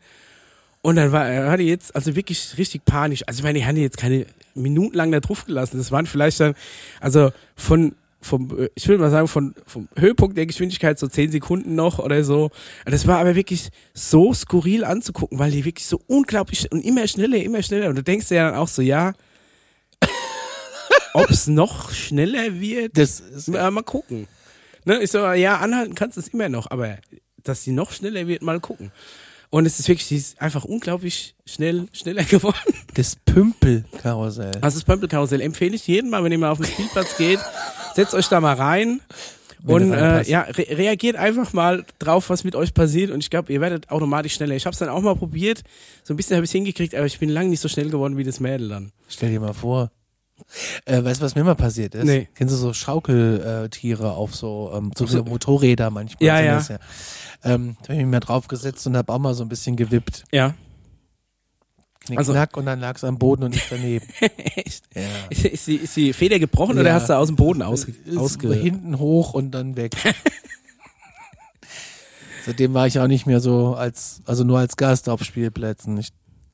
[0.80, 3.22] Und dann war, er hatte jetzt also wirklich richtig panisch.
[3.26, 5.78] Also ich meine, haben die jetzt keine Minuten lang da drauf gelassen.
[5.78, 6.54] Das waren vielleicht dann,
[7.00, 7.94] also von,
[8.24, 11.98] vom, äh, ich würde mal sagen, von, vom Höhepunkt der Geschwindigkeit so zehn Sekunden noch
[11.98, 12.50] oder so.
[12.86, 17.36] Das war aber wirklich so skurril anzugucken, weil die wirklich so unglaublich und immer schneller,
[17.36, 17.88] immer schneller.
[17.88, 19.12] Und du denkst dir dann auch so, ja,
[21.14, 24.26] ob es noch schneller wird, Das ist, äh, mal gucken.
[24.84, 25.02] Ne?
[25.02, 26.98] Ich so, ja, anhalten kannst du es immer noch, aber
[27.42, 28.90] dass sie noch schneller wird, mal gucken.
[29.50, 32.56] Und es ist wirklich, sie ist einfach unglaublich schnell, schneller geworden.
[32.94, 34.50] das Pümpelkarussell.
[34.60, 37.38] Also das Pömpelkarussell empfehle ich jedem mal, wenn ihr mal auf den Spielplatz geht,
[37.94, 39.00] setzt euch da mal rein
[39.62, 43.30] Wenn und äh, ja, re reagiert einfach mal drauf, was mit euch passiert und ich
[43.30, 44.54] glaube, ihr werdet automatisch schneller.
[44.54, 45.62] Ich habe es dann auch mal probiert,
[46.02, 48.24] so ein bisschen habe ich hingekriegt, aber ich bin lange nicht so schnell geworden wie
[48.24, 48.92] das Mädel dann.
[49.08, 49.90] Stell dir mal vor.
[50.84, 52.04] Äh, weißt du, was mir mal passiert ist?
[52.04, 52.28] Nee.
[52.34, 56.26] Kennst du so Schaukeltiere auf so, ähm, so, so Motorräder manchmal?
[56.26, 56.56] Ja, ja.
[56.56, 56.70] das
[57.44, 60.24] Ähm, da habe ich mich mal draufgesetzt und habe auch mal so ein bisschen gewippt.
[60.32, 60.54] Ja.
[62.06, 64.06] Knick, Also- knack und dann lag es am Boden und ich daneben.
[64.56, 64.84] Echt?
[64.94, 65.02] Ja.
[65.30, 66.94] Ist, ist, die, ist die Feder gebrochen oder Ja.
[66.94, 69.92] hast du aus dem Boden ausge, ausge hinten hoch und dann weg.
[72.46, 75.96] Seitdem war ich auch nicht mehr so als, also nur als Gast auf Spielplätzen.
[75.96, 76.10] Ich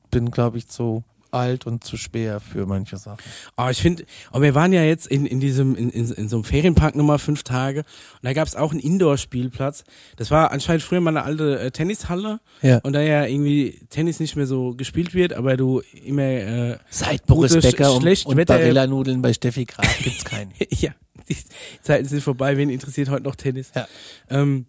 [0.09, 3.19] bin, glaube ich, zu alt und zu schwer für manche Sachen.
[3.57, 6.37] Oh, ich finde, aber wir waren ja jetzt in, in diesem, in, in, in so
[6.37, 9.83] einem Ferienpark nochmal fünf Tage und da gab es auch einen Indoor-Spielplatz.
[10.17, 12.79] Das war anscheinend früher mal eine alte äh, Tennishalle Ja.
[12.79, 17.25] und da ja irgendwie Tennis nicht mehr so gespielt wird, aber du immer, äh, Seit
[17.25, 20.51] Boris Gute, Becker und, schlecht und Wetter- Barilla-Nudeln bei Steffi Graf gibt's keinen.
[20.69, 20.91] ja,
[21.29, 21.37] die
[21.81, 23.71] Zeiten sind vorbei, wen interessiert heute noch Tennis?
[23.75, 23.87] Ja.
[24.29, 24.65] Ähm,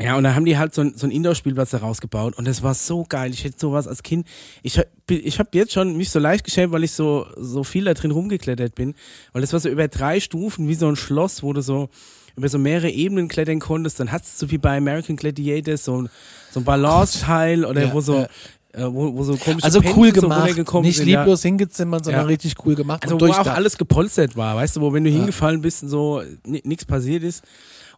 [0.00, 2.62] ja, und da haben die halt so, ein, so einen Indoor-Spielplatz da rausgebaut und das
[2.62, 3.32] war so geil.
[3.32, 4.26] Ich hätte sowas als Kind.
[4.62, 7.84] Ich, hab- ich habe jetzt schon mich so leicht geschämt, weil ich so, so viel
[7.84, 8.94] da drin rumgeklettert bin.
[9.32, 11.88] Weil das war so über drei Stufen wie so ein Schloss, wo du so
[12.36, 13.98] über so mehrere Ebenen klettern konntest.
[13.98, 16.08] Dann hast du so wie bei American Gladiators so, ein-
[16.52, 18.28] so ein Balance-Teil oder Ja, wo so ja.
[18.74, 20.40] äh, wo, wo so komische Also Pendel cool so gemacht.
[20.42, 21.20] runtergekommen Nicht sind, ja.
[21.22, 22.26] lieblos hingezimmert, sondern Ja.
[22.28, 23.02] richtig cool gemacht.
[23.02, 25.88] Also und wo auch alles gepolstert war, weißt du, wo wenn du hingefallen bist und
[25.88, 27.42] so nichts passiert ist.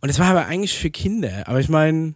[0.00, 1.46] Und es war aber eigentlich für Kinder.
[1.46, 2.14] Aber ich meine,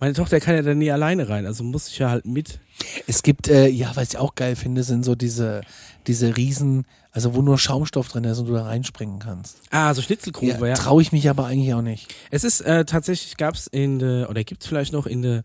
[0.00, 2.60] meine Tochter kann ja da nie alleine rein, also muss ich ja halt mit.
[3.06, 5.62] Es gibt, äh, ja, was ich auch geil finde, sind so diese,
[6.06, 9.58] diese Riesen, also wo nur Schaumstoff drin ist und du da reinspringen kannst.
[9.70, 10.74] Ah, so Schnitzelgrube, Ja, ja.
[10.74, 12.14] Traue ich mich aber eigentlich auch nicht.
[12.30, 15.42] Es ist äh, tatsächlich gab's in der oder gibt's vielleicht noch in der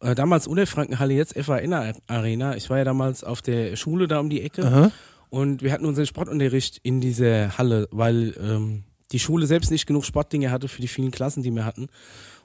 [0.00, 1.72] äh, damals Unterfrankenhalle jetzt FAN
[2.06, 2.56] Arena.
[2.56, 4.92] Ich war ja damals auf der Schule da um die Ecke Aha.
[5.28, 10.04] und wir hatten unseren Sportunterricht in dieser Halle, weil ähm, die Schule selbst nicht genug
[10.04, 11.88] Sportdinge hatte für die vielen Klassen, die wir hatten.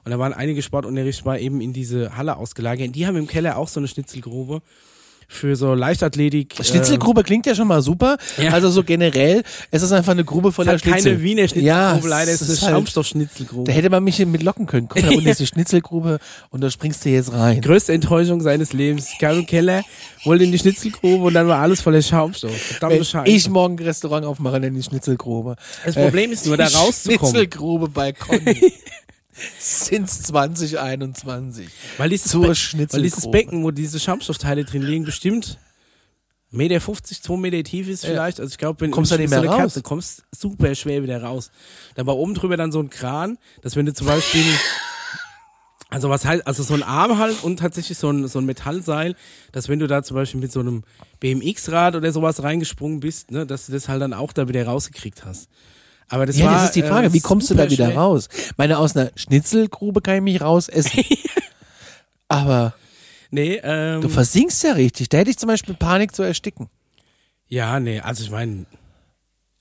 [0.04, 2.94] Und da waren einige Sportunterricht war eben in diese Halle ausgelagert.
[2.94, 4.62] Die haben im Keller auch so eine Schnitzelgrube
[5.30, 6.54] für so Leichtathletik.
[6.62, 8.16] Schnitzelgrube klingt ja schon mal super.
[8.42, 8.52] Ja.
[8.52, 11.12] Also so generell, es ist einfach eine Grube Äh, voller es Schnitzel.
[11.12, 13.64] keine Wiener Schnitzelgrube, Ja, leider es ist eine halt- Schaumstoffschnitzelgrube.
[13.64, 14.88] Da hätte man mich mit locken können.
[14.88, 16.18] Komm, da unten ist die Schnitzelgrube
[16.50, 17.60] und da springst du jetzt rein.
[17.60, 19.08] größte Enttäuschung seines Lebens.
[19.20, 19.84] Im Keller,
[20.24, 22.50] wollte in die Schnitzelgrube und dann war alles voller Schaumstoff.
[22.56, 23.30] Verdammte Scheiße.
[23.30, 25.56] ich morgen ein Restaurant aufmache, nenne ich Schnitzelgrube.
[25.84, 27.34] das Problem ist nur, da rauszukommen.
[27.34, 28.72] Schnitzelgrube bei Conny.
[29.58, 31.68] Since 2021.
[31.96, 35.58] Weil dieses, Zur Be weil dieses Becken, wo diese Schaumstoffteile drin liegen, bestimmt
[36.50, 38.10] Meter 50, 2 Meter tief ist Ja.
[38.10, 38.40] vielleicht.
[38.40, 39.58] Also ich glaube, wenn Kommst du nicht so mehr eine raus?
[39.58, 41.50] Kerze kommst, super schwer wieder raus.
[41.94, 44.44] Dann war oben drüber dann so ein Kran, dass wenn du zum Beispiel
[45.90, 49.14] also was heißt, also so ein Arm halt und tatsächlich so ein, so ein Metallseil,
[49.52, 50.84] dass wenn du da zum Beispiel mit so einem
[51.20, 55.24] BMX-Rad oder sowas reingesprungen bist, ne, dass du das halt dann auch da wieder rausgekriegt
[55.24, 55.48] hast.
[56.08, 57.96] Aber das Ja, war, das ist die Frage, äh, wie kommst du da wieder schwer.
[57.98, 58.28] raus?
[58.56, 61.02] Meine, aus einer Schnitzelgrube kann ich mich raus essen.
[62.28, 62.74] Aber
[63.30, 65.10] Nee, ähm, du versinkst ja richtig.
[65.10, 66.68] Da hätte ich zum Beispiel Panik zu ersticken.
[67.46, 68.64] Ja, nee, also ich meine,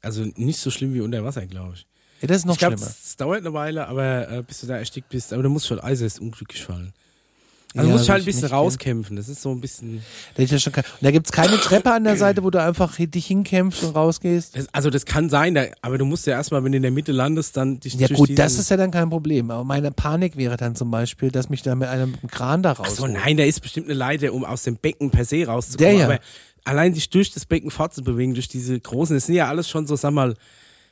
[0.02, 1.86] also nicht so schlimm wie unter Wasser, glaube ich.
[2.22, 2.92] Ja, das ist noch ich glaube, schlimmer.
[3.04, 5.80] es dauert eine Weile, aber äh, bis du da erstickt bist, aber du musst schon
[5.80, 6.94] äußerst unglücklich fallen.
[7.78, 9.16] Also Ja, du musst dich halt ein bisschen rauskämpfen.
[9.16, 10.02] Das ist so ein bisschen.
[10.36, 13.26] Da, ja schon und da gibt's keine Treppe an der Seite, wo du einfach dich
[13.26, 14.56] hinkämpfst und rausgehst.
[14.58, 16.92] Das, also das kann sein, da, aber du musst ja erstmal, wenn du in der
[16.92, 19.52] Mitte landest, dann dich Ja gut, das ist ja dann kein Problem.
[19.52, 22.96] Aber meine Panik wäre dann zum Beispiel, dass mich da mit einem Kran da raus.
[22.96, 25.92] So, nein, da ist bestimmt eine Leiter, um aus dem Becken per se rauszukommen.
[25.92, 26.06] Der ja.
[26.06, 26.20] Aber
[26.64, 29.96] allein dich durch das Becken fortzubewegen, durch diese großen, das sind ja alles schon so,
[29.96, 30.36] sag mal,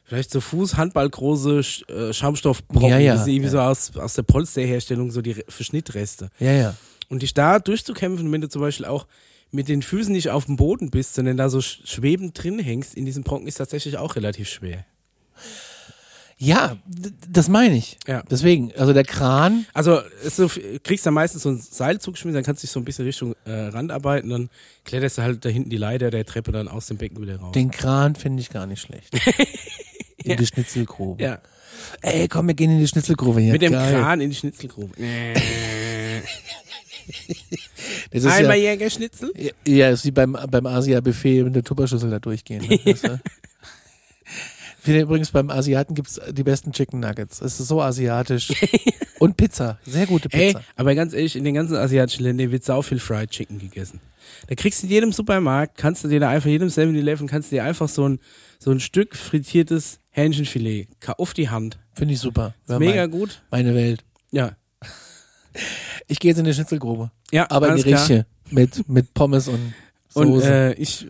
[0.06, 2.90] vielleicht so Fuß, Handball große Sch- äh, Schaumstoffbrocken.
[2.90, 3.50] Ja, ja, irgendwie ja.
[3.50, 6.30] so aus, aus der Polsterherstellung, so die Re- Verschnittreste.
[6.40, 6.76] Ja, ja.
[7.10, 9.06] Und dich da durchzukämpfen, wenn du zum Beispiel auch
[9.52, 12.96] mit den Füßen nicht auf dem Boden bist, sondern da so sch- schwebend drin hängst
[12.96, 14.86] in diesem Brocken, ist tatsächlich auch relativ schwer.
[16.38, 16.76] Ja,
[17.30, 17.98] das meine ich.
[18.08, 18.22] Ja.
[18.30, 20.50] Deswegen, also der Kran, Also so,
[20.84, 23.36] kriegst dann meistens so ein Seil zugeschmissen, dann kannst du dich so ein bisschen Richtung
[23.46, 24.50] äh, Rand arbeiten, dann
[24.84, 27.54] kletterst du halt da hinten die Leiter der Treppe dann aus dem Becken wieder raus.
[27.54, 29.14] den Kran finde ich gar nicht schlecht.
[30.24, 31.22] In die Schnitzelgrube.
[31.24, 31.40] ja,
[32.02, 33.52] Ey, komm, wir gehen in die Schnitzelgrube hier.
[33.54, 33.94] mit dem Geil.
[33.94, 34.92] Kran in die Schnitzelgrube.
[38.12, 39.32] Das ist Einmal ja, Jägerschnitzel?
[39.68, 42.66] ja, ist wie beim, beim Asia-Buffet mit der Tupperschüssel da durchgehen.
[42.68, 42.80] Ne?
[42.86, 43.18] Das, äh,
[44.28, 47.42] Ich finde übrigens, beim Asiaten gibt's die besten Chicken Nuggets.
[47.42, 48.52] Es ist so asiatisch.
[49.20, 49.80] Und Pizza.
[49.86, 50.64] Sehr gute Ey, Pizza.
[50.76, 54.02] aber ganz ehrlich, in den ganzen asiatischen Ländern wird sau viel Fried Chicken gegessen.
[54.48, 57.56] Da kriegst du in jedem Supermarkt, kannst du dir da einfach, jedem 7-Eleven, kannst du
[57.56, 58.20] dir einfach so ein,
[58.60, 61.78] so ein Stück frittiertes Hähnchenfilet auf die Hand.
[61.94, 62.54] Finde ich super.
[62.68, 63.42] Mega mein, gut.
[63.52, 64.04] meine Welt.
[64.32, 64.56] Ja.
[66.08, 67.12] Ich gehe jetzt in die Schnitzelgrube.
[67.32, 68.26] Ja, Aber in die richtige.
[68.52, 69.74] Mit, mit Pommes und
[70.14, 70.54] Und Soße.
[70.54, 71.08] äh, ich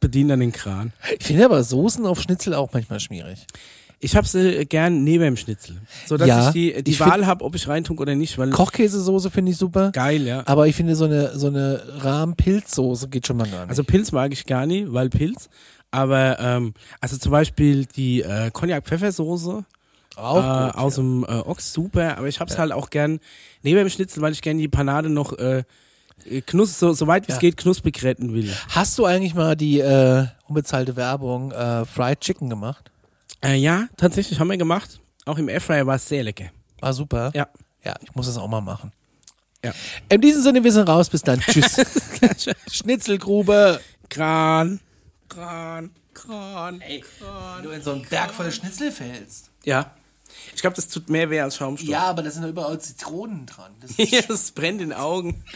[0.00, 0.92] bediene dann den Kran.
[1.18, 3.46] ich finde aber Soßen auf Schnitzel auch manchmal schwierig.
[3.98, 5.80] Ich habe sie gern neben dem Schnitzel.
[6.04, 8.50] So dass Ja, ich die, die ich Wahl habe, ob ich reintue oder nicht, weil
[8.50, 9.90] Kochkäsesoße finde ich super.
[9.92, 10.42] geil, ja.
[10.46, 13.70] Aber ich finde so eine, so eine Rahm-Pilzsoße geht schon mal gar nicht.
[13.70, 15.48] Also Pilz mag ich gar nicht, weil Pilz.
[15.90, 19.64] Aber ähm, also zum Beispiel die äh, Cognac-Pfeffersoße
[20.16, 21.02] auch äh, gut, aus ja.
[21.02, 23.20] dem äh, Ochs super, aber ich hab's halt auch gern
[23.62, 25.64] neben dem Schnitzel, weil ich gern die Panade noch äh,
[26.46, 27.40] knus so, so weit wie es Ja.
[27.40, 28.52] geht knusprig retten will.
[28.70, 32.90] Hast du eigentlich mal die äh, unbezahlte Werbung äh, Fried Chicken gemacht?
[33.44, 35.00] Äh, ja, tatsächlich haben wir gemacht.
[35.24, 36.46] Auch im Airfryer war es sehr lecker.
[36.80, 37.30] War super.
[37.34, 37.48] Ja.
[37.84, 38.92] Ja, ich muss das auch mal machen.
[39.64, 39.72] Ja.
[40.08, 41.08] In diesem Sinne, wir sind raus.
[41.08, 41.40] Bis dann.
[41.46, 41.76] Tschüss.
[42.70, 43.80] Schnitzelgrube.
[44.08, 44.80] Kran,
[45.28, 46.80] Kran, Kran.
[46.80, 49.50] Wenn du in so einen Berg voller Schnitzel fällst.
[49.64, 49.90] Ja.
[50.54, 51.88] Ich glaube, das tut mehr weh als Schaumstoff.
[51.88, 53.72] Ja, aber da sind doch überall Zitronen dran.
[53.80, 55.42] Das Ja, das brennt in den Augen.